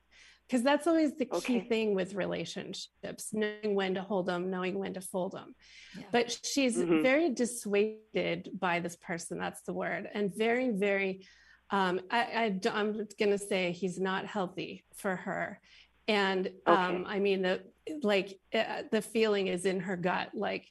Because 0.48 0.64
that's 0.64 0.86
always 0.86 1.16
the 1.16 1.24
key 1.24 1.58
okay. 1.58 1.60
thing 1.60 1.94
with 1.94 2.14
relationships, 2.14 3.30
knowing 3.32 3.74
when 3.74 3.94
to 3.94 4.02
hold 4.02 4.26
them, 4.26 4.50
knowing 4.50 4.78
when 4.78 4.94
to 4.94 5.00
fold 5.00 5.32
them. 5.32 5.54
Yeah. 5.96 6.04
But 6.12 6.38
she's 6.44 6.76
mm-hmm. 6.76 7.02
very 7.02 7.30
dissuaded 7.30 8.50
by 8.58 8.80
this 8.80 8.96
person, 8.96 9.38
that's 9.38 9.62
the 9.62 9.72
word, 9.72 10.10
and 10.12 10.34
very, 10.34 10.70
very, 10.70 11.26
um, 11.70 12.00
I, 12.10 12.20
I, 12.20 12.60
I'm 12.70 12.92
going 13.18 13.30
to 13.30 13.38
say 13.38 13.72
he's 13.72 13.98
not 13.98 14.26
healthy 14.26 14.84
for 14.96 15.16
her 15.16 15.58
and 16.08 16.50
um, 16.66 17.04
i 17.08 17.18
mean 17.18 17.42
the 17.42 17.62
like 18.02 18.38
uh, 18.54 18.82
the 18.90 19.02
feeling 19.02 19.46
is 19.46 19.64
in 19.64 19.80
her 19.80 19.96
gut 19.96 20.30
like 20.34 20.66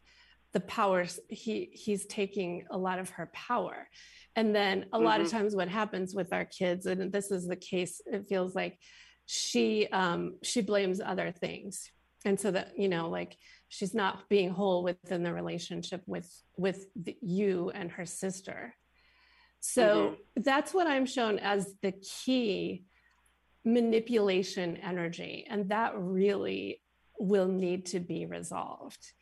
the 0.53 0.59
powers 0.59 1.19
he 1.29 1.69
he's 1.73 2.05
taking 2.05 2.65
a 2.69 2.77
lot 2.77 2.99
of 2.99 3.09
her 3.11 3.29
power 3.33 3.87
and 4.35 4.55
then 4.55 4.85
a 4.93 4.97
mm-hmm. 4.97 5.05
lot 5.05 5.21
of 5.21 5.29
times 5.29 5.55
what 5.55 5.67
happens 5.67 6.15
with 6.15 6.31
our 6.33 6.45
kids 6.45 6.85
and 6.85 7.11
this 7.11 7.31
is 7.31 7.47
the 7.47 7.55
case 7.55 8.01
it 8.05 8.27
feels 8.27 8.55
like 8.55 8.77
she 9.25 9.87
um 9.87 10.35
she 10.43 10.61
blames 10.61 10.99
other 10.99 11.31
things 11.31 11.89
and 12.25 12.39
so 12.39 12.51
that 12.51 12.71
you 12.77 12.89
know 12.89 13.09
like 13.09 13.37
she's 13.69 13.93
not 13.93 14.27
being 14.29 14.49
whole 14.49 14.83
within 14.83 15.23
the 15.23 15.33
relationship 15.33 16.01
with 16.05 16.29
with 16.57 16.85
the, 16.95 17.15
you 17.21 17.71
and 17.73 17.91
her 17.91 18.05
sister 18.05 18.75
so 19.59 19.83
mm-hmm. 19.83 20.41
that's 20.43 20.73
what 20.73 20.87
i'm 20.87 21.05
shown 21.05 21.39
as 21.39 21.75
the 21.81 21.91
key 21.91 22.83
manipulation 23.65 24.77
energy, 24.77 25.45
and 25.49 25.69
that 25.69 25.93
really 25.95 26.81
will 27.19 27.47
need 27.47 27.85
to 27.87 27.99
be 27.99 28.25
resolved. 28.25 29.13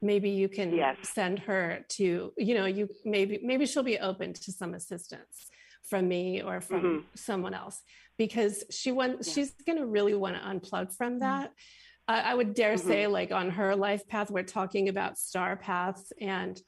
Maybe 0.00 0.30
you 0.30 0.48
can 0.48 0.74
yes. 0.74 0.96
send 1.02 1.40
her 1.40 1.84
to, 1.90 2.32
you 2.36 2.54
know, 2.54 2.66
you 2.66 2.88
maybe 3.04 3.40
maybe 3.42 3.66
she'll 3.66 3.82
be 3.82 3.98
open 3.98 4.32
to 4.32 4.52
some 4.52 4.74
assistance 4.74 5.48
from 5.88 6.06
me 6.06 6.42
or 6.42 6.60
from 6.60 6.82
mm-hmm. 6.82 7.06
someone 7.14 7.54
else 7.54 7.82
because 8.16 8.64
she 8.70 8.92
wants 8.92 9.28
yeah. 9.28 9.34
she's 9.34 9.52
going 9.66 9.78
to 9.78 9.86
really 9.86 10.14
want 10.14 10.36
to 10.36 10.42
unplug 10.42 10.94
from 10.94 11.14
mm-hmm. 11.14 11.20
that. 11.20 11.50
Mm-hmm. 11.50 12.14
I, 12.14 12.32
I 12.32 12.34
would 12.34 12.54
dare 12.54 12.74
mm-hmm. 12.74 12.88
say, 12.88 13.06
like 13.06 13.32
on 13.32 13.50
her 13.50 13.74
life 13.74 14.06
path, 14.06 14.30
we're 14.30 14.42
talking 14.42 14.88
about 14.88 15.18
star 15.18 15.56
paths 15.56 16.12
and 16.20 16.60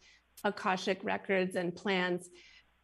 akashic 0.43 1.05
records 1.05 1.55
and 1.55 1.75
plans 1.75 2.29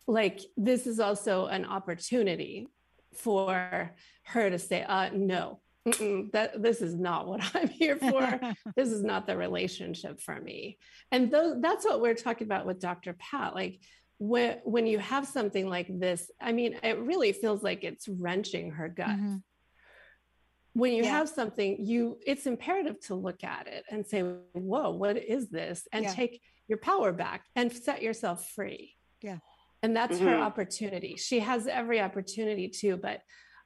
like 0.07 0.41
this 0.57 0.87
is 0.87 1.01
also 1.01 1.47
an 1.47 1.65
opportunity 1.65 2.69
for 3.15 3.93
her 4.25 4.51
to 4.51 4.59
say, 4.59 4.83
uh, 4.83 5.11
no, 5.13 5.61
that 6.33 6.63
this 6.63 6.83
is 6.83 6.95
not 6.95 7.27
what 7.27 7.41
I'm 7.55 7.69
here 7.69 7.97
for. 7.97 8.41
this 8.77 8.89
is 8.89 9.03
not 9.03 9.27
the 9.27 9.37
relationship 9.37 10.21
for 10.21 10.41
me. 10.41 10.79
And 11.13 11.31
th- 11.31 11.55
that's 11.61 11.85
what 11.85 12.01
we're 12.01 12.15
talking 12.15 12.47
about 12.47 12.67
with 12.67 12.81
Dr. 12.81 13.15
Pat. 13.15 13.55
Like 13.55 13.81
when 14.19 14.59
when 14.65 14.87
you 14.87 14.99
have 14.99 15.27
something 15.27 15.69
like 15.69 15.87
this, 15.89 16.31
I 16.41 16.53
mean, 16.53 16.79
it 16.83 16.99
really 16.99 17.33
feels 17.33 17.63
like 17.63 17.85
it's 17.85 18.09
wrenching 18.09 18.73
her 18.73 18.89
gut. 18.89 19.09
Mm-hmm. 19.09 19.37
When 20.73 20.93
you 20.93 21.05
yeah. 21.05 21.11
have 21.11 21.29
something, 21.29 21.85
you 21.85 22.19
it's 22.27 22.47
imperative 22.47 23.01
to 23.07 23.15
look 23.15 23.45
at 23.45 23.67
it 23.67 23.85
and 23.91 24.07
say, 24.07 24.21
"Whoa, 24.21 24.91
what 24.91 25.17
is 25.17 25.49
this?" 25.49 25.87
and 25.93 26.05
yeah. 26.05 26.13
take 26.13 26.43
your 26.69 26.79
power 26.79 27.13
back 27.13 27.45
and 27.55 27.73
set 27.73 28.03
yourself 28.03 28.51
free. 28.51 28.95
Yeah 29.23 29.39
and 29.83 29.95
that's 29.95 30.17
mm-hmm. 30.17 30.29
her 30.29 30.37
opportunity 30.37 31.17
she 31.17 31.39
has 31.39 31.67
every 31.67 32.01
opportunity 32.01 32.67
to 32.67 32.97
but 32.97 33.21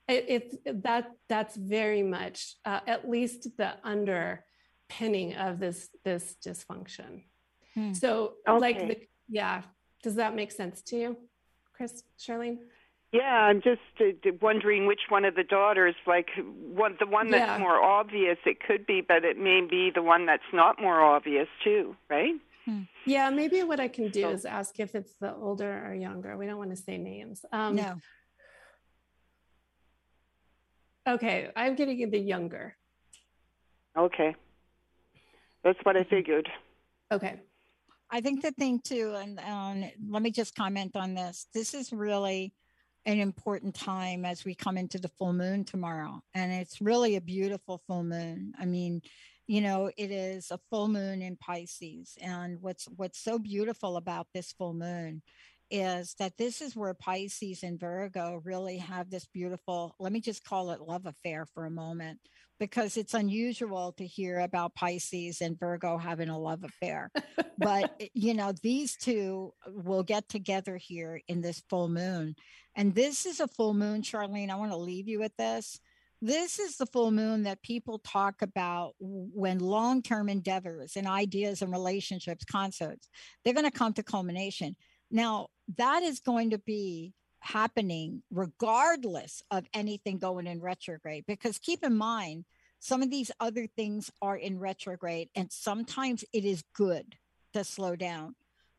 it, 0.09 0.25
it's 0.29 0.57
that 0.65 1.13
that's 1.29 1.57
very 1.57 2.03
much 2.03 2.57
uh, 2.65 2.81
at 2.87 3.09
least 3.09 3.49
the 3.57 3.75
underpinning 3.85 5.35
of 5.35 5.59
this 5.59 5.89
this 6.05 6.37
dysfunction 6.45 7.25
hmm. 7.75 7.93
so 7.93 8.35
okay. 8.49 8.61
like 8.61 8.79
the, 8.89 8.97
yeah 9.29 9.63
does 10.03 10.17
that 10.17 10.35
make 10.35 10.53
sense 10.53 10.83
to 10.83 10.97
you 10.97 11.17
chris 11.75 12.03
charlene 12.19 12.59
yeah, 13.13 13.23
I'm 13.23 13.61
just 13.61 13.81
uh, 14.01 14.31
wondering 14.41 14.87
which 14.87 15.01
one 15.09 15.25
of 15.25 15.35
the 15.35 15.43
daughters, 15.43 15.97
like 16.07 16.29
one, 16.39 16.97
the 17.01 17.07
one 17.07 17.31
that's 17.31 17.45
yeah. 17.45 17.59
more 17.59 17.83
obvious, 17.83 18.39
it 18.47 18.59
could 18.61 18.87
be, 18.87 19.01
but 19.01 19.25
it 19.25 19.37
may 19.37 19.67
be 19.69 19.91
the 19.93 20.03
one 20.03 20.27
that's 20.27 20.45
not 20.53 20.81
more 20.81 21.01
obvious 21.01 21.49
too, 21.65 21.97
right? 22.09 22.35
Hmm. 22.67 22.83
Yeah, 23.07 23.31
maybe 23.31 23.65
what 23.65 23.81
I 23.81 23.89
can 23.89 24.11
do 24.11 24.29
is 24.29 24.45
ask 24.45 24.79
if 24.79 24.95
it's 24.95 25.15
the 25.21 25.35
older 25.35 25.85
or 25.85 25.93
younger. 25.93 26.37
We 26.37 26.47
don't 26.47 26.59
want 26.59 26.71
to 26.71 26.77
say 26.77 26.99
names. 26.99 27.45
Um, 27.53 27.75
no. 27.75 27.97
Okay, 31.11 31.51
I'm 31.57 31.75
getting 31.75 32.09
the 32.11 32.18
younger. 32.18 32.77
Okay. 33.99 34.35
That's 35.64 35.79
what 35.83 35.96
I 35.96 36.05
figured. 36.05 36.49
Okay. 37.12 37.40
I 38.11 38.20
think 38.20 38.42
the 38.42 38.53
thing 38.53 38.81
too, 38.83 39.14
and 39.16 39.40
um, 39.40 39.90
let 40.09 40.23
me 40.23 40.31
just 40.31 40.55
comment 40.55 40.94
on 40.94 41.14
this. 41.14 41.49
This 41.53 41.75
is 41.75 41.92
really 41.92 42.55
an 43.07 43.18
important 43.18 43.75
time 43.75 44.25
as 44.25 44.44
we 44.44 44.55
come 44.55 44.77
into 44.77 44.99
the 44.99 45.09
full 45.09 45.33
moon 45.33 45.64
tomorrow. 45.64 46.23
And 46.35 46.53
it's 46.53 46.81
really 46.81 47.16
a 47.16 47.20
beautiful 47.20 47.79
full 47.87 48.05
moon. 48.05 48.53
I 48.59 48.64
mean, 48.64 49.03
you 49.51 49.61
know 49.61 49.90
it 49.96 50.12
is 50.12 50.53
a 50.53 50.61
full 50.70 50.87
moon 50.87 51.23
in 51.23 51.37
pisces 51.37 52.16
and 52.23 52.57
what's 52.61 52.85
what's 52.94 53.18
so 53.18 53.37
beautiful 53.37 53.96
about 53.96 54.29
this 54.33 54.53
full 54.53 54.75
moon 54.75 55.23
is 55.71 56.15
that 56.19 56.37
this 56.37 56.61
is 56.61 56.77
where 56.77 56.95
pisces 56.95 57.63
and 57.63 57.79
virgo 57.79 58.41
really 58.45 58.79
have 58.79 59.11
this 59.11 59.27
beautiful 59.27 59.95
let 59.99 60.13
me 60.13 60.21
just 60.21 60.45
call 60.45 60.71
it 60.71 60.81
love 60.81 61.07
affair 61.07 61.47
for 61.55 61.65
a 61.65 61.71
moment 61.71 62.19
because 62.61 62.99
it's 62.99 63.15
unusual 63.15 63.93
to 63.97 64.07
hear 64.07 64.41
about 64.41 64.75
pisces 64.75 65.41
and 65.41 65.59
virgo 65.59 65.97
having 65.97 66.29
a 66.29 66.39
love 66.39 66.63
affair. 66.63 67.11
But 67.59 68.01
you 68.15 68.35
know 68.35 68.53
these 68.63 68.97
two 68.97 69.55
will 69.67 70.05
get 70.05 70.29
together 70.29 70.77
here 70.77 71.21
in 71.27 71.41
this 71.41 71.63
full 71.71 71.89
moon. 71.89 72.37
And 72.77 72.95
this 72.95 73.27
is 73.27 73.41
a 73.41 73.49
full 73.49 73.75
moon 73.75 74.03
charlene 74.03 74.51
i 74.51 74.55
want 74.55 74.71
to 74.71 74.77
leave 74.77 75.09
you 75.09 75.19
with 75.19 75.35
this. 75.37 75.81
This 76.23 76.59
is 76.59 76.77
the 76.77 76.85
full 76.85 77.11
moon 77.11 77.45
that 77.45 77.63
people 77.63 77.99
talk 77.99 78.43
about 78.43 78.93
when 79.01 79.59
long 79.59 80.03
term 80.03 80.29
endeavors 80.29 80.97
and 80.97 81.07
ideas 81.07 81.63
and 81.63 81.73
relationships, 81.73 82.45
concepts, 82.45 83.09
they're 83.43 83.55
going 83.55 83.65
to 83.65 83.71
come 83.71 83.95
to 83.95 84.03
culmination. 84.03 84.77
Now, 85.11 85.49
that 85.77 86.03
is 86.03 86.20
going 86.20 86.51
to 86.51 86.59
be 86.59 87.12
happening 87.40 88.23
regardless 88.31 89.42
of 89.51 89.66
anything 89.73 90.18
going 90.18 90.46
in 90.46 90.61
retrograde, 90.61 91.25
because 91.27 91.59
keep 91.59 91.83
in 91.83 91.96
mind, 91.96 92.44
some 92.79 93.03
of 93.03 93.11
these 93.11 93.31
other 93.40 93.66
things 93.66 94.11
are 94.23 94.37
in 94.37 94.59
retrograde, 94.59 95.29
and 95.35 95.51
sometimes 95.51 96.25
it 96.33 96.44
is 96.44 96.64
good 96.75 97.16
to 97.53 97.64
slow 97.64 97.96
down. 97.96 98.35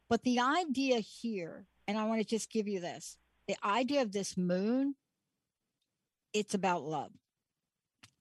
But 0.09 0.23
the 0.23 0.39
idea 0.39 0.99
here, 0.99 1.65
and 1.87 1.97
I 1.97 2.05
want 2.05 2.21
to 2.21 2.27
just 2.27 2.51
give 2.51 2.67
you 2.67 2.79
this 2.79 3.17
the 3.47 3.55
idea 3.65 4.01
of 4.01 4.11
this 4.11 4.37
moon, 4.37 4.95
it's 6.33 6.53
about 6.53 6.83
love. 6.83 7.11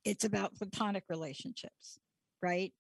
It's 0.05 0.25
about 0.25 0.57
platonic 0.57 1.05
relationships, 1.09 1.99
right? 2.43 2.73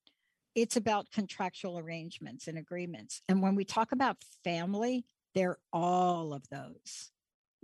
It's 0.54 0.76
about 0.76 1.12
contractual 1.12 1.78
arrangements 1.78 2.48
and 2.48 2.58
agreements. 2.58 3.22
And 3.28 3.42
when 3.42 3.54
we 3.54 3.64
talk 3.64 3.92
about 3.92 4.16
family, 4.42 5.04
they're 5.34 5.58
all 5.72 6.32
of 6.32 6.42
those. 6.50 7.10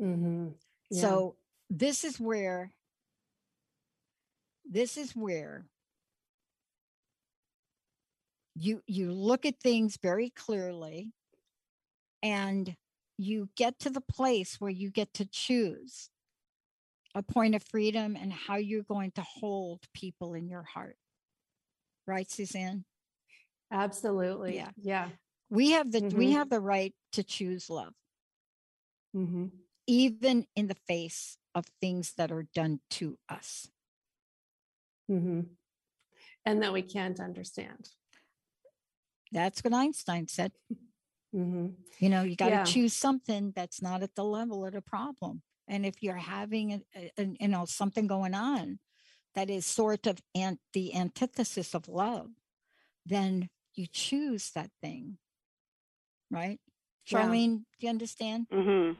Mm-hmm. 0.00 0.48
Yeah. 0.90 1.00
So 1.00 1.36
this 1.70 2.04
is 2.04 2.20
where 2.20 2.72
this 4.68 4.96
is 4.96 5.14
where 5.14 5.66
you 8.54 8.82
you 8.86 9.12
look 9.12 9.44
at 9.46 9.60
things 9.60 9.98
very 10.02 10.30
clearly 10.30 11.12
and 12.22 12.74
you 13.18 13.48
get 13.56 13.78
to 13.80 13.90
the 13.90 14.00
place 14.00 14.56
where 14.58 14.70
you 14.70 14.90
get 14.90 15.12
to 15.14 15.26
choose 15.30 16.10
a 17.14 17.22
point 17.22 17.54
of 17.54 17.62
freedom 17.62 18.16
and 18.20 18.32
how 18.32 18.56
you're 18.56 18.82
going 18.82 19.10
to 19.12 19.22
hold 19.22 19.80
people 19.94 20.34
in 20.34 20.48
your 20.48 20.62
heart 20.62 20.96
right 22.06 22.30
suzanne 22.30 22.84
absolutely 23.72 24.56
yeah 24.56 24.70
yeah 24.76 25.08
we 25.50 25.72
have 25.72 25.92
the 25.92 26.00
mm-hmm. 26.00 26.18
we 26.18 26.32
have 26.32 26.50
the 26.50 26.60
right 26.60 26.94
to 27.12 27.22
choose 27.22 27.70
love 27.70 27.94
mm-hmm. 29.14 29.46
even 29.86 30.46
in 30.54 30.66
the 30.66 30.76
face 30.86 31.38
of 31.54 31.66
things 31.80 32.14
that 32.16 32.32
are 32.32 32.46
done 32.54 32.80
to 32.90 33.18
us 33.28 33.68
mm-hmm. 35.10 35.40
and 36.44 36.62
that 36.62 36.72
we 36.72 36.82
can't 36.82 37.20
understand 37.20 37.90
that's 39.32 39.62
what 39.62 39.74
einstein 39.74 40.28
said 40.28 40.52
mm-hmm. 41.34 41.68
you 41.98 42.08
know 42.08 42.22
you 42.22 42.36
got 42.36 42.48
to 42.48 42.56
yeah. 42.56 42.64
choose 42.64 42.92
something 42.92 43.52
that's 43.54 43.80
not 43.80 44.02
at 44.02 44.14
the 44.14 44.24
level 44.24 44.64
of 44.64 44.72
the 44.72 44.82
problem 44.82 45.42
and 45.68 45.84
if 45.84 46.00
you're 46.00 46.14
having 46.14 46.72
a, 46.72 46.80
a, 46.96 47.12
a, 47.18 47.36
you 47.40 47.48
know 47.48 47.64
something 47.64 48.06
going 48.06 48.34
on 48.34 48.78
that 49.34 49.50
is 49.50 49.66
sort 49.66 50.06
of 50.06 50.18
ant, 50.34 50.58
the 50.72 50.94
antithesis 50.94 51.74
of 51.74 51.88
love 51.88 52.30
then 53.04 53.48
you 53.74 53.86
choose 53.86 54.50
that 54.54 54.70
thing 54.82 55.18
right 56.30 56.60
charlene 57.08 57.50
yeah. 57.50 57.56
do 57.80 57.86
you 57.86 57.88
understand 57.88 58.46
mm-hmm. 58.52 58.92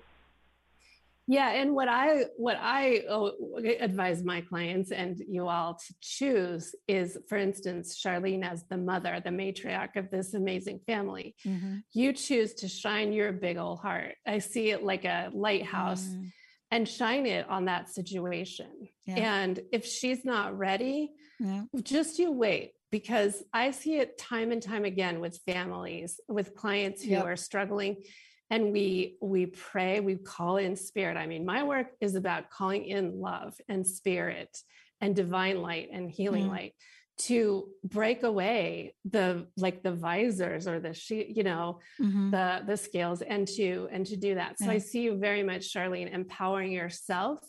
yeah 1.27 1.51
and 1.51 1.75
what 1.75 1.89
i 1.89 2.25
what 2.37 2.57
i 2.61 3.03
oh, 3.09 3.33
advise 3.81 4.23
my 4.23 4.41
clients 4.41 4.91
and 4.93 5.21
you 5.29 5.49
all 5.49 5.75
to 5.75 5.95
choose 6.01 6.75
is 6.87 7.19
for 7.29 7.37
instance 7.37 8.01
charlene 8.03 8.45
as 8.45 8.65
the 8.71 8.77
mother 8.77 9.21
the 9.25 9.31
matriarch 9.31 9.97
of 9.97 10.11
this 10.11 10.35
amazing 10.35 10.81
family 10.87 11.35
mm-hmm. 11.45 11.77
you 11.93 12.13
choose 12.13 12.55
to 12.55 12.69
shine 12.69 13.13
your 13.13 13.33
big 13.33 13.57
old 13.57 13.81
heart 13.81 14.15
i 14.27 14.39
see 14.39 14.71
it 14.71 14.83
like 14.83 15.05
a 15.05 15.31
lighthouse 15.33 16.05
mm-hmm 16.05 16.27
and 16.71 16.89
shine 16.89 17.27
it 17.27 17.49
on 17.49 17.67
that 17.67 17.89
situation. 17.89 18.67
Yeah. 19.05 19.15
And 19.17 19.61
if 19.73 19.87
she's 19.87 20.25
not 20.25 20.59
ready, 20.59 21.13
yeah. 21.39 21.63
just 21.83 22.19
you 22.19 22.33
wait 22.33 22.73
because 22.91 23.43
I 23.53 23.71
see 23.73 23.97
it 23.97 24.19
time 24.19 24.53
and 24.53 24.63
time 24.63 24.85
again 24.85 25.21
with 25.21 25.41
families, 25.47 26.21
with 26.29 26.55
clients 26.55 27.03
who 27.03 27.11
yep. 27.11 27.25
are 27.25 27.37
struggling 27.37 28.03
and 28.51 28.73
we 28.73 29.17
we 29.21 29.47
pray, 29.47 30.01
we 30.01 30.17
call 30.17 30.57
in 30.57 30.77
spirit. 30.77 31.17
I 31.17 31.27
mean, 31.27 31.45
my 31.45 31.65
work 31.65 31.89
is 32.01 32.15
about 32.15 32.51
calling 32.51 32.85
in 32.85 33.21
love 33.21 33.55
and 33.69 33.87
spirit 33.87 34.57
and 35.01 35.17
divine 35.17 35.61
light 35.61 35.89
and 35.93 36.11
healing 36.11 36.47
mm. 36.47 36.51
light 36.51 36.75
to 37.19 37.69
break 37.83 38.23
away 38.23 38.95
the 39.11 39.47
like 39.57 39.83
the 39.83 39.93
visors 39.93 40.69
or 40.69 40.81
the 40.81 40.93
sheet 40.93 41.35
you 41.35 41.43
know 41.43 41.81
mm-hmm. 42.01 42.31
the 42.31 42.63
the 42.67 42.77
scales 42.77 43.23
and 43.23 43.49
to 43.49 43.89
and 43.91 44.05
to 44.05 44.17
do 44.17 44.35
that 44.35 44.59
so 44.59 44.67
yeah. 44.67 44.73
i 44.73 44.79
see 44.79 45.01
you 45.03 45.17
very 45.17 45.43
much 45.43 45.73
charlene 45.73 46.13
empowering 46.13 46.71
yourself 46.71 47.41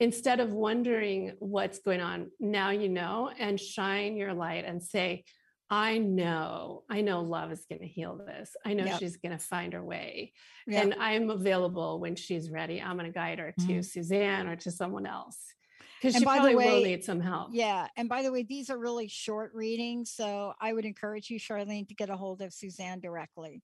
instead 0.00 0.40
of 0.40 0.52
wondering 0.52 1.32
what's 1.38 1.78
going 1.78 2.00
on 2.00 2.30
now 2.40 2.70
you 2.70 2.88
know 2.88 3.30
and 3.38 3.60
shine 3.60 4.16
your 4.16 4.34
light 4.34 4.64
and 4.64 4.82
say 4.82 5.24
i 5.68 5.98
know 5.98 6.82
i 6.90 7.00
know 7.00 7.20
love 7.20 7.52
is 7.52 7.64
going 7.68 7.80
to 7.80 7.86
heal 7.86 8.16
this 8.26 8.56
i 8.64 8.72
know 8.72 8.84
yep. 8.84 8.98
she's 8.98 9.16
going 9.18 9.36
to 9.36 9.44
find 9.44 9.72
her 9.72 9.84
way 9.84 10.32
yep. 10.66 10.82
and 10.82 10.94
i'm 10.98 11.30
available 11.30 12.00
when 12.00 12.16
she's 12.16 12.50
ready 12.50 12.80
i'm 12.80 12.96
going 12.96 13.06
to 13.06 13.12
guide 13.12 13.38
her 13.38 13.54
mm-hmm. 13.60 13.74
to 13.74 13.82
suzanne 13.82 14.48
or 14.48 14.56
to 14.56 14.70
someone 14.70 15.06
else 15.06 15.36
because 16.00 16.16
she 16.16 16.24
probably 16.24 16.54
way, 16.54 16.66
will 16.66 16.82
need 16.82 17.04
some 17.04 17.20
help. 17.20 17.50
Yeah. 17.52 17.86
And 17.96 18.08
by 18.08 18.22
the 18.22 18.32
way, 18.32 18.42
these 18.42 18.70
are 18.70 18.78
really 18.78 19.06
short 19.06 19.52
readings. 19.54 20.10
So 20.10 20.54
I 20.58 20.72
would 20.72 20.86
encourage 20.86 21.28
you, 21.28 21.38
Charlene, 21.38 21.86
to 21.88 21.94
get 21.94 22.08
a 22.08 22.16
hold 22.16 22.40
of 22.40 22.54
Suzanne 22.54 23.00
directly. 23.00 23.62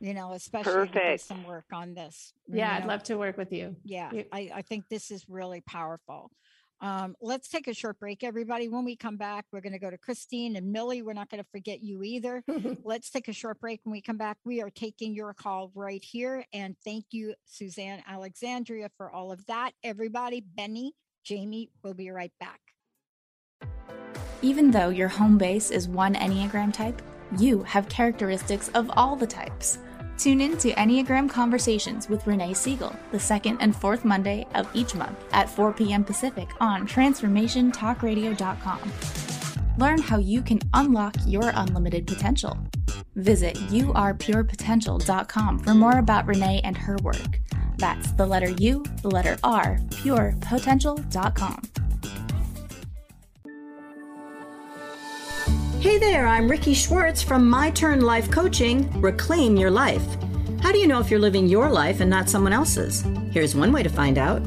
You 0.00 0.14
know, 0.14 0.32
especially 0.32 0.72
Perfect. 0.72 1.22
some 1.22 1.44
work 1.44 1.64
on 1.72 1.94
this. 1.94 2.32
Yeah, 2.46 2.74
I'd 2.74 2.82
know? 2.82 2.88
love 2.88 3.02
to 3.04 3.16
work 3.16 3.36
with 3.36 3.52
you. 3.52 3.74
Yeah, 3.84 4.10
I, 4.32 4.50
I 4.54 4.62
think 4.62 4.88
this 4.88 5.10
is 5.10 5.24
really 5.28 5.60
powerful. 5.60 6.30
Um, 6.80 7.16
let's 7.20 7.48
take 7.48 7.66
a 7.66 7.74
short 7.74 7.98
break, 7.98 8.22
everybody. 8.22 8.68
When 8.68 8.84
we 8.84 8.94
come 8.94 9.16
back, 9.16 9.46
we're 9.50 9.60
going 9.60 9.72
to 9.72 9.78
go 9.78 9.90
to 9.90 9.98
Christine 9.98 10.54
and 10.56 10.70
Millie. 10.72 11.02
We're 11.02 11.12
not 11.12 11.28
going 11.28 11.42
to 11.42 11.50
forget 11.50 11.82
you 11.82 12.02
either. 12.04 12.44
let's 12.84 13.10
take 13.10 13.26
a 13.28 13.32
short 13.32 13.60
break. 13.60 13.80
When 13.82 13.92
we 13.92 14.00
come 14.00 14.16
back, 14.16 14.36
we 14.44 14.62
are 14.62 14.70
taking 14.70 15.14
your 15.14 15.34
call 15.34 15.72
right 15.74 16.02
here. 16.04 16.44
And 16.52 16.76
thank 16.84 17.06
you, 17.10 17.34
Suzanne 17.44 18.02
Alexandria, 18.06 18.90
for 18.96 19.10
all 19.10 19.32
of 19.32 19.44
that. 19.46 19.72
Everybody, 19.82 20.40
Benny, 20.40 20.94
Jamie 21.24 21.70
we'll 21.82 21.94
be 21.94 22.10
right 22.10 22.32
back. 22.38 22.60
Even 24.40 24.70
though 24.70 24.88
your 24.88 25.08
home 25.08 25.36
base 25.36 25.70
is 25.70 25.88
one 25.88 26.14
Enneagram 26.14 26.72
type, 26.72 27.02
you 27.36 27.64
have 27.64 27.88
characteristics 27.88 28.68
of 28.68 28.88
all 28.96 29.16
the 29.16 29.26
types. 29.26 29.78
Tune 30.18 30.40
in 30.40 30.58
to 30.58 30.72
Enneagram 30.72 31.30
Conversations 31.30 32.08
with 32.08 32.26
Renee 32.26 32.52
Siegel, 32.52 32.92
the 33.12 33.20
second 33.20 33.58
and 33.60 33.74
fourth 33.74 34.04
Monday 34.04 34.44
of 34.56 34.68
each 34.74 34.96
month 34.96 35.16
at 35.32 35.48
4 35.48 35.72
p.m. 35.72 36.02
Pacific 36.02 36.48
on 36.60 36.88
TransformationTalkRadio.com. 36.88 38.92
Learn 39.78 40.02
how 40.02 40.18
you 40.18 40.42
can 40.42 40.58
unlock 40.74 41.14
your 41.24 41.52
unlimited 41.54 42.04
potential. 42.04 42.58
Visit 43.14 43.54
yourpurepotential.com 43.70 45.58
for 45.60 45.74
more 45.74 45.98
about 45.98 46.26
Renee 46.26 46.60
and 46.64 46.76
her 46.76 46.96
work. 47.04 47.38
That's 47.76 48.10
the 48.12 48.26
letter 48.26 48.50
U, 48.58 48.82
the 49.02 49.10
letter 49.10 49.38
R, 49.44 49.78
purepotential.com. 49.90 51.87
Hey 55.80 55.96
there, 55.96 56.26
I'm 56.26 56.50
Ricky 56.50 56.74
Schwartz 56.74 57.22
from 57.22 57.48
My 57.48 57.70
Turn 57.70 58.00
Life 58.00 58.32
Coaching 58.32 59.00
Reclaim 59.00 59.56
Your 59.56 59.70
Life. 59.70 60.04
How 60.60 60.72
do 60.72 60.78
you 60.78 60.88
know 60.88 60.98
if 60.98 61.08
you're 61.08 61.20
living 61.20 61.46
your 61.46 61.70
life 61.70 62.00
and 62.00 62.10
not 62.10 62.28
someone 62.28 62.52
else's? 62.52 63.04
Here's 63.30 63.54
one 63.54 63.70
way 63.70 63.84
to 63.84 63.88
find 63.88 64.18
out. 64.18 64.42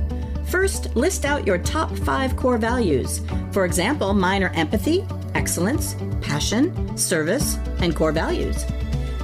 First, 0.48 0.94
list 0.94 1.24
out 1.24 1.48
your 1.48 1.58
top 1.58 1.90
five 2.00 2.36
core 2.36 2.58
values. 2.58 3.22
For 3.54 3.64
example, 3.64 4.14
mine 4.14 4.44
are 4.44 4.52
empathy, 4.56 5.06
excellence, 5.34 5.96
passion, 6.20 6.98
service, 6.98 7.58
and 7.80 7.96
core 7.96 8.12
values. 8.12 8.66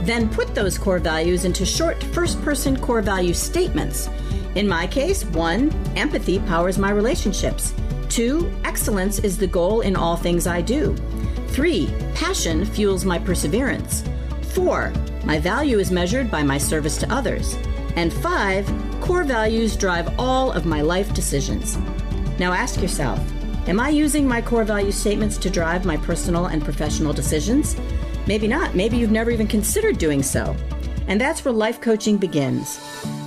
Then 0.04 0.30
put 0.30 0.56
those 0.56 0.78
core 0.78 1.00
values 1.00 1.43
into 1.43 1.65
short 1.65 2.02
first 2.02 2.41
person 2.41 2.80
core 2.80 3.02
value 3.02 3.34
statements. 3.34 4.10
In 4.56 4.65
my 4.65 4.88
case, 4.88 5.26
one, 5.26 5.74
empathy 5.98 6.39
powers 6.39 6.78
my 6.78 6.91
relationships. 6.91 7.74
Two, 8.08 8.50
excellence 8.63 9.20
is 9.20 9.38
the 9.38 9.46
goal 9.46 9.82
in 9.82 9.98
all 9.98 10.15
things 10.15 10.48
I 10.48 10.62
do. 10.62 10.96
Three, 11.58 11.89
passion 12.13 12.65
fuels 12.65 13.04
my 13.04 13.17
perseverance. 13.17 14.04
Four, 14.54 14.93
my 15.26 15.39
value 15.39 15.80
is 15.80 15.89
measured 15.89 16.30
by 16.30 16.43
my 16.43 16.60
service 16.60 16.98
to 17.00 17.12
others. 17.12 17.58
And 17.96 18.13
five, 18.13 18.72
core 19.02 19.24
values 19.24 19.76
drive 19.76 20.20
all 20.20 20.52
of 20.52 20.67
my 20.67 20.82
life 20.82 21.15
decisions. 21.15 21.80
Now 22.38 22.54
ask 22.54 22.80
yourself 22.80 23.20
Am 23.67 23.80
I 23.80 23.89
using 23.89 24.28
my 24.28 24.39
core 24.39 24.65
value 24.65 24.91
statements 24.91 25.36
to 25.39 25.50
drive 25.50 25.84
my 25.84 25.98
personal 25.98 26.46
and 26.46 26.63
professional 26.63 27.12
decisions? 27.12 27.76
Maybe 28.28 28.48
not. 28.48 28.76
Maybe 28.76 28.98
you've 28.98 29.10
never 29.10 29.32
even 29.32 29.48
considered 29.48 29.98
doing 29.98 30.22
so. 30.22 30.56
And 31.08 31.20
that's 31.20 31.43
where 31.43 31.56
life 31.56 31.82
coaching 31.82 32.17
begins. 32.17 32.78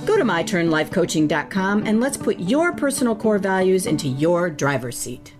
Go 0.05 0.15
to 0.15 0.23
myturnlifecoaching.com 0.23 1.85
and 1.85 1.99
let's 1.99 2.15
put 2.15 2.39
your 2.39 2.71
personal 2.71 3.13
core 3.13 3.39
values 3.39 3.87
into 3.87 4.07
your 4.07 4.49
driver's 4.49 4.97
seat. 4.97 5.33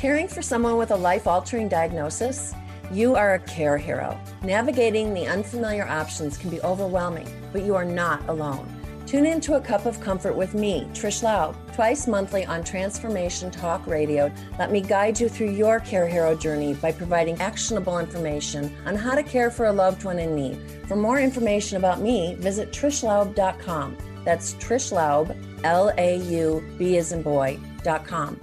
Caring 0.00 0.28
for 0.28 0.40
someone 0.40 0.78
with 0.78 0.92
a 0.92 0.96
life 0.96 1.26
altering 1.26 1.68
diagnosis? 1.68 2.54
You 2.90 3.16
are 3.16 3.34
a 3.34 3.38
care 3.40 3.76
hero. 3.76 4.18
Navigating 4.42 5.12
the 5.12 5.26
unfamiliar 5.26 5.86
options 5.86 6.38
can 6.38 6.48
be 6.48 6.58
overwhelming, 6.62 7.28
but 7.52 7.64
you 7.64 7.74
are 7.74 7.84
not 7.84 8.26
alone. 8.26 8.66
Tune 9.06 9.26
in 9.26 9.42
to 9.42 9.56
a 9.56 9.60
cup 9.60 9.84
of 9.84 10.00
comfort 10.00 10.34
with 10.34 10.54
me, 10.54 10.88
Trish 10.94 11.22
Laub, 11.22 11.54
twice 11.74 12.06
monthly 12.06 12.46
on 12.46 12.64
Transformation 12.64 13.50
Talk 13.50 13.86
Radio. 13.86 14.32
Let 14.58 14.72
me 14.72 14.80
guide 14.80 15.20
you 15.20 15.28
through 15.28 15.50
your 15.50 15.80
Care 15.80 16.08
Hero 16.08 16.34
journey 16.34 16.72
by 16.72 16.92
providing 16.92 17.38
actionable 17.38 17.98
information 17.98 18.74
on 18.86 18.96
how 18.96 19.14
to 19.14 19.22
care 19.22 19.50
for 19.50 19.66
a 19.66 19.72
loved 19.72 20.04
one 20.04 20.18
in 20.18 20.34
need. 20.34 20.58
For 20.88 20.96
more 20.96 21.20
information 21.20 21.76
about 21.76 22.00
me, 22.00 22.36
visit 22.36 22.72
trishlaub.com. 22.72 23.98
That's 24.24 24.54
Trish 24.54 24.92
Laub, 24.92 25.36
L 25.62 25.92
A 25.98 26.16
U 26.16 26.64
B 26.78 26.96
as 26.96 27.12
in 27.12 27.20
boy.com. 27.20 28.40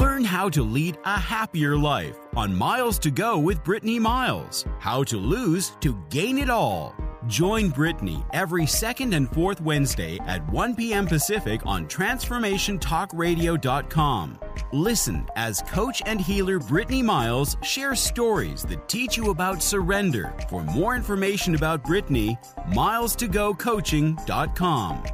Learn 0.00 0.24
how 0.24 0.48
to 0.48 0.62
lead 0.62 0.96
a 1.04 1.20
happier 1.20 1.76
life 1.76 2.16
on 2.34 2.56
Miles 2.56 2.98
to 3.00 3.10
Go 3.10 3.36
with 3.36 3.62
Brittany 3.62 3.98
Miles. 3.98 4.64
How 4.78 5.04
to 5.04 5.18
lose 5.18 5.72
to 5.80 6.02
gain 6.08 6.38
it 6.38 6.48
all. 6.48 6.96
Join 7.26 7.68
Brittany 7.68 8.24
every 8.32 8.64
second 8.64 9.12
and 9.12 9.30
fourth 9.30 9.60
Wednesday 9.60 10.18
at 10.20 10.50
1 10.50 10.76
p.m. 10.76 11.06
Pacific 11.06 11.60
on 11.66 11.86
TransformationTalkRadio.com. 11.88 14.38
Listen 14.72 15.26
as 15.36 15.60
coach 15.68 16.00
and 16.06 16.22
healer 16.22 16.58
Brittany 16.58 17.02
Miles 17.02 17.58
shares 17.62 18.00
stories 18.00 18.62
that 18.62 18.88
teach 18.88 19.18
you 19.18 19.28
about 19.28 19.62
surrender. 19.62 20.34
For 20.48 20.64
more 20.64 20.96
information 20.96 21.54
about 21.54 21.84
Brittany, 21.84 22.38
milestogocoaching.com. 22.70 25.04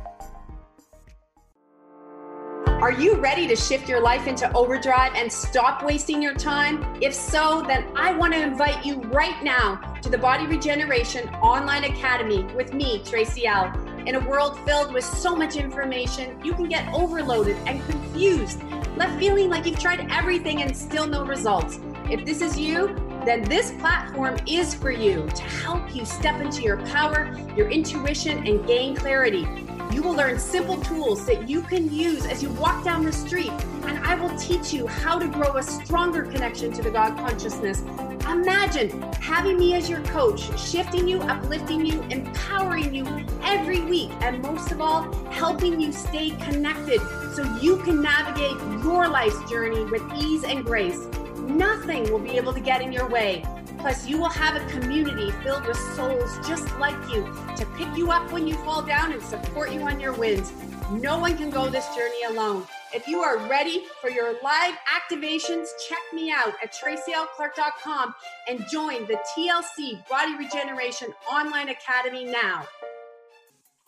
Are 2.81 2.93
you 2.93 3.17
ready 3.17 3.49
to 3.49 3.57
shift 3.57 3.88
your 3.88 4.01
life 4.01 4.29
into 4.29 4.49
overdrive 4.53 5.12
and 5.17 5.33
stop 5.33 5.83
wasting 5.83 6.23
your 6.23 6.35
time? 6.35 6.85
If 7.03 7.12
so, 7.12 7.64
then 7.67 7.85
I 7.97 8.12
want 8.12 8.35
to 8.35 8.41
invite 8.41 8.87
you 8.87 9.01
right 9.01 9.43
now 9.43 9.81
to 10.01 10.09
the 10.09 10.17
Body 10.17 10.47
Regeneration 10.47 11.29
Online 11.43 11.83
Academy 11.83 12.45
with 12.55 12.73
me, 12.73 13.03
Tracy 13.05 13.49
L. 13.49 13.73
In 14.07 14.14
a 14.14 14.21
world 14.21 14.61
filled 14.64 14.95
with 14.95 15.03
so 15.03 15.35
much 15.35 15.57
information, 15.57 16.41
you 16.45 16.53
can 16.53 16.69
get 16.69 16.87
overloaded 16.95 17.57
and 17.67 17.85
confused, 17.87 18.62
left 18.97 19.19
feeling 19.19 19.51
like 19.51 19.67
you've 19.67 19.81
tried 19.81 20.07
everything 20.12 20.62
and 20.62 20.75
still 20.77 21.09
no 21.09 21.25
results. 21.25 21.81
If 22.09 22.25
this 22.25 22.41
is 22.41 22.57
you, 22.57 22.95
then 23.29 23.43
this 23.43 23.73
platform 23.73 24.38
is 24.47 24.73
for 24.73 24.91
you 24.91 25.29
to 25.35 25.43
help 25.43 25.95
you 25.95 26.07
step 26.07 26.41
into 26.41 26.62
your 26.62 26.79
power, 26.87 27.31
your 27.55 27.69
intuition, 27.69 28.47
and 28.47 28.67
gain 28.67 28.97
clarity. 28.97 29.47
You 29.93 30.03
will 30.03 30.14
learn 30.14 30.38
simple 30.38 30.81
tools 30.81 31.27
that 31.27 31.49
you 31.49 31.61
can 31.61 31.93
use 31.93 32.25
as 32.25 32.43
you 32.43 32.49
walk 32.51 32.85
down 32.85 33.05
the 33.05 33.12
street, 33.12 33.51
and 33.85 33.99
I 33.99 34.14
will 34.14 34.35
teach 34.38 34.73
you 34.73 34.87
how 34.87 35.19
to 35.19 35.29
grow 35.29 35.57
a 35.57 35.62
stronger 35.62 36.23
connection 36.23 36.73
to 36.73 36.83
the 36.83 36.91
God 36.91 37.19
consciousness. 37.19 37.83
Imagine 38.31 39.03
having 39.21 39.59
me 39.59 39.75
as 39.75 39.91
your 39.91 40.03
coach, 40.05 40.59
shifting 40.59 41.07
you, 41.07 41.21
uplifting 41.21 41.85
you, 41.85 42.01
empowering 42.05 42.95
you 42.95 43.05
every 43.43 43.81
week, 43.83 44.11
and 44.21 44.41
most 44.41 44.73
of 44.73 44.81
all, 44.81 45.03
helping 45.31 45.79
you 45.79 45.93
stay 45.93 46.31
connected 46.31 47.01
so 47.35 47.43
you 47.61 47.77
can 47.79 48.01
navigate 48.01 48.57
your 48.83 49.07
life's 49.09 49.51
journey 49.51 49.85
with 49.85 50.03
ease 50.17 50.45
and 50.45 50.64
grace. 50.64 51.07
Nothing 51.48 52.12
will 52.12 52.18
be 52.18 52.37
able 52.37 52.52
to 52.52 52.61
get 52.61 52.82
in 52.82 52.92
your 52.92 53.08
way. 53.08 53.42
Plus, 53.78 54.06
you 54.06 54.18
will 54.18 54.28
have 54.28 54.54
a 54.54 54.66
community 54.68 55.30
filled 55.42 55.66
with 55.66 55.78
souls 55.96 56.38
just 56.46 56.78
like 56.78 56.96
you 57.11 57.24
to 57.56 57.64
pick 57.78 57.88
you 57.96 58.11
up 58.11 58.30
when 58.32 58.46
you 58.46 58.54
fall 58.56 58.82
down 58.82 59.12
and 59.12 59.22
support 59.22 59.72
you 59.72 59.80
on 59.80 59.98
your 59.98 60.12
wins. 60.12 60.52
No 60.90 61.18
one 61.18 61.38
can 61.38 61.48
go 61.48 61.70
this 61.70 61.87
journey 61.96 62.22
alone. 62.28 62.66
If 62.92 63.08
you 63.08 63.20
are 63.20 63.38
ready 63.48 63.84
for 64.02 64.11
your 64.11 64.34
live 64.42 64.74
activations, 64.94 65.68
check 65.88 65.98
me 66.12 66.30
out 66.30 66.52
at 66.62 66.74
tracylclark.com 66.74 68.14
and 68.46 68.66
join 68.70 69.06
the 69.06 69.18
TLC 69.34 70.06
Body 70.06 70.37
Regeneration 70.37 71.14
Online 71.30 71.70
Academy 71.70 72.26
now. 72.26 72.66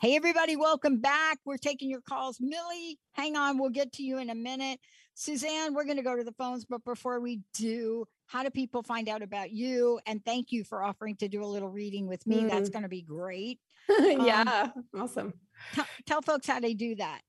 Hey, 0.00 0.16
everybody, 0.16 0.56
welcome 0.56 0.98
back. 0.98 1.40
We're 1.44 1.58
taking 1.58 1.90
your 1.90 2.00
calls. 2.00 2.38
Millie, 2.40 2.98
hang 3.12 3.36
on, 3.36 3.58
we'll 3.58 3.68
get 3.68 3.92
to 3.92 4.02
you 4.02 4.16
in 4.16 4.30
a 4.30 4.34
minute. 4.34 4.80
Suzanne, 5.20 5.74
we're 5.74 5.84
going 5.84 5.98
to 5.98 6.02
go 6.02 6.16
to 6.16 6.24
the 6.24 6.32
phones, 6.32 6.64
but 6.64 6.82
before 6.82 7.20
we 7.20 7.42
do, 7.52 8.06
how 8.26 8.42
do 8.42 8.48
people 8.48 8.82
find 8.82 9.06
out 9.06 9.20
about 9.20 9.50
you? 9.50 10.00
And 10.06 10.24
thank 10.24 10.50
you 10.50 10.64
for 10.64 10.82
offering 10.82 11.14
to 11.16 11.28
do 11.28 11.44
a 11.44 11.46
little 11.46 11.68
reading 11.68 12.06
with 12.06 12.26
me. 12.26 12.44
Mm. 12.44 12.48
That's 12.48 12.70
going 12.70 12.84
to 12.84 12.88
be 12.88 13.02
great. 13.02 13.60
yeah, 14.00 14.70
um, 14.74 14.84
awesome. 14.98 15.34
T- 15.74 15.82
tell 16.06 16.22
folks 16.22 16.46
how 16.46 16.58
they 16.58 16.72
do 16.72 16.94
that. 16.94 17.20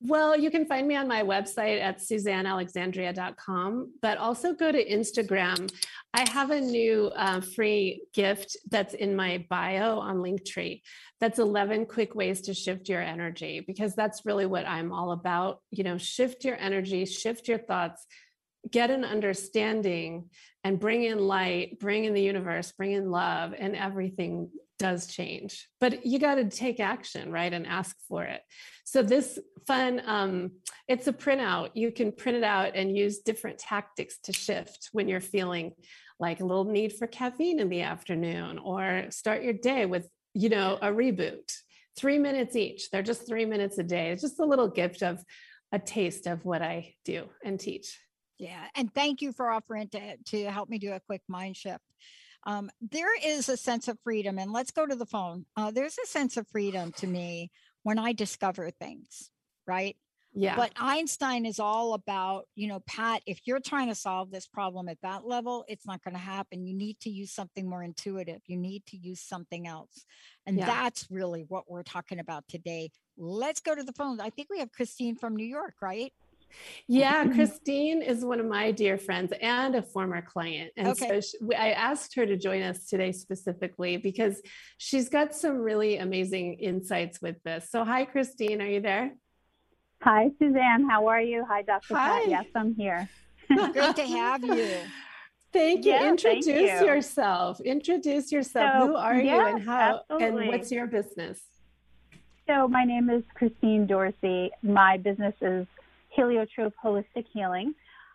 Well, 0.00 0.36
you 0.36 0.50
can 0.50 0.66
find 0.66 0.88
me 0.88 0.96
on 0.96 1.06
my 1.06 1.22
website 1.22 1.80
at 1.80 1.98
suzannealexandria.com, 1.98 3.92
but 4.02 4.18
also 4.18 4.52
go 4.52 4.72
to 4.72 4.84
Instagram. 4.84 5.72
I 6.12 6.28
have 6.30 6.50
a 6.50 6.60
new 6.60 7.12
uh, 7.14 7.40
free 7.40 8.02
gift 8.12 8.56
that's 8.68 8.94
in 8.94 9.14
my 9.14 9.46
bio 9.48 10.00
on 10.00 10.16
Linktree. 10.16 10.82
That's 11.22 11.38
11 11.38 11.86
quick 11.86 12.16
ways 12.16 12.40
to 12.42 12.52
shift 12.52 12.88
your 12.88 13.00
energy, 13.00 13.62
because 13.64 13.94
that's 13.94 14.26
really 14.26 14.44
what 14.44 14.66
I'm 14.66 14.92
all 14.92 15.12
about. 15.12 15.60
You 15.70 15.84
know, 15.84 15.96
shift 15.96 16.44
your 16.44 16.56
energy, 16.56 17.04
shift 17.04 17.46
your 17.46 17.58
thoughts, 17.58 18.04
get 18.68 18.90
an 18.90 19.04
understanding 19.04 20.30
and 20.64 20.80
bring 20.80 21.04
in 21.04 21.20
light, 21.20 21.78
bring 21.78 22.06
in 22.06 22.14
the 22.14 22.20
universe, 22.20 22.72
bring 22.72 22.90
in 22.90 23.08
love, 23.12 23.54
and 23.56 23.76
everything 23.76 24.50
does 24.80 25.06
change. 25.06 25.68
But 25.80 26.04
you 26.04 26.18
got 26.18 26.34
to 26.34 26.48
take 26.48 26.80
action, 26.80 27.30
right? 27.30 27.52
And 27.52 27.68
ask 27.68 27.94
for 28.08 28.24
it. 28.24 28.40
So 28.82 29.04
this 29.04 29.38
fun, 29.64 30.02
um, 30.04 30.50
it's 30.88 31.06
a 31.06 31.12
printout. 31.12 31.70
You 31.74 31.92
can 31.92 32.10
print 32.10 32.38
it 32.38 32.44
out 32.44 32.72
and 32.74 32.96
use 32.96 33.20
different 33.20 33.58
tactics 33.58 34.18
to 34.24 34.32
shift 34.32 34.88
when 34.90 35.06
you're 35.06 35.20
feeling 35.20 35.74
like 36.18 36.40
a 36.40 36.44
little 36.44 36.64
need 36.64 36.94
for 36.94 37.06
caffeine 37.06 37.60
in 37.60 37.68
the 37.68 37.82
afternoon, 37.82 38.58
or 38.58 39.04
start 39.10 39.44
your 39.44 39.52
day 39.52 39.86
with, 39.86 40.08
you 40.34 40.48
know, 40.48 40.78
a 40.80 40.88
reboot. 40.88 41.52
Three 41.96 42.18
minutes 42.18 42.56
each. 42.56 42.90
They're 42.90 43.02
just 43.02 43.26
three 43.26 43.44
minutes 43.44 43.78
a 43.78 43.82
day. 43.82 44.10
It's 44.10 44.22
just 44.22 44.40
a 44.40 44.46
little 44.46 44.68
gift 44.68 45.02
of 45.02 45.22
a 45.72 45.78
taste 45.78 46.26
of 46.26 46.44
what 46.44 46.62
I 46.62 46.94
do 47.04 47.28
and 47.44 47.58
teach. 47.58 47.98
Yeah. 48.38 48.64
And 48.74 48.92
thank 48.92 49.22
you 49.22 49.32
for 49.32 49.50
offering 49.50 49.88
to, 49.90 50.16
to 50.16 50.44
help 50.50 50.68
me 50.68 50.78
do 50.78 50.92
a 50.92 51.00
quick 51.00 51.22
mind 51.28 51.56
shift. 51.56 51.84
Um, 52.44 52.70
there 52.80 53.16
is 53.24 53.48
a 53.48 53.56
sense 53.56 53.86
of 53.88 53.98
freedom, 54.02 54.38
and 54.38 54.52
let's 54.52 54.72
go 54.72 54.84
to 54.84 54.96
the 54.96 55.06
phone. 55.06 55.46
Uh, 55.56 55.70
there's 55.70 55.96
a 56.02 56.08
sense 56.08 56.36
of 56.36 56.48
freedom 56.48 56.92
to 56.96 57.06
me 57.06 57.50
when 57.84 57.98
I 57.98 58.12
discover 58.12 58.70
things, 58.70 59.30
right? 59.66 59.96
Yeah. 60.34 60.56
But 60.56 60.72
Einstein 60.76 61.44
is 61.44 61.60
all 61.60 61.92
about, 61.92 62.46
you 62.54 62.66
know, 62.66 62.80
Pat, 62.86 63.22
if 63.26 63.40
you're 63.44 63.60
trying 63.60 63.88
to 63.88 63.94
solve 63.94 64.30
this 64.30 64.46
problem 64.46 64.88
at 64.88 64.98
that 65.02 65.26
level, 65.26 65.64
it's 65.68 65.86
not 65.86 66.02
going 66.02 66.14
to 66.14 66.20
happen. 66.20 66.66
You 66.66 66.74
need 66.74 66.98
to 67.00 67.10
use 67.10 67.30
something 67.30 67.68
more 67.68 67.82
intuitive. 67.82 68.40
You 68.46 68.56
need 68.56 68.86
to 68.86 68.96
use 68.96 69.20
something 69.20 69.66
else. 69.66 70.06
And 70.46 70.58
yeah. 70.58 70.66
that's 70.66 71.06
really 71.10 71.44
what 71.48 71.70
we're 71.70 71.82
talking 71.82 72.18
about 72.18 72.48
today. 72.48 72.90
Let's 73.18 73.60
go 73.60 73.74
to 73.74 73.82
the 73.82 73.92
phone. 73.92 74.20
I 74.20 74.30
think 74.30 74.48
we 74.50 74.58
have 74.60 74.72
Christine 74.72 75.16
from 75.16 75.36
New 75.36 75.46
York, 75.46 75.74
right? 75.82 76.12
Yeah, 76.86 77.26
Christine 77.26 78.02
is 78.02 78.24
one 78.24 78.40
of 78.40 78.46
my 78.46 78.72
dear 78.72 78.98
friends 78.98 79.32
and 79.40 79.74
a 79.74 79.82
former 79.82 80.22
client. 80.22 80.72
And 80.76 80.88
okay. 80.88 81.08
so 81.08 81.20
she, 81.20 81.54
I 81.54 81.70
asked 81.70 82.14
her 82.16 82.26
to 82.26 82.36
join 82.36 82.62
us 82.62 82.86
today 82.86 83.12
specifically 83.12 83.96
because 83.96 84.40
she's 84.78 85.08
got 85.08 85.34
some 85.34 85.56
really 85.56 85.98
amazing 85.98 86.54
insights 86.54 87.20
with 87.22 87.36
this. 87.42 87.70
So, 87.70 87.84
hi, 87.84 88.04
Christine, 88.04 88.60
are 88.60 88.66
you 88.66 88.80
there? 88.80 89.14
Hi, 90.02 90.30
Suzanne. 90.40 90.88
How 90.88 91.06
are 91.06 91.20
you? 91.20 91.44
Hi, 91.48 91.62
Dr. 91.62 91.94
Hi. 91.94 92.20
Pat. 92.22 92.28
Yes, 92.28 92.44
I'm 92.56 92.74
here. 92.74 93.08
Great 93.48 93.94
to 93.96 94.06
have 94.06 94.42
you. 94.42 94.68
Thank 95.52 95.84
you. 95.84 95.92
Yeah, 95.92 96.08
Introduce 96.08 96.46
thank 96.46 96.80
you. 96.80 96.86
yourself. 96.86 97.60
Introduce 97.60 98.32
yourself. 98.32 98.72
So, 98.80 98.86
Who 98.88 98.96
are 98.96 99.14
yeah, 99.14 99.34
you 99.36 99.46
and 99.56 99.62
how 99.62 100.00
absolutely. 100.10 100.44
and 100.44 100.48
what's 100.48 100.72
your 100.72 100.86
business? 100.86 101.42
So 102.46 102.66
my 102.66 102.84
name 102.84 103.10
is 103.10 103.22
Christine 103.34 103.86
Dorsey. 103.86 104.50
My 104.62 104.96
business 104.96 105.34
is 105.42 105.66
Heliotrope 106.08 106.72
Holistic 106.82 107.26
Healing. 107.34 107.74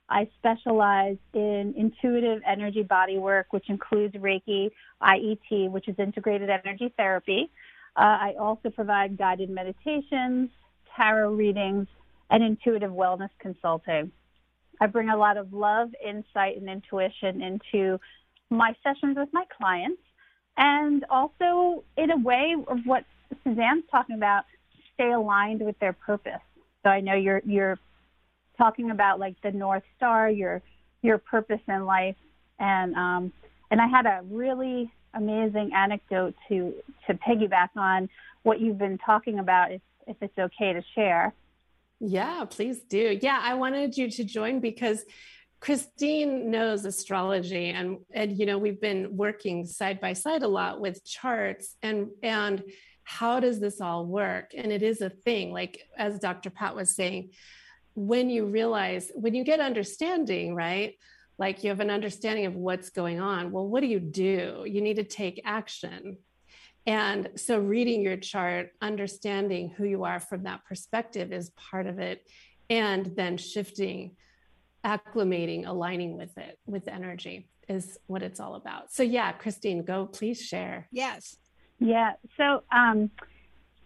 I 0.10 0.28
specialize 0.39 1.17
in 1.36 1.76
intuitive 1.78 2.41
energy 2.43 2.82
body 2.82 3.19
work, 3.19 3.47
which 3.52 3.69
includes 3.69 4.15
Reiki, 4.15 4.71
IET, 5.04 5.69
which 5.69 5.88
is 5.88 5.95
integrated 6.00 6.50
energy 6.50 6.91
therapy. 6.97 7.52
Uh, 7.95 8.00
I 8.00 8.34
also 8.39 8.71
provide 8.71 9.15
guided 9.15 9.52
meditations, 9.52 10.50
tarot 10.97 11.33
readings, 11.33 11.88
and 12.29 12.43
intuitive 12.43 12.91
wellness 12.91 13.29
consulting. 13.39 14.12
I 14.81 14.88
bring 14.88 15.10
a 15.10 15.17
lot 15.17 15.38
of 15.38 15.53
love, 15.53 15.89
insight, 16.05 16.57
and 16.57 16.69
intuition 16.69 17.41
into 17.41 17.99
my 18.49 18.73
sessions 18.83 19.17
with 19.17 19.29
my 19.31 19.45
clients, 19.55 20.01
and 20.57 21.05
also 21.10 21.83
in 21.97 22.12
a 22.12 22.17
way 22.17 22.55
of 22.67 22.79
what 22.86 23.03
Suzanne's 23.43 23.86
talking 23.91 24.15
about, 24.15 24.43
stay 24.93 25.12
aligned 25.12 25.62
with 25.62 25.77
their 25.79 25.93
purpose. 25.93 26.41
So 26.83 26.89
I 26.89 26.99
know 26.99 27.15
you're 27.15 27.41
you're 27.45 27.79
talking 28.57 28.91
about 28.91 29.19
like 29.19 29.36
the 29.41 29.51
North 29.51 29.83
Star, 29.95 30.29
your 30.29 30.62
your 31.01 31.17
purpose 31.17 31.62
in 31.67 31.86
life, 31.86 32.15
and 32.60 32.95
um, 32.95 33.33
and 33.71 33.81
I 33.81 33.88
had 33.88 34.05
a 34.05 34.21
really 34.29 34.91
amazing 35.13 35.71
anecdote 35.75 36.36
to 36.49 36.73
to 37.07 37.13
piggyback 37.15 37.69
on 37.75 38.10
what 38.43 38.60
you've 38.62 38.77
been 38.77 38.97
talking 38.99 39.39
about, 39.39 39.71
if 39.71 39.81
if 40.08 40.17
it's 40.22 40.38
okay 40.38 40.74
to 40.74 40.82
share. 40.96 41.34
Yeah, 42.00 42.46
please 42.46 42.80
do. 42.82 43.17
Yeah, 43.22 43.39
I 43.41 43.56
wanted 43.56 43.98
you 43.98 44.10
to 44.12 44.23
join 44.23 44.60
because 44.60 45.04
Christine 45.60 46.52
knows 46.52 46.86
astrology 46.86 47.69
and 47.69 47.98
and 48.13 48.38
you 48.38 48.46
know 48.46 48.60
we've 48.60 48.79
been 48.79 49.17
working 49.17 49.65
side 49.65 50.00
by 50.00 50.13
side 50.13 50.44
a 50.44 50.48
lot 50.48 50.79
with 50.79 51.04
charts 51.04 51.75
and 51.81 52.10
and 52.21 52.63
how 53.04 53.40
does 53.40 53.60
this 53.60 53.81
all 53.81 54.06
work 54.06 54.52
and 54.56 54.71
it 54.71 54.84
is 54.84 55.02
a 55.02 55.10
thing 55.10 55.52
like 55.52 55.81
as 55.98 56.19
Dr. 56.19 56.52
Pat 56.52 56.75
was 56.75 56.96
saying 56.96 57.31
when 57.98 58.29
you 58.29 58.46
realize, 58.46 59.12
when 59.15 59.34
you 59.34 59.44
get 59.44 59.60
understanding, 59.60 60.54
right? 60.54 60.94
Like 61.40 61.63
you 61.63 61.71
have 61.71 61.79
an 61.79 61.90
understanding 61.90 62.46
of 62.46 62.56
what's 62.56 62.92
going 62.92 63.19
on. 63.19 63.52
Well, 63.52 63.67
what 63.67 63.81
do 63.81 63.88
you 63.88 64.00
do? 64.00 64.63
You 64.67 64.81
need 64.81 64.98
to 64.98 65.04
take 65.04 65.42
action. 65.44 66.17
And 66.88 67.31
so, 67.35 67.60
reading 67.60 68.02
your 68.02 68.15
chart, 68.15 68.69
understanding 68.81 69.69
who 69.69 69.83
you 69.83 70.06
are 70.06 70.21
from 70.21 70.44
that 70.44 70.63
perspective 70.63 71.33
is 71.33 71.52
part 71.52 71.85
of 71.85 72.00
it. 72.00 72.25
And 72.69 73.13
then 73.17 73.38
shifting, 73.38 74.15
acclimating, 74.85 75.67
aligning 75.67 76.17
with 76.17 76.38
it, 76.38 76.58
with 76.65 76.88
energy 76.88 77.50
is 77.67 77.98
what 78.08 78.23
it's 78.23 78.40
all 78.40 78.56
about. 78.56 78.94
So, 78.94 79.04
yeah, 79.04 79.33
Christine, 79.33 79.83
go 79.83 80.06
please 80.06 80.42
share. 80.42 80.88
Yes. 80.92 81.35
Yeah. 81.79 82.13
So, 82.38 82.63
um, 82.71 83.12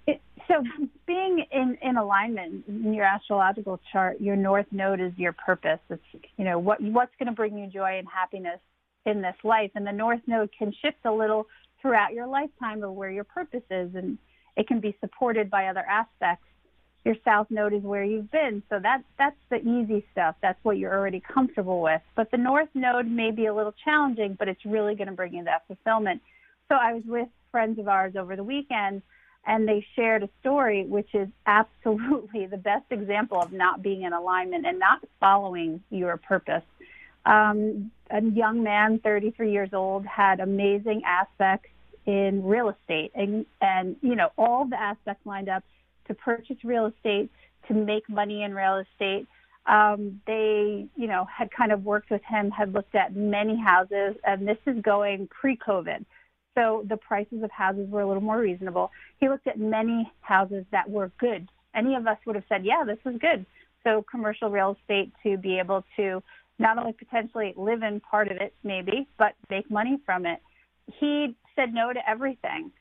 it, 0.06 0.22
so 0.48 0.64
being 1.08 1.44
in, 1.52 1.80
in 1.82 1.98
alignment 1.98 2.66
in 2.68 2.94
your 2.94 3.06
astrological 3.06 3.80
chart, 3.92 4.22
your 4.22 4.36
north 4.36 4.68
node 4.72 5.02
is 5.02 5.12
your 5.18 5.34
purpose. 5.34 5.80
It's 5.90 6.04
you 6.38 6.46
know 6.46 6.60
what 6.60 6.80
what's 6.80 7.14
going 7.18 7.28
to 7.28 7.36
bring 7.36 7.58
you 7.58 7.66
joy 7.66 7.98
and 7.98 8.08
happiness 8.08 8.60
in 9.08 9.24
this 9.24 9.36
life, 9.44 9.72
and 9.74 9.88
the 9.88 9.92
north 9.92 10.22
node 10.28 10.52
can 10.56 10.72
shift 10.84 10.98
a 11.06 11.12
little 11.12 11.48
throughout 11.82 12.14
your 12.14 12.28
lifetime 12.28 12.84
of 12.84 12.94
where 12.94 13.12
your 13.12 13.24
purpose 13.24 13.64
is, 13.70 13.94
and 13.96 14.18
it 14.56 14.68
can 14.68 14.80
be 14.80 14.96
supported 15.00 15.50
by 15.50 15.68
other 15.68 15.86
aspects. 15.90 16.46
Your 17.04 17.16
south 17.26 17.48
node 17.50 17.74
is 17.74 17.82
where 17.82 18.04
you've 18.04 18.30
been, 18.30 18.62
so 18.70 18.80
that's 18.82 19.04
that's 19.18 19.38
the 19.50 19.58
easy 19.58 20.06
stuff. 20.12 20.36
That's 20.42 20.60
what 20.64 20.78
you're 20.78 20.96
already 20.96 21.20
comfortable 21.20 21.82
with. 21.82 22.02
But 22.16 22.30
the 22.30 22.38
north 22.38 22.70
node 22.76 23.08
may 23.08 23.32
be 23.32 23.48
a 23.48 23.54
little 23.54 23.74
challenging, 23.84 24.36
but 24.38 24.48
it's 24.48 24.64
really 24.66 24.94
going 24.94 25.08
to 25.08 25.14
bring 25.14 25.34
you 25.34 25.44
that 25.46 25.66
fulfillment. 25.66 26.22
So 26.70 26.76
I 26.76 26.94
was 26.94 27.04
with 27.06 27.28
friends 27.52 27.80
of 27.80 27.88
ours 27.88 28.14
over 28.16 28.36
the 28.36 28.44
weekend 28.44 29.02
and 29.46 29.68
they 29.68 29.86
shared 29.96 30.24
a 30.24 30.30
story 30.40 30.86
which 30.86 31.10
is 31.14 31.28
absolutely 31.46 32.46
the 32.52 32.58
best 32.58 32.86
example 32.92 33.42
of 33.42 33.52
not 33.52 33.82
being 33.82 34.04
in 34.04 34.14
alignment 34.14 34.66
and 34.66 34.80
not 34.80 35.04
following 35.20 35.82
your 35.90 36.18
purpose. 36.18 36.64
Um, 37.26 37.92
a 38.10 38.22
young 38.22 38.64
man, 38.64 39.00
33 39.00 39.52
years 39.52 39.70
old, 39.74 40.06
had 40.06 40.40
amazing 40.40 41.04
aspects 41.06 41.70
in 42.06 42.44
real 42.44 42.70
estate 42.70 43.12
and, 43.14 43.46
and, 43.62 43.96
you 44.02 44.16
know, 44.16 44.30
all 44.38 44.66
the 44.66 44.80
aspects 44.80 45.26
lined 45.26 45.50
up 45.50 45.64
to 46.08 46.14
purchase 46.14 46.58
real 46.64 46.88
estate, 46.88 47.30
to 47.68 47.74
make 47.74 48.10
money 48.10 48.44
in 48.44 48.54
real 48.54 48.78
estate. 48.78 49.28
Um, 49.68 50.20
they, 50.26 50.88
you 50.96 51.08
know, 51.08 51.26
had 51.26 51.52
kind 51.52 51.72
of 51.72 51.86
worked 51.86 52.10
with 52.10 52.24
him, 52.24 52.50
had 52.50 52.74
looked 52.74 52.96
at 52.96 53.16
many 53.16 53.56
houses, 53.56 54.16
and 54.24 54.48
this 54.48 54.58
is 54.66 54.82
going 54.82 55.28
pre-COVID. 55.28 56.04
So 56.56 56.84
the 56.90 56.98
prices 56.98 57.44
of 57.44 57.52
houses 57.52 57.90
were 57.90 58.02
a 58.02 58.08
little 58.08 58.24
more 58.24 58.40
reasonable. 58.40 58.92
He 59.20 59.30
looked 59.30 59.48
at 59.48 59.60
many 59.60 60.12
houses 60.22 60.66
that 60.72 60.90
were 60.90 61.12
good. 61.20 61.48
Any 61.76 61.96
of 61.96 62.08
us 62.08 62.18
would 62.26 62.36
have 62.36 62.44
said, 62.50 62.66
yeah, 62.66 62.84
this 62.86 62.98
is 63.06 63.20
good. 63.20 63.46
So 63.84 64.04
commercial 64.10 64.50
real 64.50 64.78
estate 64.82 65.12
to 65.24 65.38
be 65.38 65.60
able 65.60 65.86
to 65.96 66.22
not 66.62 66.78
only 66.78 66.94
potentially 66.94 67.54
live 67.58 67.84
in 67.84 68.00
part 68.00 68.32
of 68.32 68.38
it, 68.38 68.54
maybe, 68.64 69.08
but 69.18 69.34
make 69.50 69.70
money 69.70 70.00
from 70.06 70.26
it. 70.26 70.40
He 71.00 71.36
said 71.56 71.74
no 71.74 71.92
to 71.92 72.10
everything, 72.10 72.72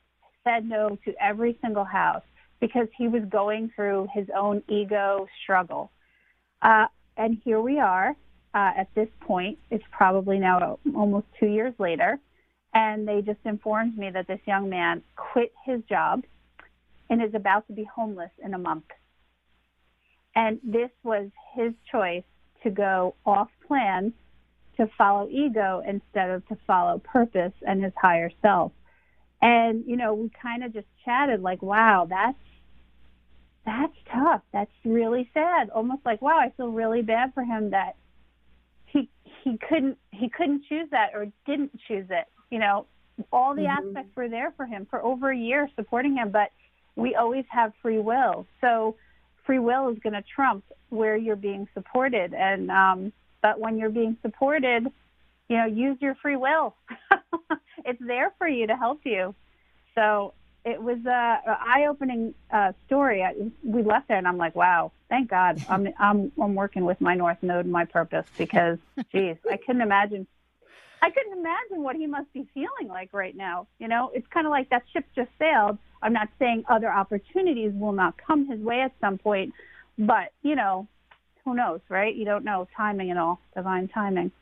said 0.45 0.64
no 0.64 0.99
to 1.05 1.14
every 1.20 1.59
single 1.62 1.85
house 1.85 2.22
because 2.61 2.89
he 2.97 3.09
was 3.09 3.22
going 3.28 3.72
through 3.74 4.07
his 4.14 4.26
own 4.37 4.62
ego 4.68 5.26
struggle. 5.43 5.91
Uh, 6.62 6.87
and 7.16 7.41
here 7.45 7.61
we 7.61 7.78
are 7.78 8.11
uh, 8.55 8.70
at 8.76 8.89
this 8.95 9.09
point. 9.20 9.59
It's 9.70 9.85
probably 9.91 10.39
now 10.39 10.78
almost 10.95 11.26
two 11.39 11.47
years 11.47 11.74
later 11.78 12.20
and 12.74 13.07
they 13.07 13.20
just 13.20 13.41
informed 13.45 13.99
me 13.99 14.11
that 14.11 14.26
this 14.26 14.41
young 14.47 14.68
man 14.68 15.03
quit 15.16 15.53
his 15.64 15.81
job 15.89 16.22
and 17.09 17.22
is 17.22 17.35
about 17.35 17.66
to 17.66 17.72
be 17.72 17.85
homeless 17.85 18.31
in 18.45 18.55
a 18.55 18.59
month. 18.59 18.85
And 20.37 20.61
this 20.62 20.91
was 21.03 21.28
his 21.55 21.72
choice 21.91 22.22
to 22.62 22.70
go 22.70 23.16
off 23.26 23.49
plan 23.71 24.12
to 24.77 24.89
follow 24.99 25.29
ego 25.31 25.83
instead 25.87 26.31
of 26.31 26.47
to 26.49 26.57
follow 26.66 26.99
purpose 26.99 27.53
and 27.62 27.83
his 27.85 27.93
higher 28.01 28.31
self. 28.43 28.73
And 29.41 29.85
you 29.87 29.97
know, 29.97 30.14
we 30.14 30.31
kind 30.43 30.64
of 30.64 30.73
just 30.73 30.89
chatted 31.05 31.41
like, 31.43 31.62
"Wow, 31.62 32.07
that's 32.09 32.39
that's 33.64 33.97
tough. 34.12 34.43
That's 34.53 34.71
really 34.85 35.31
sad." 35.33 35.71
Almost 35.71 36.05
like, 36.05 36.21
"Wow, 36.21 36.39
I 36.39 36.51
feel 36.57 36.68
really 36.68 37.03
bad 37.03 37.33
for 37.35 37.45
him 37.45 37.71
that 37.71 37.97
he 38.87 39.09
he 39.45 39.57
couldn't 39.57 39.99
he 40.11 40.29
couldn't 40.29 40.64
choose 40.68 40.89
that 40.91 41.11
or 41.14 41.27
didn't 41.47 41.79
choose 41.87 42.07
it 42.11 42.27
you 42.51 42.59
know, 42.59 42.87
all 43.33 43.55
the 43.55 43.62
mm-hmm. 43.62 43.89
aspects 43.89 44.14
were 44.16 44.29
there 44.29 44.53
for 44.57 44.66
him 44.66 44.87
for 44.91 45.03
over 45.03 45.31
a 45.31 45.37
year 45.37 45.68
supporting 45.77 46.16
him, 46.16 46.31
but 46.31 46.51
we 46.97 47.14
always 47.14 47.45
have 47.49 47.73
free 47.81 47.99
will. 47.99 48.47
So 48.61 48.97
free 49.47 49.59
will 49.59 49.89
is 49.91 49.99
going 50.01 50.14
to 50.14 50.23
trump 50.23 50.64
where 50.91 51.16
you're 51.16 51.37
being 51.37 51.68
supported. 51.75 52.35
And, 52.35 52.71
um, 52.71 53.12
but 53.43 53.59
when 53.59 53.78
you're 53.78 53.91
being 53.91 54.16
supported, 54.22 54.86
you 55.49 55.57
know, 55.57 55.66
use 55.66 55.99
your 56.01 56.14
free 56.16 56.36
will. 56.36 56.76
it's 57.84 58.01
there 58.01 58.32
for 58.38 58.47
you 58.47 58.66
to 58.66 58.76
help 58.76 59.01
you. 59.05 59.34
So 59.95 60.34
it 60.64 60.80
was 60.80 60.99
a, 61.07 61.11
a 61.47 61.59
eye-opening 61.61 62.34
uh, 62.51 62.72
story. 62.86 63.22
I, 63.22 63.34
we 63.64 63.82
left 63.82 64.09
there, 64.09 64.18
and 64.18 64.28
I'm 64.28 64.36
like, 64.36 64.55
"Wow, 64.55 64.93
thank 65.09 65.30
God, 65.30 65.64
I'm 65.68 65.88
I'm 65.99 66.32
I'm 66.41 66.55
working 66.55 66.84
with 66.84 67.01
my 67.01 67.14
North 67.14 67.38
Node 67.43 67.64
and 67.64 67.72
my 67.72 67.84
purpose 67.84 68.26
because, 68.36 68.78
geez, 69.12 69.36
I 69.51 69.57
couldn't 69.57 69.82
imagine 69.82 70.26
I 71.03 71.11
couldn't 71.11 71.38
imagine 71.38 71.82
what 71.82 71.97
he 71.97 72.07
must 72.07 72.32
be 72.32 72.47
feeling 72.53 72.88
like 72.88 73.12
right 73.12 73.34
now. 73.34 73.66
You 73.78 73.88
know, 73.88 74.11
it's 74.14 74.26
kind 74.28 74.47
of 74.47 74.51
like 74.51 74.68
that 74.70 74.82
ship 74.93 75.07
just 75.14 75.30
sailed. 75.38 75.78
I'm 76.03 76.12
not 76.12 76.28
saying 76.38 76.64
other 76.68 76.91
opportunities 76.91 77.72
will 77.74 77.93
not 77.93 78.14
come 78.18 78.47
his 78.47 78.61
way 78.61 78.82
at 78.82 78.93
some 79.01 79.18
point, 79.18 79.55
but 79.99 80.32
you 80.43 80.57
know, 80.57 80.88
who 81.45 81.55
knows, 81.55 81.80
right? 81.88 82.14
You 82.14 82.24
don't 82.24 82.45
know 82.45 82.66
timing 82.76 83.11
and 83.11 83.18
all, 83.18 83.41
divine 83.55 83.88
timing. 83.88 84.32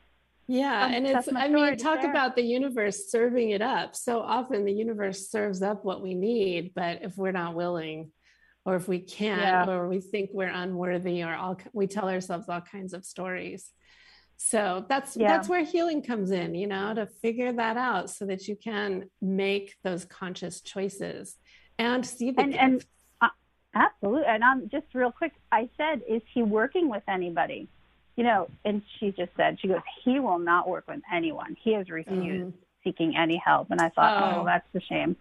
Yeah, 0.47 0.85
um, 0.85 0.93
and 0.93 1.07
it's 1.07 1.29
I 1.33 1.47
mean, 1.47 1.77
talk 1.77 2.01
there. 2.01 2.09
about 2.09 2.35
the 2.35 2.41
universe 2.41 3.11
serving 3.11 3.51
it 3.51 3.61
up. 3.61 3.95
So 3.95 4.19
often 4.19 4.65
the 4.65 4.73
universe 4.73 5.29
serves 5.29 5.61
up 5.61 5.85
what 5.85 6.01
we 6.01 6.15
need, 6.15 6.71
but 6.73 7.03
if 7.03 7.17
we're 7.17 7.31
not 7.31 7.53
willing 7.53 8.11
or 8.65 8.75
if 8.75 8.87
we 8.87 8.99
can't 8.99 9.41
yeah. 9.41 9.69
or 9.69 9.87
we 9.87 9.99
think 9.99 10.29
we're 10.33 10.47
unworthy 10.47 11.23
or 11.23 11.33
all 11.33 11.59
we 11.73 11.87
tell 11.87 12.09
ourselves 12.09 12.47
all 12.49 12.61
kinds 12.61 12.93
of 12.93 13.03
stories 13.05 13.71
so 14.37 14.85
that's 14.87 15.17
yeah. 15.17 15.27
that's 15.27 15.49
where 15.49 15.63
healing 15.63 16.01
comes 16.01 16.31
in 16.31 16.55
you 16.55 16.67
know 16.67 16.93
to 16.93 17.07
figure 17.21 17.51
that 17.51 17.77
out 17.77 18.09
so 18.09 18.25
that 18.25 18.47
you 18.47 18.55
can 18.55 19.09
make 19.21 19.75
those 19.83 20.05
conscious 20.05 20.61
choices 20.61 21.35
and 21.77 22.05
see 22.05 22.31
the 22.31 22.41
and, 22.41 22.55
and 22.55 22.85
absolutely 23.75 24.25
and 24.27 24.43
i'm 24.43 24.69
just 24.69 24.85
real 24.93 25.11
quick 25.11 25.33
i 25.51 25.69
said 25.77 26.01
is 26.07 26.21
he 26.33 26.41
working 26.41 26.89
with 26.89 27.03
anybody 27.07 27.67
you 28.15 28.23
know 28.23 28.47
and 28.65 28.81
she 28.99 29.11
just 29.11 29.31
said 29.37 29.59
she 29.61 29.67
goes 29.67 29.81
he 30.03 30.19
will 30.19 30.39
not 30.39 30.67
work 30.67 30.85
with 30.87 31.01
anyone 31.13 31.55
he 31.61 31.73
has 31.73 31.89
refused 31.89 32.53
mm. 32.53 32.53
seeking 32.83 33.15
any 33.15 33.41
help 33.43 33.69
and 33.71 33.79
i 33.81 33.89
thought 33.89 34.35
oh, 34.35 34.41
oh 34.41 34.45
that's 34.45 34.67
a 34.75 34.81
shame 34.81 35.15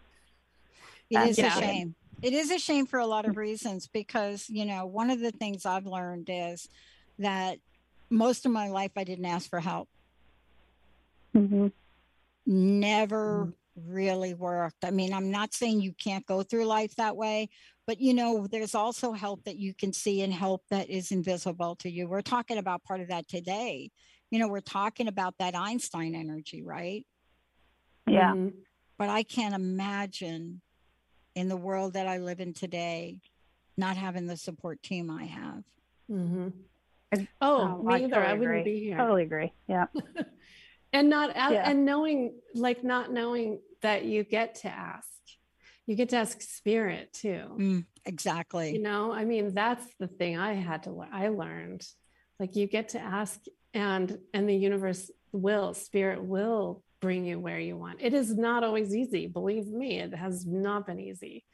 it 1.10 1.14
that's 1.14 1.38
is 1.38 1.38
a 1.38 1.50
shame 1.50 1.94
it 2.20 2.32
is 2.32 2.50
a 2.50 2.58
shame 2.58 2.86
for 2.86 2.98
a 2.98 3.06
lot 3.06 3.26
of 3.26 3.36
reasons 3.36 3.86
because 3.86 4.48
you 4.48 4.64
know 4.64 4.86
one 4.86 5.10
of 5.10 5.20
the 5.20 5.30
things 5.30 5.66
i've 5.66 5.86
learned 5.86 6.28
is 6.32 6.68
that 7.18 7.58
most 8.10 8.46
of 8.46 8.52
my 8.52 8.68
life 8.68 8.92
I 8.96 9.04
didn't 9.04 9.26
ask 9.26 9.48
for 9.48 9.60
help. 9.60 9.88
Mm-hmm. 11.36 11.68
Never 12.46 13.46
mm-hmm. 13.46 13.92
really 13.92 14.34
worked. 14.34 14.84
I 14.84 14.90
mean, 14.90 15.12
I'm 15.12 15.30
not 15.30 15.54
saying 15.54 15.80
you 15.80 15.92
can't 15.92 16.26
go 16.26 16.42
through 16.42 16.64
life 16.64 16.96
that 16.96 17.16
way, 17.16 17.50
but 17.88 18.02
you 18.02 18.12
know, 18.12 18.46
there's 18.46 18.74
also 18.74 19.12
help 19.12 19.44
that 19.44 19.56
you 19.56 19.72
can 19.72 19.94
see 19.94 20.20
and 20.20 20.30
help 20.30 20.62
that 20.68 20.90
is 20.90 21.10
invisible 21.10 21.74
to 21.76 21.90
you. 21.90 22.06
We're 22.06 22.20
talking 22.20 22.58
about 22.58 22.84
part 22.84 23.00
of 23.00 23.08
that 23.08 23.26
today. 23.28 23.90
You 24.30 24.38
know, 24.38 24.46
we're 24.46 24.60
talking 24.60 25.08
about 25.08 25.38
that 25.38 25.56
Einstein 25.56 26.14
energy, 26.14 26.62
right? 26.62 27.06
Yeah. 28.06 28.32
Mm-hmm. 28.32 28.58
But 28.98 29.08
I 29.08 29.22
can't 29.22 29.54
imagine 29.54 30.60
in 31.34 31.48
the 31.48 31.56
world 31.56 31.94
that 31.94 32.06
I 32.06 32.18
live 32.18 32.40
in 32.40 32.52
today 32.52 33.20
not 33.78 33.96
having 33.96 34.26
the 34.26 34.36
support 34.36 34.82
team 34.82 35.10
I 35.10 35.24
have. 35.24 35.64
Mm-hmm. 36.10 36.48
Oh, 37.40 37.62
um, 37.62 37.86
me 37.86 37.94
I 37.94 37.96
either. 38.00 38.08
Totally 38.08 38.26
I 38.26 38.32
wouldn't 38.34 38.60
agree. 38.60 38.64
be 38.64 38.80
here. 38.80 38.98
Totally 38.98 39.22
agree. 39.22 39.52
Yeah. 39.66 39.86
and 40.92 41.08
not 41.08 41.34
yeah. 41.34 41.70
and 41.70 41.86
knowing 41.86 42.34
like 42.54 42.84
not 42.84 43.12
knowing 43.12 43.60
that 43.80 44.04
you 44.04 44.24
get 44.24 44.56
to 44.56 44.68
ask. 44.68 45.08
You 45.88 45.94
get 45.94 46.10
to 46.10 46.16
ask 46.16 46.42
spirit 46.42 47.14
too. 47.14 47.44
Mm, 47.56 47.86
exactly. 48.04 48.74
You 48.74 48.82
know, 48.82 49.10
I 49.10 49.24
mean, 49.24 49.54
that's 49.54 49.86
the 49.98 50.06
thing 50.06 50.36
I 50.36 50.52
had 50.52 50.82
to 50.82 51.02
I 51.10 51.28
learned. 51.28 51.82
Like 52.38 52.56
you 52.56 52.66
get 52.66 52.90
to 52.90 53.00
ask 53.00 53.40
and 53.72 54.18
and 54.34 54.46
the 54.46 54.54
universe 54.54 55.10
will, 55.32 55.72
spirit 55.72 56.22
will 56.22 56.82
bring 57.00 57.24
you 57.24 57.40
where 57.40 57.58
you 57.58 57.78
want. 57.78 58.02
It 58.02 58.12
is 58.12 58.36
not 58.36 58.64
always 58.64 58.94
easy. 58.94 59.28
Believe 59.28 59.66
me, 59.66 59.98
it 59.98 60.14
has 60.14 60.46
not 60.46 60.86
been 60.86 61.00
easy. 61.00 61.46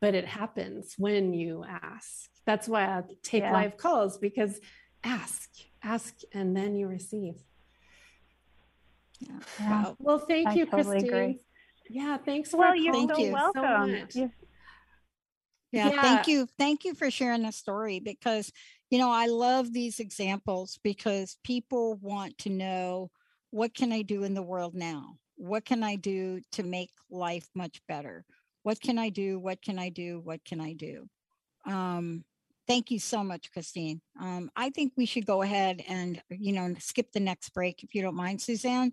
But 0.00 0.16
it 0.16 0.26
happens 0.26 0.94
when 0.98 1.32
you 1.32 1.64
ask. 1.64 2.28
That's 2.46 2.66
why 2.66 2.86
I 2.86 3.02
take 3.22 3.44
yeah. 3.44 3.52
live 3.52 3.76
calls 3.76 4.18
because 4.18 4.58
ask, 5.04 5.48
ask, 5.80 6.14
and 6.32 6.56
then 6.56 6.74
you 6.74 6.88
receive. 6.88 7.34
Yeah. 9.20 9.38
yeah. 9.60 9.92
Well, 10.00 10.18
thank 10.18 10.48
I 10.48 10.54
you, 10.54 10.66
totally 10.66 11.00
Christine. 11.00 11.14
Agree. 11.14 11.40
Yeah, 11.90 12.18
thanks. 12.18 12.54
Well, 12.54 12.76
you're 12.76 12.94
thank 12.94 13.10
so 13.10 13.18
you. 13.18 13.32
welcome. 13.32 14.06
So 14.10 14.30
yeah, 15.72 15.88
yeah, 15.88 16.02
thank 16.02 16.26
you. 16.28 16.46
Thank 16.58 16.84
you 16.84 16.94
for 16.94 17.10
sharing 17.10 17.42
the 17.42 17.52
story 17.52 18.00
because, 18.00 18.52
you 18.90 18.98
know, 18.98 19.10
I 19.10 19.26
love 19.26 19.72
these 19.72 19.98
examples 19.98 20.78
because 20.84 21.36
people 21.44 21.96
want 21.96 22.38
to 22.38 22.50
know 22.50 23.10
what 23.50 23.74
can 23.74 23.92
I 23.92 24.02
do 24.02 24.24
in 24.24 24.34
the 24.34 24.42
world 24.42 24.74
now? 24.74 25.16
What 25.36 25.64
can 25.64 25.82
I 25.82 25.96
do 25.96 26.40
to 26.52 26.62
make 26.62 26.90
life 27.10 27.48
much 27.54 27.80
better? 27.88 28.24
What 28.62 28.80
can 28.80 28.98
I 28.98 29.08
do? 29.08 29.38
What 29.38 29.60
can 29.62 29.78
I 29.78 29.88
do? 29.88 30.20
What 30.22 30.44
can 30.44 30.60
I 30.60 30.74
do? 30.74 31.08
Um, 31.66 32.24
Thank 32.70 32.92
you 32.92 33.00
so 33.00 33.24
much, 33.24 33.50
Christine. 33.50 34.00
Um, 34.20 34.48
I 34.54 34.70
think 34.70 34.92
we 34.96 35.04
should 35.04 35.26
go 35.26 35.42
ahead 35.42 35.82
and, 35.88 36.22
you 36.28 36.52
know, 36.52 36.72
skip 36.78 37.10
the 37.10 37.18
next 37.18 37.48
break 37.50 37.82
if 37.82 37.96
you 37.96 38.02
don't 38.02 38.14
mind, 38.14 38.40
Suzanne, 38.40 38.92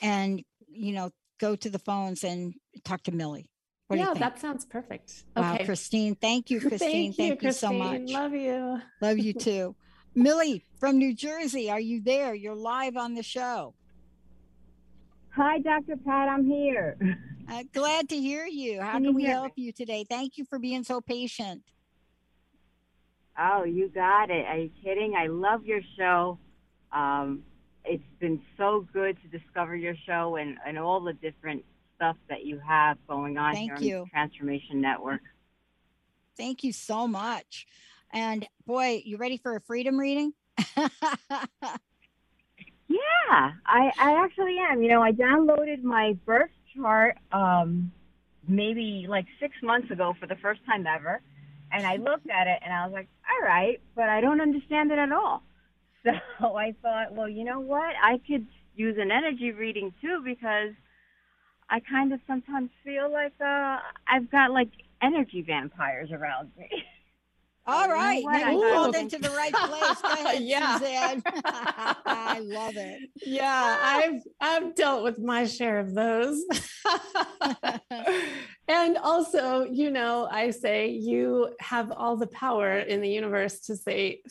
and, 0.00 0.42
you 0.68 0.92
know, 0.92 1.10
go 1.42 1.56
to 1.56 1.68
the 1.68 1.78
phones 1.78 2.22
and 2.22 2.54
talk 2.84 3.02
to 3.02 3.12
Millie. 3.12 3.50
What 3.88 3.98
yeah, 3.98 4.14
that 4.14 4.38
sounds 4.38 4.64
perfect. 4.64 5.24
Wow, 5.36 5.54
okay. 5.54 5.64
Christine. 5.64 6.14
Thank 6.14 6.48
you, 6.50 6.60
Christine. 6.60 7.12
thank 7.12 7.18
you, 7.18 7.28
thank 7.28 7.40
Christine. 7.40 7.72
you 7.72 7.78
so 7.78 7.90
much. 7.90 8.10
Love 8.10 8.32
you. 8.32 8.80
Love 9.02 9.18
you 9.18 9.32
too. 9.48 9.74
Millie 10.14 10.64
from 10.78 10.98
New 10.98 11.14
Jersey, 11.14 11.68
are 11.68 11.80
you 11.80 12.00
there? 12.00 12.32
You're 12.34 12.54
live 12.54 12.96
on 12.96 13.14
the 13.14 13.22
show. 13.22 13.74
Hi, 15.30 15.58
Dr. 15.58 15.96
Pat. 15.96 16.28
I'm 16.28 16.46
here. 16.46 16.96
Uh, 17.50 17.64
glad 17.74 18.08
to 18.08 18.16
hear 18.16 18.46
you. 18.46 18.80
How 18.80 18.92
can, 18.92 19.04
can 19.04 19.14
we 19.14 19.24
help 19.24 19.56
me? 19.56 19.64
you 19.64 19.72
today? 19.72 20.04
Thank 20.08 20.38
you 20.38 20.44
for 20.44 20.60
being 20.60 20.84
so 20.84 21.00
patient. 21.00 21.62
Oh, 23.36 23.64
you 23.64 23.88
got 23.88 24.30
it. 24.30 24.46
Are 24.46 24.58
you 24.58 24.70
kidding? 24.84 25.14
I 25.18 25.26
love 25.26 25.64
your 25.64 25.80
show. 25.98 26.38
Um, 26.92 27.42
it's 27.84 28.02
been 28.20 28.40
so 28.56 28.86
good 28.92 29.16
to 29.22 29.38
discover 29.38 29.74
your 29.76 29.94
show 30.06 30.36
and, 30.36 30.56
and 30.66 30.78
all 30.78 31.00
the 31.00 31.12
different 31.14 31.64
stuff 31.96 32.16
that 32.28 32.44
you 32.44 32.60
have 32.66 32.96
going 33.08 33.38
on 33.38 33.54
Thank 33.54 33.78
here 33.78 33.88
you. 33.88 33.98
on 33.98 34.04
the 34.04 34.10
Transformation 34.10 34.80
Network. 34.80 35.20
Thank 36.36 36.64
you 36.64 36.72
so 36.72 37.06
much. 37.06 37.66
And 38.12 38.46
boy, 38.66 39.02
you 39.04 39.16
ready 39.16 39.36
for 39.36 39.56
a 39.56 39.60
freedom 39.60 39.98
reading? 39.98 40.32
yeah, 40.76 40.88
I, 43.30 43.90
I 43.98 44.24
actually 44.24 44.56
am. 44.70 44.82
You 44.82 44.88
know, 44.88 45.02
I 45.02 45.12
downloaded 45.12 45.82
my 45.82 46.16
birth 46.26 46.50
chart 46.74 47.16
um, 47.32 47.90
maybe 48.46 49.06
like 49.08 49.26
six 49.40 49.54
months 49.62 49.90
ago 49.90 50.14
for 50.18 50.26
the 50.26 50.36
first 50.36 50.60
time 50.66 50.86
ever. 50.86 51.20
And 51.72 51.86
I 51.86 51.96
looked 51.96 52.28
at 52.28 52.46
it 52.46 52.58
and 52.62 52.72
I 52.72 52.84
was 52.84 52.92
like, 52.92 53.08
all 53.30 53.46
right, 53.46 53.80
but 53.94 54.08
I 54.08 54.20
don't 54.20 54.40
understand 54.40 54.92
it 54.92 54.98
at 54.98 55.10
all. 55.10 55.42
So 56.40 56.56
I 56.56 56.74
thought, 56.82 57.12
well, 57.12 57.28
you 57.28 57.44
know 57.44 57.60
what? 57.60 57.94
I 58.02 58.20
could 58.26 58.46
use 58.74 58.96
an 58.98 59.10
energy 59.10 59.52
reading 59.52 59.92
too 60.00 60.20
because 60.24 60.72
I 61.70 61.80
kind 61.80 62.12
of 62.12 62.20
sometimes 62.26 62.70
feel 62.84 63.10
like 63.12 63.34
uh, 63.40 63.78
I've 64.08 64.30
got 64.30 64.50
like 64.50 64.70
energy 65.00 65.42
vampires 65.42 66.10
around 66.10 66.50
me. 66.58 66.68
All 67.64 67.88
right, 67.88 68.20
you 68.20 68.28
know 68.28 68.50
you 68.50 68.74
called 68.74 68.96
into 68.96 69.18
the 69.18 69.30
right 69.30 69.52
place. 69.52 70.02
Ahead, 70.04 70.42
yeah. 70.42 70.80
I 72.04 72.40
love 72.42 72.74
it. 72.76 73.08
Yeah, 73.24 73.78
I've 73.80 74.20
I've 74.40 74.74
dealt 74.74 75.04
with 75.04 75.20
my 75.20 75.44
share 75.44 75.78
of 75.78 75.94
those. 75.94 76.42
and 78.66 78.98
also, 78.98 79.64
you 79.70 79.92
know, 79.92 80.28
I 80.28 80.50
say 80.50 80.88
you 80.88 81.54
have 81.60 81.92
all 81.92 82.16
the 82.16 82.26
power 82.26 82.78
in 82.78 83.00
the 83.00 83.08
universe 83.08 83.60
to 83.66 83.76
say 83.76 84.22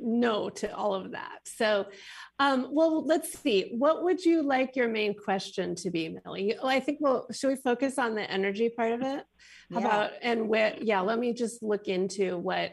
no 0.00 0.48
to 0.50 0.74
all 0.74 0.94
of 0.94 1.12
that. 1.12 1.40
So, 1.44 1.86
um, 2.38 2.68
well, 2.70 3.04
let's 3.04 3.38
see. 3.38 3.72
What 3.76 4.04
would 4.04 4.24
you 4.24 4.42
like 4.42 4.76
your 4.76 4.88
main 4.88 5.14
question 5.14 5.74
to 5.76 5.90
be, 5.90 6.16
Millie? 6.24 6.54
Well, 6.60 6.70
I 6.70 6.80
think 6.80 6.98
we'll 7.00 7.26
should 7.32 7.48
we 7.48 7.56
focus 7.56 7.98
on 7.98 8.14
the 8.14 8.30
energy 8.30 8.68
part 8.68 8.92
of 8.92 9.02
it? 9.02 9.24
How 9.72 9.80
yeah. 9.80 9.86
about 9.86 10.10
and 10.22 10.48
what? 10.48 10.82
Yeah, 10.82 11.00
let 11.00 11.18
me 11.18 11.32
just 11.32 11.62
look 11.62 11.88
into 11.88 12.38
what 12.38 12.72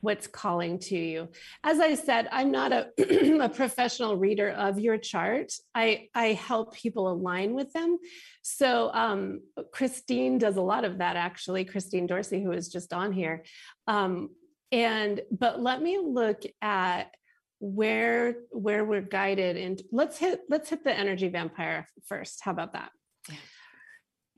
what's 0.00 0.26
calling 0.26 0.78
to 0.78 0.96
you. 0.96 1.28
As 1.64 1.80
I 1.80 1.94
said, 1.94 2.28
I'm 2.30 2.50
not 2.50 2.72
a, 2.72 2.90
a 3.42 3.48
professional 3.48 4.16
reader 4.16 4.50
of 4.50 4.78
your 4.78 4.98
chart. 4.98 5.52
I 5.74 6.08
I 6.14 6.32
help 6.34 6.74
people 6.74 7.10
align 7.10 7.54
with 7.54 7.72
them. 7.72 7.98
So 8.42 8.90
um, 8.92 9.40
Christine 9.72 10.38
does 10.38 10.56
a 10.56 10.62
lot 10.62 10.84
of 10.84 10.98
that 10.98 11.16
actually. 11.16 11.64
Christine 11.64 12.06
Dorsey, 12.06 12.42
who 12.42 12.52
is 12.52 12.68
just 12.68 12.92
on 12.92 13.12
here, 13.12 13.44
um, 13.86 14.30
and 14.72 15.20
but 15.30 15.60
let 15.60 15.82
me 15.82 15.98
look 16.02 16.42
at 16.60 17.14
where 17.60 18.36
where 18.50 18.84
we're 18.84 19.00
guided 19.00 19.56
and 19.56 19.82
let's 19.90 20.18
hit 20.18 20.40
let's 20.48 20.68
hit 20.70 20.84
the 20.84 20.96
energy 20.96 21.28
vampire 21.28 21.86
first. 22.06 22.40
How 22.42 22.52
about 22.52 22.72
that? 22.74 22.90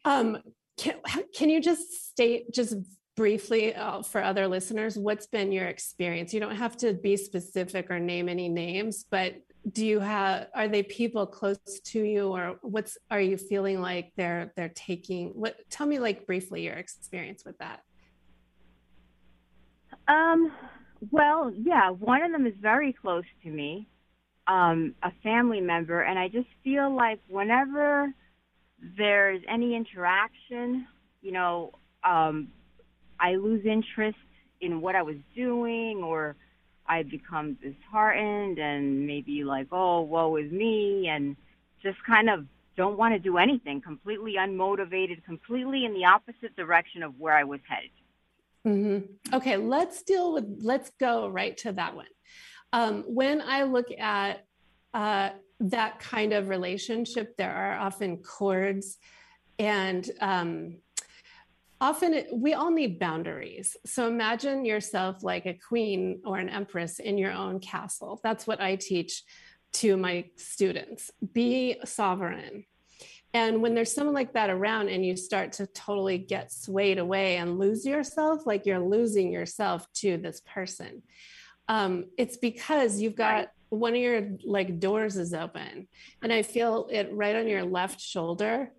Um 0.04 0.38
can, 0.78 0.94
can 1.36 1.50
you 1.50 1.60
just 1.60 2.08
state 2.08 2.52
just 2.52 2.74
briefly 3.16 3.74
uh, 3.74 4.02
for 4.02 4.22
other 4.22 4.48
listeners 4.48 4.96
what's 4.96 5.26
been 5.26 5.52
your 5.52 5.66
experience? 5.66 6.32
You 6.32 6.40
don't 6.40 6.56
have 6.56 6.76
to 6.78 6.94
be 6.94 7.16
specific 7.16 7.90
or 7.90 7.98
name 7.98 8.28
any 8.28 8.48
names 8.48 9.04
but 9.10 9.34
do 9.70 9.84
you 9.84 10.00
have 10.00 10.46
are 10.54 10.68
they 10.68 10.82
people 10.82 11.26
close 11.26 11.58
to 11.84 12.02
you 12.02 12.28
or 12.28 12.56
what's 12.62 12.96
are 13.10 13.20
you 13.20 13.36
feeling 13.36 13.80
like 13.80 14.12
they're 14.16 14.52
they're 14.56 14.72
taking 14.74 15.28
what 15.28 15.56
tell 15.70 15.86
me 15.86 15.98
like 15.98 16.26
briefly 16.26 16.62
your 16.62 16.74
experience 16.74 17.44
with 17.44 17.58
that 17.58 17.82
um, 20.08 20.52
well, 21.10 21.52
yeah, 21.56 21.90
one 21.90 22.22
of 22.22 22.32
them 22.32 22.46
is 22.46 22.54
very 22.60 22.92
close 22.92 23.24
to 23.42 23.50
me, 23.50 23.86
um, 24.46 24.94
a 25.02 25.10
family 25.22 25.60
member, 25.60 26.02
and 26.02 26.18
I 26.18 26.28
just 26.28 26.48
feel 26.62 26.94
like 26.94 27.20
whenever 27.28 28.12
there's 28.96 29.42
any 29.48 29.74
interaction, 29.74 30.86
you 31.22 31.32
know, 31.32 31.72
um, 32.04 32.48
I 33.18 33.36
lose 33.36 33.64
interest 33.66 34.18
in 34.60 34.80
what 34.80 34.94
I 34.94 35.02
was 35.02 35.16
doing, 35.34 36.02
or 36.02 36.36
I 36.86 37.02
become 37.02 37.56
disheartened 37.62 38.58
and 38.58 39.06
maybe 39.06 39.44
like, 39.44 39.68
oh, 39.70 40.02
woe 40.02 40.36
is 40.36 40.50
me, 40.50 41.08
and 41.08 41.36
just 41.82 41.98
kind 42.06 42.28
of 42.28 42.46
don't 42.76 42.98
want 42.98 43.14
to 43.14 43.18
do 43.18 43.36
anything, 43.36 43.80
completely 43.80 44.34
unmotivated, 44.38 45.24
completely 45.24 45.84
in 45.84 45.94
the 45.94 46.04
opposite 46.04 46.56
direction 46.56 47.02
of 47.02 47.18
where 47.18 47.36
I 47.36 47.44
was 47.44 47.60
headed. 47.68 47.90
Mm-hmm. 48.66 49.34
Okay, 49.34 49.56
let's 49.56 50.02
deal 50.02 50.34
with, 50.34 50.44
let's 50.60 50.90
go 51.00 51.28
right 51.28 51.56
to 51.58 51.72
that 51.72 51.94
one. 51.96 52.06
Um, 52.72 53.04
when 53.06 53.40
I 53.40 53.62
look 53.64 53.86
at 53.98 54.44
uh, 54.94 55.30
that 55.60 55.98
kind 55.98 56.32
of 56.32 56.48
relationship, 56.48 57.36
there 57.36 57.54
are 57.54 57.78
often 57.78 58.18
cords 58.18 58.98
and 59.58 60.08
um, 60.20 60.78
often 61.80 62.14
it, 62.14 62.28
we 62.32 62.54
all 62.54 62.70
need 62.70 62.98
boundaries. 62.98 63.76
So 63.86 64.06
imagine 64.06 64.64
yourself 64.64 65.22
like 65.22 65.46
a 65.46 65.54
queen 65.54 66.20
or 66.24 66.38
an 66.38 66.48
empress 66.48 66.98
in 66.98 67.18
your 67.18 67.32
own 67.32 67.60
castle. 67.60 68.20
That's 68.22 68.46
what 68.46 68.60
I 68.60 68.76
teach 68.76 69.22
to 69.74 69.96
my 69.96 70.26
students. 70.36 71.10
Be 71.32 71.76
sovereign. 71.84 72.64
And 73.32 73.62
when 73.62 73.74
there's 73.74 73.94
someone 73.94 74.14
like 74.14 74.32
that 74.32 74.50
around 74.50 74.88
and 74.88 75.06
you 75.06 75.16
start 75.16 75.52
to 75.52 75.66
totally 75.68 76.18
get 76.18 76.52
swayed 76.52 76.98
away 76.98 77.36
and 77.36 77.58
lose 77.58 77.86
yourself, 77.86 78.44
like 78.44 78.66
you're 78.66 78.80
losing 78.80 79.30
yourself 79.30 79.86
to 79.94 80.16
this 80.16 80.40
person, 80.40 81.02
um, 81.68 82.06
it's 82.18 82.36
because 82.36 83.00
you've 83.00 83.14
got 83.14 83.34
right. 83.34 83.48
one 83.68 83.94
of 83.94 84.00
your 84.00 84.30
like 84.44 84.80
doors 84.80 85.16
is 85.16 85.32
open. 85.32 85.86
And 86.22 86.32
I 86.32 86.42
feel 86.42 86.88
it 86.90 87.08
right 87.12 87.36
on 87.36 87.46
your 87.46 87.62
left 87.62 88.00
shoulder, 88.00 88.72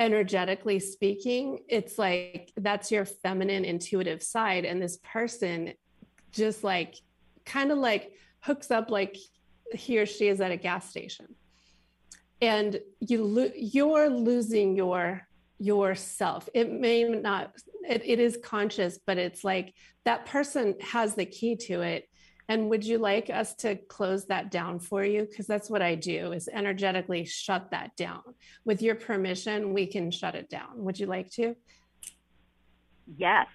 energetically 0.00 0.80
speaking. 0.80 1.58
It's 1.68 1.98
like 1.98 2.50
that's 2.56 2.90
your 2.90 3.04
feminine 3.04 3.66
intuitive 3.66 4.22
side. 4.22 4.64
And 4.64 4.80
this 4.80 4.98
person 5.04 5.74
just 6.32 6.64
like 6.64 6.94
kind 7.44 7.70
of 7.70 7.76
like 7.76 8.12
hooks 8.40 8.70
up 8.70 8.90
like 8.90 9.18
he 9.74 9.98
or 9.98 10.06
she 10.06 10.28
is 10.28 10.40
at 10.40 10.50
a 10.50 10.56
gas 10.56 10.88
station 10.88 11.34
and 12.40 12.80
you 13.00 13.24
lo- 13.24 13.52
you're 13.56 14.08
losing 14.08 14.76
your 14.76 15.26
yourself. 15.58 16.48
It 16.54 16.72
may 16.72 17.04
not 17.04 17.52
it, 17.88 18.02
it 18.04 18.20
is 18.20 18.38
conscious 18.42 18.98
but 19.04 19.18
it's 19.18 19.42
like 19.42 19.74
that 20.04 20.26
person 20.26 20.74
has 20.80 21.14
the 21.14 21.26
key 21.26 21.56
to 21.56 21.82
it. 21.82 22.08
And 22.50 22.70
would 22.70 22.84
you 22.84 22.96
like 22.98 23.28
us 23.28 23.54
to 23.56 23.76
close 23.76 24.26
that 24.26 24.50
down 24.50 24.78
for 24.78 25.04
you? 25.04 25.26
Because 25.28 25.46
that's 25.46 25.68
what 25.68 25.82
i 25.82 25.94
do 25.94 26.32
is 26.32 26.48
energetically 26.50 27.24
shut 27.24 27.70
that 27.72 27.94
down. 27.96 28.22
With 28.64 28.82
your 28.82 28.94
permission 28.94 29.74
we 29.74 29.86
can 29.86 30.10
shut 30.10 30.34
it 30.34 30.48
down. 30.48 30.70
Would 30.76 30.98
you 30.98 31.06
like 31.06 31.30
to? 31.32 31.56
Yes. 33.16 33.46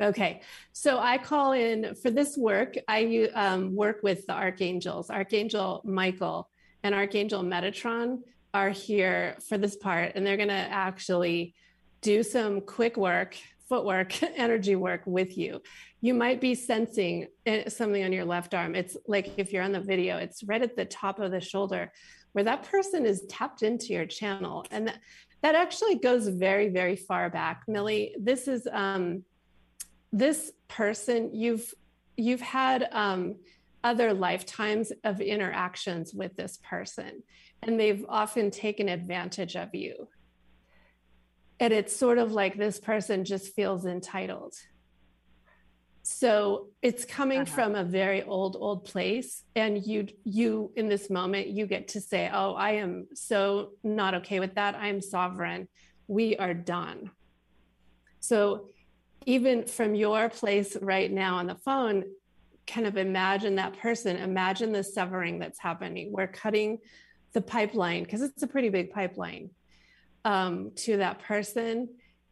Okay, 0.00 0.42
so 0.72 1.00
I 1.00 1.18
call 1.18 1.52
in 1.52 1.96
for 1.96 2.08
this 2.12 2.36
work. 2.36 2.76
I 2.86 3.28
um, 3.34 3.74
work 3.74 3.98
with 4.04 4.26
the 4.26 4.32
archangels, 4.32 5.10
Archangel 5.10 5.82
Michael 5.84 6.48
and 6.82 6.94
Archangel 6.94 7.42
Metatron 7.42 8.20
are 8.54 8.70
here 8.70 9.36
for 9.48 9.58
this 9.58 9.76
part, 9.76 10.12
and 10.14 10.26
they're 10.26 10.36
going 10.36 10.48
to 10.48 10.54
actually 10.54 11.54
do 12.00 12.22
some 12.22 12.60
quick 12.60 12.96
work, 12.96 13.36
footwork, 13.68 14.22
energy 14.36 14.76
work 14.76 15.02
with 15.06 15.36
you. 15.36 15.60
You 16.00 16.14
might 16.14 16.40
be 16.40 16.54
sensing 16.54 17.26
eh, 17.46 17.68
something 17.68 18.04
on 18.04 18.12
your 18.12 18.24
left 18.24 18.54
arm. 18.54 18.74
It's 18.74 18.96
like 19.06 19.32
if 19.36 19.52
you're 19.52 19.64
on 19.64 19.72
the 19.72 19.80
video, 19.80 20.16
it's 20.16 20.44
right 20.44 20.62
at 20.62 20.76
the 20.76 20.84
top 20.84 21.18
of 21.18 21.30
the 21.30 21.40
shoulder 21.40 21.92
where 22.32 22.44
that 22.44 22.62
person 22.64 23.04
is 23.04 23.24
tapped 23.28 23.62
into 23.62 23.86
your 23.86 24.06
channel. 24.06 24.64
And 24.70 24.88
that, 24.88 25.00
that 25.42 25.54
actually 25.54 25.96
goes 25.96 26.28
very, 26.28 26.68
very 26.68 26.96
far 26.96 27.30
back. 27.30 27.62
Millie, 27.66 28.14
this 28.18 28.48
is 28.48 28.68
um, 28.70 29.24
this 30.12 30.52
person 30.68 31.34
you've 31.34 31.74
you've 32.16 32.40
had 32.40 32.88
um, 32.92 33.36
other 33.84 34.12
lifetimes 34.12 34.92
of 35.04 35.20
interactions 35.20 36.12
with 36.12 36.36
this 36.36 36.58
person 36.62 37.22
and 37.62 37.78
they've 37.78 38.04
often 38.08 38.50
taken 38.50 38.88
advantage 38.88 39.56
of 39.56 39.74
you. 39.74 40.08
And 41.60 41.72
it's 41.72 41.94
sort 41.94 42.18
of 42.18 42.32
like 42.32 42.56
this 42.56 42.78
person 42.78 43.24
just 43.24 43.54
feels 43.54 43.84
entitled. 43.84 44.54
So 46.02 46.68
it's 46.80 47.04
coming 47.04 47.40
uh-huh. 47.40 47.54
from 47.54 47.74
a 47.74 47.84
very 47.84 48.22
old, 48.22 48.56
old 48.58 48.84
place. 48.84 49.42
And 49.56 49.84
you, 49.84 50.06
you, 50.24 50.72
in 50.76 50.88
this 50.88 51.10
moment, 51.10 51.48
you 51.48 51.66
get 51.66 51.88
to 51.88 52.00
say, 52.00 52.30
Oh, 52.32 52.54
I 52.54 52.72
am 52.72 53.08
so 53.14 53.72
not 53.82 54.14
okay 54.14 54.40
with 54.40 54.54
that. 54.54 54.74
I 54.74 54.88
am 54.88 55.02
sovereign. 55.02 55.68
We 56.06 56.36
are 56.36 56.54
done. 56.54 57.10
So 58.20 58.70
even 59.26 59.66
from 59.66 59.94
your 59.94 60.30
place 60.30 60.76
right 60.80 61.10
now 61.12 61.36
on 61.36 61.46
the 61.46 61.56
phone, 61.56 62.04
kind 62.68 62.86
of 62.86 62.96
imagine 62.96 63.56
that 63.56 63.78
person, 63.78 64.16
imagine 64.16 64.72
the 64.72 64.84
severing 64.84 65.38
that's 65.38 65.58
happening. 65.58 66.12
We're 66.12 66.28
cutting 66.28 66.78
the 67.32 67.40
pipeline 67.40 68.04
because 68.04 68.22
it's 68.22 68.42
a 68.42 68.46
pretty 68.46 68.68
big 68.68 68.90
pipeline 68.90 69.50
um, 70.24 70.72
to 70.76 70.98
that 70.98 71.20
person, 71.20 71.88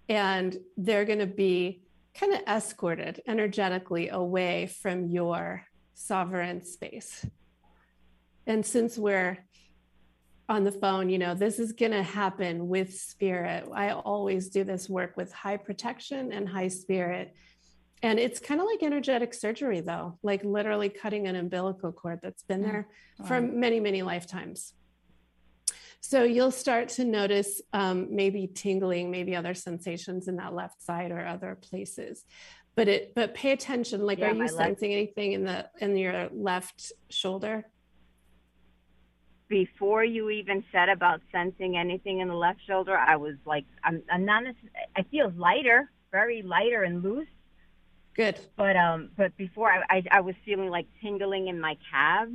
and 0.08 0.56
they're 0.76 1.04
going 1.04 1.18
to 1.18 1.26
be 1.26 1.82
kind 2.14 2.32
of 2.32 2.40
escorted 2.46 3.20
energetically 3.26 4.08
away 4.08 4.66
from 4.66 5.08
your 5.08 5.64
sovereign 5.94 6.64
space. 6.64 7.26
And 8.46 8.64
since 8.64 8.96
we're 8.96 9.38
on 10.48 10.62
the 10.62 10.72
phone, 10.72 11.08
you 11.08 11.18
know, 11.18 11.34
this 11.34 11.58
is 11.58 11.72
going 11.72 11.92
to 11.92 12.02
happen 12.02 12.68
with 12.68 12.94
spirit. 12.94 13.68
I 13.74 13.90
always 13.90 14.48
do 14.48 14.62
this 14.62 14.88
work 14.88 15.16
with 15.16 15.32
high 15.32 15.56
protection 15.56 16.32
and 16.32 16.48
high 16.48 16.68
spirit. 16.68 17.34
And 18.06 18.20
it's 18.20 18.38
kind 18.38 18.60
of 18.60 18.68
like 18.68 18.84
energetic 18.84 19.34
surgery, 19.34 19.80
though, 19.80 20.16
like 20.22 20.44
literally 20.44 20.88
cutting 20.88 21.26
an 21.26 21.34
umbilical 21.34 21.90
cord 21.90 22.20
that's 22.22 22.44
been 22.44 22.60
mm, 22.60 22.66
there 22.66 22.88
wow. 23.18 23.26
for 23.26 23.40
many, 23.40 23.80
many 23.80 24.02
lifetimes. 24.02 24.74
So 26.00 26.22
you'll 26.22 26.52
start 26.52 26.88
to 26.90 27.04
notice 27.04 27.60
um, 27.72 28.06
maybe 28.14 28.46
tingling, 28.46 29.10
maybe 29.10 29.34
other 29.34 29.54
sensations 29.54 30.28
in 30.28 30.36
that 30.36 30.54
left 30.54 30.80
side 30.80 31.10
or 31.10 31.26
other 31.26 31.58
places. 31.60 32.24
But 32.76 32.86
it, 32.86 33.12
but 33.16 33.34
pay 33.34 33.50
attention. 33.50 34.06
Like, 34.06 34.20
yeah, 34.20 34.30
are 34.30 34.34
you 34.34 34.46
sensing 34.46 34.90
left... 34.90 35.00
anything 35.00 35.32
in 35.32 35.44
the 35.44 35.68
in 35.80 35.96
your 35.96 36.28
left 36.32 36.92
shoulder? 37.10 37.64
before 39.48 40.02
you 40.02 40.28
even 40.28 40.64
said 40.72 40.88
about 40.88 41.20
sensing 41.30 41.76
anything 41.76 42.18
in 42.18 42.26
the 42.26 42.34
left 42.34 42.58
shoulder, 42.66 42.96
I 42.96 43.14
was 43.14 43.36
like, 43.44 43.64
I'm, 43.84 44.02
I'm 44.10 44.24
not. 44.24 44.42
I 44.96 45.02
feel 45.04 45.32
lighter, 45.36 45.88
very 46.10 46.42
lighter 46.42 46.82
and 46.82 47.00
loose. 47.00 47.28
Good. 48.16 48.40
But 48.56 48.76
um, 48.76 49.10
but 49.16 49.36
before 49.36 49.70
I, 49.70 49.82
I, 49.90 50.02
I 50.10 50.20
was 50.20 50.34
feeling 50.44 50.70
like 50.70 50.86
tingling 51.02 51.48
in 51.48 51.60
my 51.60 51.76
calves, 51.90 52.32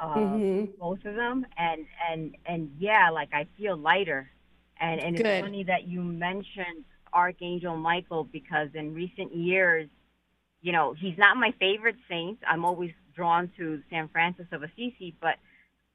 uh, 0.00 0.14
mm-hmm. 0.14 0.64
both 0.80 1.04
of 1.04 1.14
them, 1.14 1.46
and 1.56 1.86
and 2.10 2.36
and 2.44 2.70
yeah, 2.78 3.10
like 3.10 3.28
I 3.32 3.46
feel 3.56 3.76
lighter, 3.76 4.28
and 4.80 5.00
and 5.00 5.16
Good. 5.16 5.26
it's 5.26 5.44
funny 5.44 5.62
that 5.64 5.86
you 5.86 6.02
mentioned 6.02 6.84
Archangel 7.12 7.76
Michael 7.76 8.24
because 8.24 8.68
in 8.74 8.94
recent 8.94 9.34
years, 9.34 9.88
you 10.60 10.72
know, 10.72 10.92
he's 10.92 11.16
not 11.16 11.36
my 11.36 11.54
favorite 11.60 11.96
saint. 12.08 12.38
I'm 12.46 12.64
always 12.64 12.90
drawn 13.14 13.50
to 13.56 13.80
San 13.88 14.08
Francis 14.08 14.46
of 14.50 14.64
Assisi, 14.64 15.14
but 15.20 15.36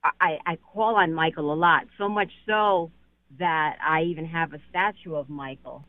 I, 0.04 0.40
I 0.46 0.56
call 0.74 0.96
on 0.96 1.14
Michael 1.14 1.54
a 1.54 1.56
lot, 1.56 1.86
so 1.98 2.10
much 2.10 2.32
so 2.48 2.92
that 3.40 3.78
I 3.86 4.04
even 4.04 4.26
have 4.26 4.54
a 4.54 4.60
statue 4.70 5.16
of 5.16 5.30
Michael, 5.30 5.86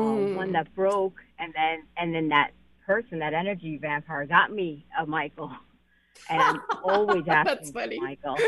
uh, 0.00 0.02
mm. 0.02 0.32
uh, 0.32 0.36
one 0.36 0.52
that 0.52 0.74
broke, 0.74 1.20
and 1.38 1.52
then 1.54 1.84
and 1.96 2.14
then 2.14 2.28
that 2.28 2.50
person, 2.86 3.18
that 3.18 3.34
energy 3.34 3.78
vampire, 3.78 4.26
got 4.26 4.52
me 4.52 4.84
a 4.98 5.06
Michael, 5.06 5.52
and 6.30 6.40
I'm 6.40 6.60
always 6.84 7.24
asking 7.28 7.72
for 7.72 7.86
Michael. 8.00 8.36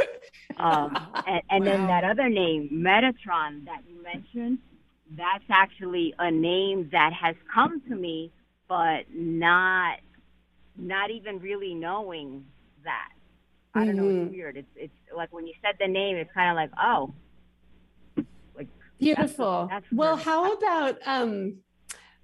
Um, 0.56 0.96
and, 1.28 1.42
and 1.50 1.64
wow. 1.64 1.70
then 1.70 1.86
that 1.86 2.02
other 2.02 2.28
name, 2.28 2.68
Metatron, 2.72 3.64
that 3.66 3.82
you 3.88 4.02
mentioned, 4.02 4.58
that's 5.16 5.44
actually 5.50 6.14
a 6.18 6.32
name 6.32 6.88
that 6.90 7.12
has 7.12 7.36
come 7.54 7.80
to 7.82 7.94
me, 7.94 8.32
but 8.66 9.04
not 9.14 10.00
not 10.76 11.10
even 11.10 11.38
really 11.38 11.74
knowing 11.74 12.44
that. 12.82 13.12
I 13.74 13.84
don't 13.84 13.94
know. 13.94 14.08
It's 14.08 14.16
mm-hmm. 14.16 14.32
weird. 14.32 14.56
It's 14.56 14.68
it's 14.74 14.92
like 15.14 15.32
when 15.32 15.46
you 15.46 15.54
said 15.62 15.76
the 15.78 15.86
name, 15.86 16.16
it's 16.16 16.32
kind 16.32 16.50
of 16.50 16.56
like 16.56 16.70
oh, 16.82 17.12
beautiful. 18.98 19.68
That's, 19.70 19.84
that's 19.84 19.92
well, 19.92 20.16
how 20.16 20.52
about 20.52 20.98
um, 21.06 21.58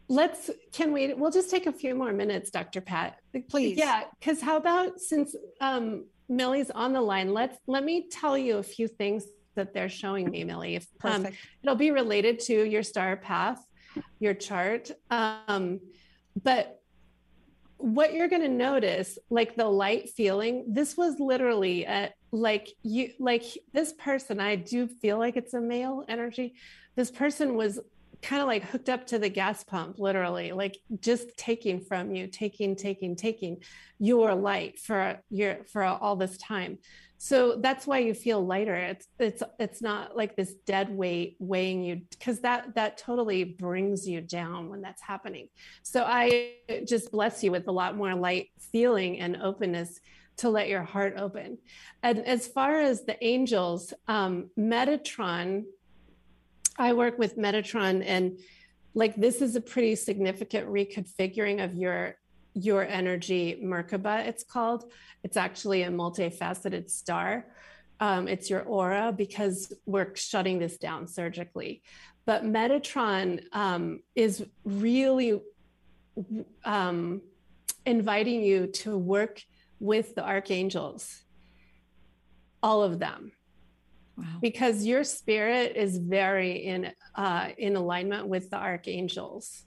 let's 0.09 0.51
can 0.72 0.93
we? 0.93 1.14
We'll 1.14 1.31
just 1.31 1.51
take 1.51 1.66
a 1.66 1.72
few 1.72 1.95
more 1.95 2.12
minutes, 2.12 2.51
Dr. 2.51 2.81
Pat, 2.81 3.18
please. 3.49 3.79
Yeah, 3.79 4.05
because 4.18 4.41
how 4.41 4.57
about 4.57 5.01
since 5.01 5.35
um, 5.61 6.05
Millie's 6.29 6.70
on 6.70 6.93
the 6.93 7.01
line, 7.01 7.33
let's 7.33 7.57
let 7.66 7.85
me 7.85 8.09
tell 8.11 8.37
you 8.37 8.59
a 8.59 8.62
few 8.62 8.89
things 8.89 9.25
that 9.55 9.72
they're 9.72 9.89
showing 9.89 10.31
me, 10.31 10.45
Millie. 10.45 10.77
If 10.77 10.87
um, 11.03 11.27
it'll 11.62 11.77
be 11.77 11.91
related 11.91 12.41
to 12.41 12.64
your 12.64 12.83
star 12.83 13.16
path, 13.16 13.64
your 14.18 14.35
chart, 14.35 14.91
um, 15.11 15.81
but 16.43 16.81
what 17.77 18.14
you're 18.14 18.29
going 18.29 18.43
to 18.43 18.49
notice 18.49 19.18
like 19.29 19.57
the 19.57 19.66
light 19.66 20.09
feeling 20.11 20.64
this 20.68 20.97
was 20.97 21.18
literally 21.18 21.85
a, 21.85 22.11
like 22.35 22.68
you 22.82 23.12
like 23.20 23.45
this 23.72 23.93
person 23.93 24.41
i 24.41 24.57
do 24.57 24.89
feel 24.89 25.18
like 25.18 25.37
it's 25.37 25.55
a 25.55 25.61
male 25.61 26.05
energy. 26.09 26.55
This 26.97 27.11
person 27.11 27.55
was 27.55 27.78
kind 28.22 28.41
of 28.41 28.49
like 28.49 28.64
hooked 28.64 28.89
up 28.89 29.07
to 29.07 29.18
the 29.18 29.28
gas 29.28 29.62
pump 29.64 29.99
literally 29.99 30.51
like 30.53 30.78
just 31.01 31.37
taking 31.37 31.78
from 31.78 32.14
you 32.14 32.26
taking 32.26 32.74
taking 32.74 33.14
taking 33.14 33.59
your 33.99 34.35
light 34.35 34.78
for 34.78 35.20
your 35.30 35.59
for 35.64 35.85
all 35.85 36.16
this 36.16 36.37
time. 36.39 36.78
So 37.18 37.57
that's 37.61 37.87
why 37.87 37.99
you 38.01 38.12
feel 38.12 38.45
lighter. 38.45 38.74
It's 38.74 39.07
it's 39.18 39.43
it's 39.59 39.82
not 39.82 40.16
like 40.16 40.37
this 40.37 40.55
dead 40.66 40.91
weight 40.91 41.37
weighing 41.39 41.85
you 41.85 42.03
because 42.11 42.41
that 42.41 42.74
that 42.74 42.99
totally 42.99 43.45
brings 43.45 44.09
you 44.09 44.20
down 44.20 44.68
when 44.68 44.80
that's 44.80 45.03
happening. 45.03 45.49
So 45.82 46.05
i 46.07 46.55
just 46.87 47.12
bless 47.12 47.45
you 47.45 47.51
with 47.53 47.68
a 47.68 47.72
lot 47.72 47.97
more 47.97 48.14
light 48.14 48.49
feeling 48.72 49.20
and 49.20 49.37
openness 49.37 50.01
to 50.37 50.49
let 50.49 50.68
your 50.68 50.82
heart 50.82 51.14
open 51.16 51.59
and 52.03 52.18
as 52.26 52.47
far 52.47 52.80
as 52.80 53.05
the 53.05 53.22
angels 53.24 53.93
um, 54.09 54.51
metatron 54.59 55.64
i 56.78 56.93
work 56.93 57.18
with 57.18 57.37
metatron 57.37 58.03
and 58.07 58.39
like 58.95 59.16
this 59.16 59.43
is 59.43 59.57
a 59.57 59.61
pretty 59.61 59.95
significant 59.95 60.68
reconfiguring 60.68 61.62
of 61.62 61.74
your 61.74 62.16
your 62.55 62.85
energy 62.87 63.61
Merkaba, 63.62 64.26
it's 64.26 64.45
called. 64.45 64.91
It's 65.22 65.37
actually 65.37 65.82
a 65.82 65.91
multifaceted 65.91 66.89
star. 66.89 67.47
Um, 68.01 68.28
it's 68.28 68.49
your 68.49 68.62
aura 68.62 69.12
because 69.12 69.72
we're 69.87 70.14
shutting 70.14 70.59
this 70.59 70.78
down 70.78 71.09
surgically. 71.09 71.82
But 72.26 72.45
Metatron 72.45 73.43
um, 73.53 74.01
is 74.14 74.45
really 74.64 75.41
um, 76.64 77.22
inviting 77.85 78.43
you 78.43 78.68
to 78.68 78.97
work 78.97 79.43
with 79.85 80.14
the 80.14 80.24
archangels, 80.24 81.22
all 82.62 82.82
of 82.82 82.99
them. 82.99 83.32
Wow. 84.16 84.24
Because 84.41 84.85
your 84.85 85.05
spirit 85.05 85.76
is 85.76 85.99
very 85.99 86.53
in 86.53 86.93
uh, 87.14 87.49
in 87.59 87.76
alignment 87.76 88.28
with 88.28 88.49
the 88.51 88.57
archangels 88.57 89.64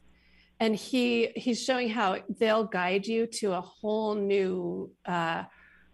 and 0.59 0.75
he 0.75 1.29
he's 1.35 1.63
showing 1.63 1.89
how 1.89 2.17
they'll 2.39 2.63
guide 2.63 3.05
you 3.05 3.27
to 3.27 3.53
a 3.53 3.61
whole 3.61 4.15
new 4.15 4.91
uh, 5.05 5.43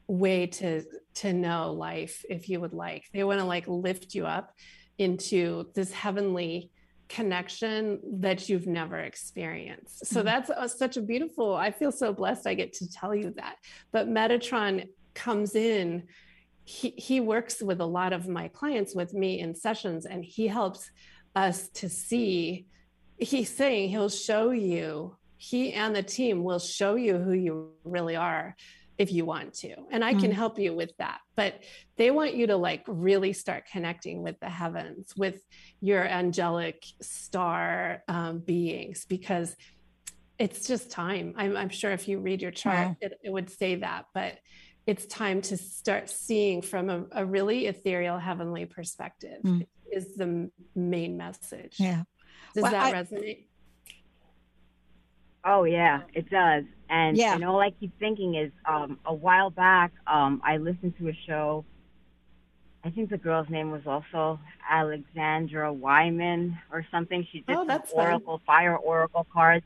way 0.07 0.47
to 0.47 0.83
to 1.15 1.33
know 1.33 1.73
life 1.73 2.23
if 2.29 2.49
you 2.49 2.59
would 2.59 2.73
like 2.73 3.03
they 3.13 3.23
want 3.23 3.39
to 3.39 3.45
like 3.45 3.67
lift 3.67 4.15
you 4.15 4.25
up 4.25 4.53
into 4.97 5.65
this 5.73 5.91
heavenly 5.91 6.71
connection 7.13 7.99
that 8.21 8.49
you've 8.49 8.65
never 8.65 8.97
experienced. 8.97 10.07
So 10.07 10.17
mm-hmm. 10.17 10.25
that's 10.25 10.49
uh, 10.49 10.67
such 10.67 10.97
a 10.97 11.01
beautiful 11.01 11.53
i 11.55 11.69
feel 11.69 11.91
so 11.91 12.11
blessed 12.11 12.47
i 12.47 12.55
get 12.55 12.73
to 12.73 12.91
tell 12.91 13.13
you 13.13 13.33
that. 13.37 13.57
But 13.91 14.09
metatron 14.09 14.87
comes 15.13 15.55
in. 15.55 16.07
He, 16.65 16.89
he 16.97 17.19
works 17.19 17.61
with 17.61 17.81
a 17.81 17.85
lot 17.85 18.13
of 18.13 18.27
my 18.27 18.47
clients 18.47 18.95
with 18.95 19.13
me 19.13 19.39
in 19.39 19.53
sessions 19.53 20.05
and 20.07 20.23
he 20.25 20.47
helps 20.47 20.89
us 21.35 21.69
to 21.69 21.87
see. 21.87 22.65
He's 23.19 23.55
saying 23.55 23.89
he'll 23.89 24.09
show 24.09 24.49
you, 24.49 25.15
he 25.37 25.73
and 25.73 25.95
the 25.95 26.03
team 26.03 26.43
will 26.43 26.59
show 26.59 26.95
you 26.95 27.17
who 27.17 27.33
you 27.33 27.73
really 27.83 28.15
are 28.15 28.55
if 28.97 29.11
you 29.11 29.25
want 29.25 29.53
to. 29.53 29.75
And 29.91 30.03
I 30.03 30.13
can 30.13 30.31
mm. 30.31 30.33
help 30.33 30.59
you 30.59 30.73
with 30.73 30.91
that. 30.99 31.19
But 31.35 31.61
they 31.97 32.11
want 32.11 32.35
you 32.35 32.47
to 32.47 32.55
like 32.55 32.83
really 32.87 33.33
start 33.33 33.65
connecting 33.71 34.21
with 34.21 34.39
the 34.39 34.49
heavens, 34.49 35.13
with 35.17 35.41
your 35.81 36.03
angelic 36.03 36.83
star 37.01 38.03
um, 38.07 38.39
beings, 38.39 39.05
because 39.07 39.55
it's 40.37 40.67
just 40.67 40.91
time. 40.91 41.33
I'm, 41.37 41.57
I'm, 41.57 41.69
sure 41.69 41.91
if 41.91 42.07
you 42.07 42.19
read 42.19 42.41
your 42.41 42.51
chart, 42.51 42.97
it, 43.01 43.13
it, 43.23 43.31
would 43.31 43.49
say 43.49 43.75
that. 43.75 44.05
But 44.13 44.39
it's 44.85 45.05
time 45.05 45.41
to 45.43 45.57
start 45.57 46.09
seeing 46.09 46.61
from 46.61 46.89
a, 46.89 47.05
a 47.13 47.25
really 47.25 47.67
ethereal 47.67 48.19
heavenly 48.19 48.65
perspective 48.65 49.41
mm. 49.43 49.65
is 49.91 50.15
the 50.15 50.49
main 50.75 51.17
message. 51.17 51.75
Yeah. 51.79 52.03
Does 52.53 52.63
well, 52.63 52.71
that 52.71 52.93
I, 52.95 53.03
resonate? 53.03 53.45
Oh 55.45 55.65
yeah, 55.65 56.01
it 56.13 56.29
does. 56.29 56.63
And 56.93 57.17
yeah. 57.17 57.33
and 57.33 57.43
all 57.43 57.59
I 57.59 57.71
keep 57.71 57.97
thinking 57.97 58.35
is, 58.35 58.51
um, 58.65 58.99
a 59.03 59.13
while 59.13 59.49
back, 59.49 59.91
um, 60.05 60.39
I 60.45 60.57
listened 60.57 60.93
to 60.99 61.09
a 61.09 61.17
show. 61.25 61.65
I 62.83 62.91
think 62.91 63.09
the 63.09 63.17
girl's 63.17 63.49
name 63.49 63.71
was 63.71 63.81
also 63.87 64.39
Alexandra 64.69 65.73
Wyman 65.73 66.55
or 66.71 66.85
something. 66.91 67.27
She 67.31 67.39
did 67.39 67.57
oh, 67.57 67.65
some 67.65 67.81
Oracle 67.93 68.37
fun. 68.37 68.45
Fire 68.45 68.77
Oracle 68.77 69.25
cards 69.33 69.65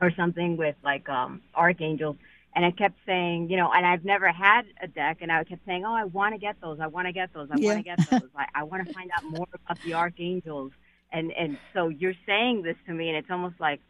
or 0.00 0.12
something 0.12 0.56
with 0.56 0.76
like 0.84 1.08
um 1.08 1.42
archangels. 1.52 2.14
And 2.54 2.64
I 2.64 2.70
kept 2.70 2.94
saying, 3.04 3.50
you 3.50 3.56
know, 3.56 3.72
and 3.72 3.84
I've 3.84 4.04
never 4.04 4.30
had 4.30 4.66
a 4.80 4.86
deck, 4.86 5.18
and 5.22 5.32
I 5.32 5.42
kept 5.42 5.66
saying, 5.66 5.84
oh, 5.84 5.92
I 5.92 6.04
want 6.04 6.34
to 6.36 6.38
get 6.38 6.60
those. 6.60 6.78
I 6.80 6.86
want 6.86 7.08
to 7.08 7.12
get 7.12 7.34
those. 7.34 7.48
I 7.50 7.56
yeah. 7.58 7.74
want 7.74 7.78
to 7.84 7.96
get 7.96 8.10
those. 8.10 8.30
I, 8.36 8.46
I 8.54 8.62
want 8.62 8.86
to 8.86 8.94
find 8.94 9.10
out 9.16 9.24
more 9.24 9.48
about 9.52 9.82
the 9.84 9.94
archangels 9.94 10.70
and 11.12 11.32
and 11.32 11.58
so 11.72 11.88
you're 11.88 12.14
saying 12.26 12.62
this 12.62 12.76
to 12.86 12.92
me, 12.92 13.08
and 13.08 13.16
it's 13.16 13.30
almost 13.30 13.58
like, 13.58 13.80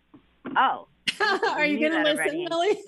oh, 0.57 0.89
are 1.51 1.65
you 1.65 1.79
going 1.79 2.05
to 2.05 2.13
listen, 2.13 2.47
Millie? 2.49 2.83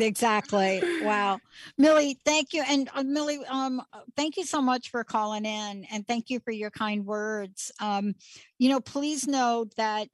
exactly. 0.06 0.82
Wow, 1.02 1.40
Millie, 1.78 2.18
thank 2.24 2.52
you, 2.52 2.62
and 2.68 2.88
uh, 2.94 3.02
Millie, 3.02 3.44
um, 3.48 3.82
thank 4.16 4.36
you 4.36 4.44
so 4.44 4.60
much 4.60 4.90
for 4.90 5.04
calling 5.04 5.44
in, 5.44 5.86
and 5.90 6.06
thank 6.06 6.30
you 6.30 6.40
for 6.40 6.50
your 6.50 6.70
kind 6.70 7.04
words. 7.04 7.72
Um, 7.80 8.14
you 8.58 8.68
know, 8.68 8.80
please 8.80 9.26
know 9.26 9.66
that 9.76 10.08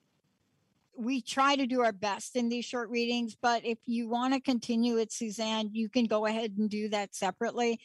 we 0.97 1.21
try 1.21 1.57
to 1.57 1.67
do 1.67 1.83
our 1.83 1.93
best 1.93 2.37
in 2.37 2.49
these 2.49 2.65
short 2.65 2.89
readings, 2.89 3.37
but 3.41 3.65
if 3.65 3.79
you 3.87 4.09
want 4.09 4.35
to 4.35 4.41
continue 4.41 4.97
it, 4.97 5.13
Suzanne, 5.13 5.71
you 5.73 5.89
can 5.89 6.07
go 6.07 6.27
ahead 6.27 6.55
and 6.57 6.71
do 6.71 6.89
that 6.89 7.15
separately. 7.15 7.81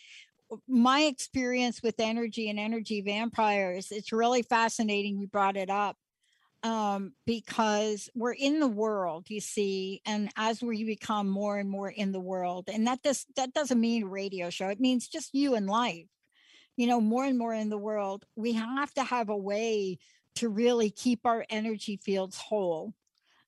My 0.68 1.02
experience 1.02 1.82
with 1.84 1.96
energy 2.00 2.50
and 2.50 2.60
energy 2.60 3.02
vampires, 3.02 3.92
it's 3.92 4.12
really 4.12 4.42
fascinating 4.42 5.20
you 5.20 5.28
brought 5.28 5.58
it 5.58 5.70
up 5.70 5.98
um, 6.64 7.14
because 7.26 8.10
we're 8.16 8.34
in 8.34 8.60
the 8.60 8.68
world, 8.68 9.30
you 9.30 9.42
see, 9.42 10.02
and 10.06 10.30
as 10.36 10.62
we 10.62 10.84
become 10.84 11.30
more 11.30 11.58
and 11.58 11.70
more 11.70 11.90
in 11.90 12.12
the 12.12 12.20
world, 12.20 12.70
and 12.72 12.88
that 12.88 13.02
does 13.02 13.26
that 13.36 13.54
doesn't 13.54 13.80
mean 13.80 14.06
radio 14.06 14.50
show, 14.50 14.68
it 14.68 14.80
means 14.80 15.08
just 15.08 15.34
you 15.34 15.56
and 15.56 15.68
life, 15.68 16.08
you 16.78 16.88
know, 16.88 17.02
more 17.02 17.26
and 17.26 17.38
more 17.38 17.54
in 17.54 17.70
the 17.70 17.78
world, 17.78 18.26
we 18.36 18.54
have 18.54 18.94
to 18.94 19.04
have 19.04 19.30
a 19.30 19.38
way 19.38 19.98
to 20.36 20.50
really 20.50 20.90
keep 20.90 21.26
our 21.26 21.46
energy 21.50 21.98
fields 21.98 22.38
whole 22.38 22.94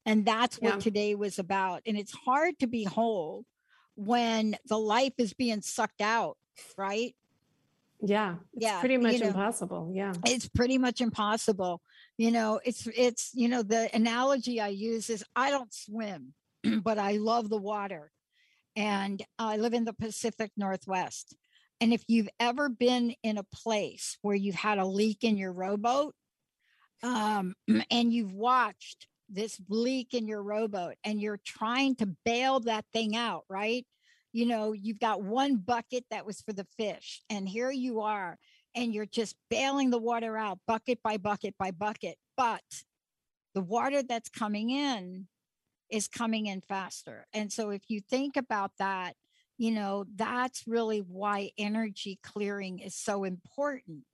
and 0.06 0.26
that's 0.26 0.60
what 0.60 0.74
yeah. 0.74 0.80
today 0.80 1.16
was 1.16 1.40
about. 1.40 1.82
And 1.86 1.98
it's 1.98 2.12
hard 2.12 2.60
to 2.60 2.68
be 2.68 2.84
whole 2.84 3.46
when 3.96 4.58
the 4.68 4.78
life 4.78 5.14
is 5.18 5.34
being 5.34 5.62
sucked 5.62 6.02
out, 6.02 6.38
right? 6.78 7.16
Yeah. 8.02 8.36
yeah. 8.54 8.80
Pretty 8.82 8.98
much 8.98 9.14
you 9.14 9.20
know, 9.20 9.28
impossible. 9.28 9.92
Yeah. 9.94 10.14
It's 10.26 10.50
pretty 10.50 10.78
much 10.78 11.00
impossible. 11.00 11.82
You 12.18 12.32
know, 12.32 12.60
it's, 12.64 12.88
it's, 12.96 13.32
you 13.34 13.50
know, 13.50 13.64
the 13.64 13.90
analogy 13.96 14.62
I 14.62 14.68
use 14.70 15.10
is 15.10 15.24
I 15.36 15.50
don't 15.50 15.74
swim, 15.74 16.34
but 16.84 17.00
I 17.00 17.14
love 17.14 17.50
the 17.50 17.58
water. 17.58 18.12
And 18.76 19.24
I 19.38 19.58
live 19.58 19.74
in 19.74 19.86
the 19.86 19.94
Pacific 19.94 20.52
Northwest. 20.58 21.36
And 21.82 21.94
if 21.94 22.04
you've 22.08 22.30
ever 22.40 22.70
been 22.70 23.14
in 23.24 23.38
a 23.38 23.44
place 23.44 24.18
where 24.22 24.36
you've 24.36 24.56
had 24.56 24.78
a 24.78 24.86
leak 24.86 25.24
in 25.24 25.38
your 25.38 25.52
rowboat, 25.52 26.14
um, 27.04 27.56
and 27.92 28.14
you've 28.14 28.34
watched 28.34 29.08
this 29.30 29.60
leak 29.68 30.14
in 30.14 30.28
your 30.28 30.44
rowboat 30.44 30.96
and 31.04 31.22
you're 31.22 31.40
trying 31.46 31.96
to 31.96 32.16
bail 32.26 32.60
that 32.62 32.86
thing 32.94 33.16
out, 33.16 33.44
right? 33.50 33.86
You 34.32 34.48
know, 34.48 34.74
you've 34.74 35.00
got 35.00 35.24
one 35.24 35.58
bucket 35.58 36.06
that 36.10 36.26
was 36.26 36.42
for 36.42 36.54
the 36.54 36.68
fish, 36.78 37.22
and 37.30 37.48
here 37.48 37.70
you 37.70 38.02
are, 38.02 38.40
and 38.76 38.94
you're 38.94 39.06
just 39.06 39.36
bailing 39.50 39.90
the 39.90 40.00
water 40.00 40.38
out 40.38 40.60
bucket 40.68 41.00
by 41.04 41.18
bucket 41.18 41.56
by 41.58 41.72
bucket. 41.72 42.18
But 42.36 42.64
the 43.54 43.62
water 43.62 44.02
that's 44.04 44.30
coming 44.30 44.70
in 44.70 45.28
is 45.90 46.08
coming 46.08 46.48
in 46.48 46.62
faster. 46.62 47.28
And 47.34 47.52
so 47.52 47.70
if 47.70 47.84
you 47.88 48.02
think 48.02 48.36
about 48.38 48.72
that, 48.80 49.14
you 49.58 49.72
know, 49.72 50.06
that's 50.16 50.64
really 50.66 51.00
why 51.00 51.52
energy 51.58 52.20
clearing 52.24 52.80
is 52.80 52.96
so 52.96 53.24
important 53.24 54.06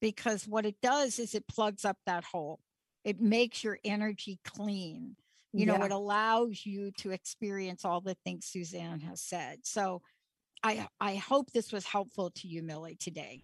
because 0.00 0.46
what 0.46 0.66
it 0.66 0.76
does 0.82 1.18
is 1.18 1.34
it 1.34 1.48
plugs 1.48 1.84
up 1.84 1.96
that 2.06 2.24
hole 2.24 2.60
it 3.06 3.20
makes 3.20 3.62
your 3.62 3.78
energy 3.84 4.38
clean 4.44 5.16
you 5.52 5.64
know 5.64 5.76
yeah. 5.78 5.86
it 5.86 5.92
allows 5.92 6.66
you 6.66 6.90
to 6.98 7.12
experience 7.12 7.84
all 7.84 8.00
the 8.00 8.16
things 8.24 8.44
suzanne 8.44 9.00
has 9.00 9.22
said 9.22 9.58
so 9.62 10.02
i 10.62 10.86
i 11.00 11.14
hope 11.14 11.50
this 11.52 11.72
was 11.72 11.86
helpful 11.86 12.30
to 12.30 12.48
you 12.48 12.62
millie 12.62 12.96
today 12.96 13.42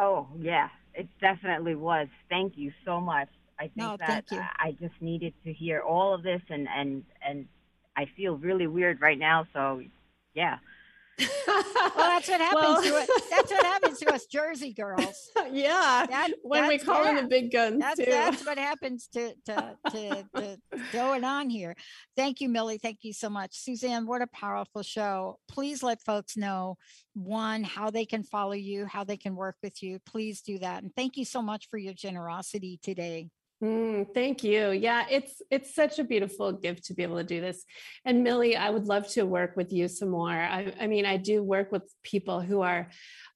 oh 0.00 0.26
yeah. 0.38 0.68
It 0.94 1.08
definitely 1.20 1.76
was. 1.76 2.08
Thank 2.28 2.54
you 2.56 2.72
so 2.84 3.00
much. 3.00 3.28
I 3.60 3.64
think 3.64 3.76
no, 3.76 3.96
that 3.98 4.24
i 4.58 4.72
just 4.80 4.94
needed 5.02 5.34
to 5.44 5.52
hear 5.52 5.80
all 5.80 6.14
of 6.14 6.22
this 6.22 6.40
and 6.48 6.66
and 6.74 7.04
and 7.22 7.46
i 7.96 8.06
feel 8.16 8.36
really 8.38 8.66
weird 8.66 9.02
right 9.02 9.18
now 9.18 9.46
so 9.52 9.82
yeah 10.34 10.56
well, 11.46 11.92
that's 11.96 12.28
what 12.28 12.40
happens 12.40 12.62
well, 12.62 12.82
to 12.82 12.96
us. 12.96 13.08
That's 13.30 13.50
what 13.50 13.66
happens 13.66 13.98
to 14.00 14.14
us 14.14 14.26
Jersey 14.26 14.72
girls. 14.72 15.30
Yeah. 15.52 16.06
That, 16.08 16.30
when 16.42 16.68
we 16.68 16.78
call 16.78 17.02
them 17.02 17.16
the 17.16 17.22
big 17.24 17.50
guns 17.50 17.80
that's, 17.80 17.98
too. 17.98 18.06
That's 18.06 18.46
what 18.46 18.58
happens 18.70 19.08
to, 19.14 19.34
to, 19.46 19.76
to, 19.90 20.26
to 20.36 20.56
going 20.92 21.24
on 21.24 21.50
here. 21.50 21.74
Thank 22.16 22.40
you, 22.40 22.48
Millie. 22.48 22.78
Thank 22.78 22.98
you 23.02 23.12
so 23.12 23.28
much. 23.28 23.56
Suzanne, 23.58 24.06
what 24.06 24.22
a 24.22 24.28
powerful 24.28 24.82
show. 24.82 25.38
Please 25.48 25.82
let 25.82 26.02
folks 26.02 26.36
know 26.36 26.76
one, 27.14 27.64
how 27.64 27.90
they 27.90 28.04
can 28.04 28.22
follow 28.22 28.52
you, 28.52 28.86
how 28.86 29.02
they 29.02 29.16
can 29.16 29.34
work 29.34 29.56
with 29.62 29.82
you. 29.82 29.98
Please 30.06 30.40
do 30.40 30.58
that. 30.58 30.82
And 30.82 30.94
thank 30.94 31.16
you 31.16 31.24
so 31.24 31.42
much 31.42 31.68
for 31.68 31.78
your 31.78 31.94
generosity 31.94 32.78
today. 32.82 33.28
Mm, 33.62 34.06
thank 34.14 34.42
you. 34.42 34.70
Yeah, 34.70 35.04
it's 35.10 35.42
it's 35.50 35.74
such 35.74 35.98
a 35.98 36.04
beautiful 36.04 36.52
gift 36.52 36.86
to 36.86 36.94
be 36.94 37.02
able 37.02 37.18
to 37.18 37.24
do 37.24 37.42
this. 37.42 37.64
And 38.06 38.24
Millie, 38.24 38.56
I 38.56 38.70
would 38.70 38.86
love 38.86 39.06
to 39.08 39.24
work 39.24 39.54
with 39.54 39.70
you 39.70 39.86
some 39.86 40.08
more. 40.08 40.30
I, 40.30 40.72
I 40.80 40.86
mean, 40.86 41.04
I 41.04 41.18
do 41.18 41.42
work 41.42 41.70
with 41.70 41.82
people 42.02 42.40
who 42.40 42.62
are 42.62 42.88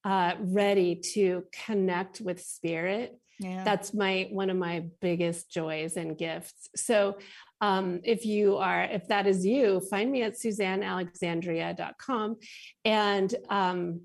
uh, 0.05 0.33
ready 0.41 0.97
to 1.15 1.45
connect 1.67 2.23
with 2.23 2.43
spirit. 2.43 3.19
Yeah. 3.39 3.65
That's 3.65 3.93
my 3.93 4.29
one 4.31 4.49
of 4.49 4.57
my 4.57 4.87
biggest 5.03 5.51
joys 5.51 5.99
and 5.99 6.17
gifts. 6.17 6.71
So 6.75 7.19
um, 7.61 8.01
if 8.05 8.25
you 8.25 8.57
are, 8.57 8.85
if 8.85 9.09
that 9.09 9.27
is 9.27 9.45
you, 9.45 9.83
find 9.91 10.11
me 10.11 10.23
at 10.23 10.35
suzannealexandria.com 10.35 12.37
and 12.85 13.35
um, 13.51 14.01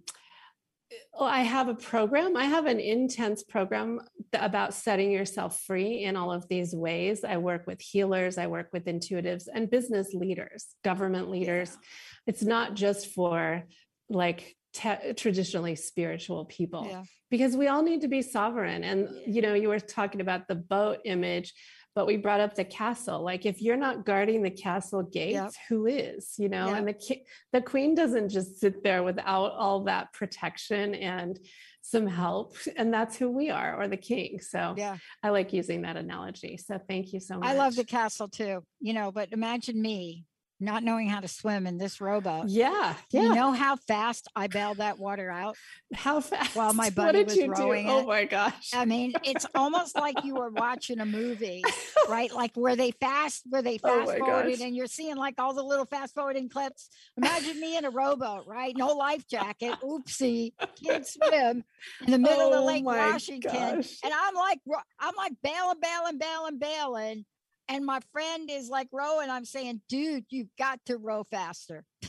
Oh, 1.13 1.25
I 1.25 1.41
have 1.41 1.67
a 1.67 1.75
program. 1.75 2.35
I 2.35 2.45
have 2.45 2.65
an 2.65 2.79
intense 2.79 3.43
program 3.43 4.01
about 4.33 4.73
setting 4.73 5.11
yourself 5.11 5.61
free 5.61 6.03
in 6.03 6.15
all 6.15 6.31
of 6.31 6.47
these 6.47 6.73
ways. 6.73 7.23
I 7.23 7.37
work 7.37 7.67
with 7.67 7.81
healers, 7.81 8.37
I 8.37 8.47
work 8.47 8.69
with 8.73 8.85
intuitives 8.85 9.47
and 9.53 9.69
business 9.69 10.13
leaders, 10.13 10.65
government 10.83 11.29
leaders. 11.29 11.71
Yeah. 11.71 11.87
It's 12.27 12.43
not 12.43 12.73
just 12.73 13.07
for 13.07 13.63
like 14.09 14.55
te- 14.73 15.13
traditionally 15.15 15.75
spiritual 15.75 16.45
people 16.45 16.87
yeah. 16.89 17.03
because 17.29 17.55
we 17.55 17.67
all 17.67 17.83
need 17.83 18.01
to 18.01 18.07
be 18.07 18.21
sovereign. 18.21 18.83
And, 18.83 19.09
you 19.27 19.41
know, 19.41 19.53
you 19.53 19.69
were 19.69 19.79
talking 19.79 20.21
about 20.21 20.47
the 20.47 20.55
boat 20.55 20.99
image 21.05 21.53
but 21.95 22.07
we 22.07 22.17
brought 22.17 22.39
up 22.39 22.55
the 22.55 22.63
castle. 22.63 23.21
Like 23.21 23.45
if 23.45 23.61
you're 23.61 23.77
not 23.77 24.05
guarding 24.05 24.41
the 24.41 24.49
castle 24.49 25.03
gates 25.03 25.33
yep. 25.33 25.51
who 25.67 25.85
is 25.85 26.35
you 26.37 26.49
know? 26.49 26.67
Yep. 26.67 26.77
and 26.77 26.87
the 26.87 26.93
ki- 26.93 27.23
the 27.51 27.61
queen 27.61 27.95
doesn't 27.95 28.29
just 28.29 28.59
sit 28.59 28.83
there 28.83 29.03
without 29.03 29.53
all 29.53 29.83
that 29.85 30.13
protection 30.13 30.95
and 30.95 31.39
some 31.81 32.05
help 32.05 32.55
and 32.75 32.93
that's 32.93 33.15
who 33.15 33.29
we 33.29 33.49
are 33.49 33.81
or 33.81 33.87
the 33.87 33.97
king. 33.97 34.39
So 34.41 34.75
yeah. 34.77 34.97
I 35.23 35.29
like 35.29 35.53
using 35.53 35.81
that 35.83 35.97
analogy. 35.97 36.57
So 36.57 36.79
thank 36.87 37.13
you 37.13 37.19
so 37.19 37.37
much 37.37 37.49
i 37.49 37.53
love 37.53 37.75
the 37.75 37.83
castle 37.83 38.27
too 38.27 38.63
you 38.79 38.93
know 38.93 39.11
but 39.11 39.31
imagine 39.31 39.81
me 39.81 40.25
not 40.59 40.83
knowing 40.83 41.09
how 41.09 41.19
to 41.19 41.27
swim 41.27 41.65
in 41.65 41.77
this 41.77 42.01
rowboat. 42.01 42.49
Yeah, 42.49 42.95
yeah. 43.11 43.21
You 43.21 43.33
know 43.33 43.51
how 43.51 43.75
fast 43.75 44.27
I 44.35 44.47
bailed 44.47 44.77
that 44.77 44.99
water 44.99 45.29
out? 45.29 45.55
How 45.93 46.19
fast? 46.19 46.55
While 46.55 46.73
my 46.73 46.89
buddy 46.89 47.23
was 47.23 47.37
rowing 47.47 47.87
do? 47.87 47.91
Oh 47.91 48.05
my 48.05 48.25
gosh. 48.25 48.71
I 48.73 48.85
mean, 48.85 49.13
it's 49.23 49.45
almost 49.55 49.95
like 49.95 50.23
you 50.23 50.35
were 50.35 50.49
watching 50.49 50.99
a 50.99 51.05
movie, 51.05 51.63
right? 52.09 52.33
Like 52.33 52.51
where 52.55 52.75
they 52.75 52.91
fast, 52.91 53.43
where 53.49 53.61
they 53.61 53.77
fast 53.77 54.11
oh 54.11 54.17
forwarded 54.17 54.59
and 54.61 54.75
you're 54.75 54.87
seeing 54.87 55.15
like 55.15 55.35
all 55.37 55.53
the 55.53 55.63
little 55.63 55.85
fast 55.85 56.13
forwarding 56.13 56.49
clips. 56.49 56.89
Imagine 57.17 57.59
me 57.59 57.77
in 57.77 57.85
a 57.85 57.89
rowboat, 57.89 58.45
right? 58.47 58.75
No 58.75 58.87
life 58.87 59.27
jacket. 59.27 59.75
Oopsie. 59.83 60.53
Can't 60.83 61.07
swim 61.07 61.63
in 62.05 62.11
the 62.11 62.19
middle 62.19 62.53
oh 62.53 62.59
of 62.59 62.65
Lake 62.65 62.85
Washington. 62.85 63.51
Gosh. 63.51 63.97
And 64.03 64.13
I'm 64.13 64.35
like, 64.35 64.59
I'm 64.99 65.15
like 65.15 65.33
bailing, 65.41 65.79
bailing, 65.81 66.17
bailing, 66.17 66.59
bailing 66.59 67.25
and 67.69 67.85
my 67.85 67.99
friend 68.11 68.49
is 68.51 68.67
like 68.67 68.87
rowing. 68.91 69.29
I'm 69.29 69.45
saying, 69.45 69.81
dude, 69.87 70.25
you've 70.29 70.49
got 70.57 70.83
to 70.87 70.97
row 70.97 71.23
faster. 71.23 71.85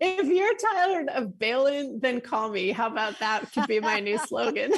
if 0.00 0.26
you're 0.26 0.56
tired 0.56 1.08
of 1.10 1.38
bailing, 1.38 2.00
then 2.00 2.22
call 2.22 2.48
me. 2.50 2.72
How 2.72 2.86
about 2.86 3.18
that? 3.20 3.52
Could 3.52 3.66
be 3.66 3.78
my 3.78 4.00
new 4.00 4.18
slogan. 4.18 4.72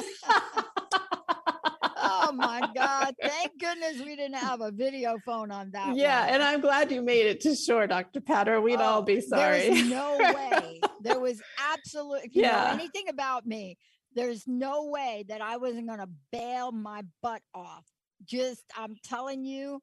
oh 1.95 2.33
my 2.33 2.61
God. 2.75 3.15
Thank 3.21 3.57
goodness 3.57 4.05
we 4.05 4.17
didn't 4.17 4.35
have 4.35 4.59
a 4.59 4.71
video 4.71 5.17
phone 5.25 5.49
on 5.49 5.71
that. 5.71 5.95
Yeah. 5.95 6.25
One. 6.25 6.33
And 6.33 6.43
I'm 6.43 6.59
glad 6.59 6.91
you 6.91 7.01
made 7.01 7.25
it 7.25 7.39
to 7.41 7.55
shore, 7.55 7.87
Dr. 7.87 8.19
Patter. 8.19 8.59
We'd 8.59 8.81
oh, 8.81 8.83
all 8.83 9.01
be 9.01 9.21
sorry. 9.21 9.69
There 9.69 9.85
no 9.85 10.17
way. 10.19 10.81
There 11.01 11.21
was 11.21 11.41
absolutely, 11.73 12.23
if 12.25 12.35
you 12.35 12.41
yeah. 12.41 12.65
know 12.65 12.73
anything 12.73 13.07
about 13.07 13.47
me, 13.47 13.77
there's 14.13 14.45
no 14.45 14.87
way 14.87 15.23
that 15.29 15.39
I 15.39 15.55
wasn't 15.55 15.87
going 15.87 15.99
to 15.99 16.09
bail 16.33 16.73
my 16.73 17.03
butt 17.21 17.41
off 17.53 17.85
just 18.25 18.63
I'm 18.77 18.95
telling 19.03 19.45
you, 19.45 19.81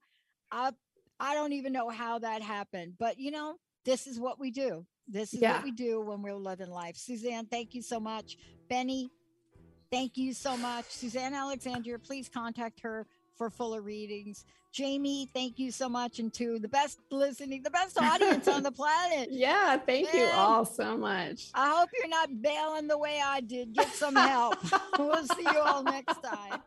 I 0.51 0.73
I 1.19 1.35
don't 1.35 1.53
even 1.53 1.73
know 1.73 1.89
how 1.89 2.19
that 2.19 2.43
happened, 2.43 2.95
but 2.99 3.19
you 3.19 3.31
know, 3.31 3.57
this 3.85 4.07
is 4.07 4.19
what 4.19 4.39
we 4.39 4.51
do. 4.51 4.85
This 5.09 5.33
is 5.33 5.41
yeah. 5.41 5.55
what 5.55 5.65
we 5.65 5.71
do 5.71 6.01
when 6.01 6.23
we're 6.23 6.35
living 6.35 6.71
life. 6.71 6.97
Suzanne, 6.97 7.47
thank 7.47 7.75
you 7.75 7.83
so 7.83 8.01
much. 8.01 8.37
Benny, 8.69 9.11
thank 9.91 10.17
you 10.17 10.33
so 10.33 10.57
much. 10.57 10.87
Suzanne 10.87 11.33
Alexandria, 11.33 11.99
please 11.99 12.29
contact 12.29 12.81
her 12.81 13.07
for 13.37 13.51
fuller 13.51 13.83
readings. 13.83 14.45
Jamie, 14.73 15.29
thank 15.33 15.59
you 15.59 15.71
so 15.71 15.89
much. 15.89 16.19
And 16.19 16.33
to 16.35 16.59
the 16.59 16.69
best 16.69 16.99
listening, 17.11 17.63
the 17.63 17.71
best 17.71 17.99
audience 17.99 18.49
on 18.49 18.63
the 18.63 18.73
planet. 18.73 19.29
Yeah, 19.31 19.79
thank 19.79 20.13
Man, 20.13 20.23
you 20.23 20.31
all 20.35 20.65
so 20.65 20.97
much. 20.99 21.51
I 21.55 21.71
hope 21.71 21.89
you're 21.97 22.09
not 22.09 22.43
bailing 22.43 22.89
the 22.89 22.99
way 22.99 23.23
I 23.25 23.41
did. 23.41 23.73
Get 23.73 23.89
some 23.95 24.17
help. 24.17 24.57
we'll 24.99 25.27
see 25.29 25.43
you 25.43 25.61
all 25.61 25.83
next 25.83 26.23
time. 26.23 26.61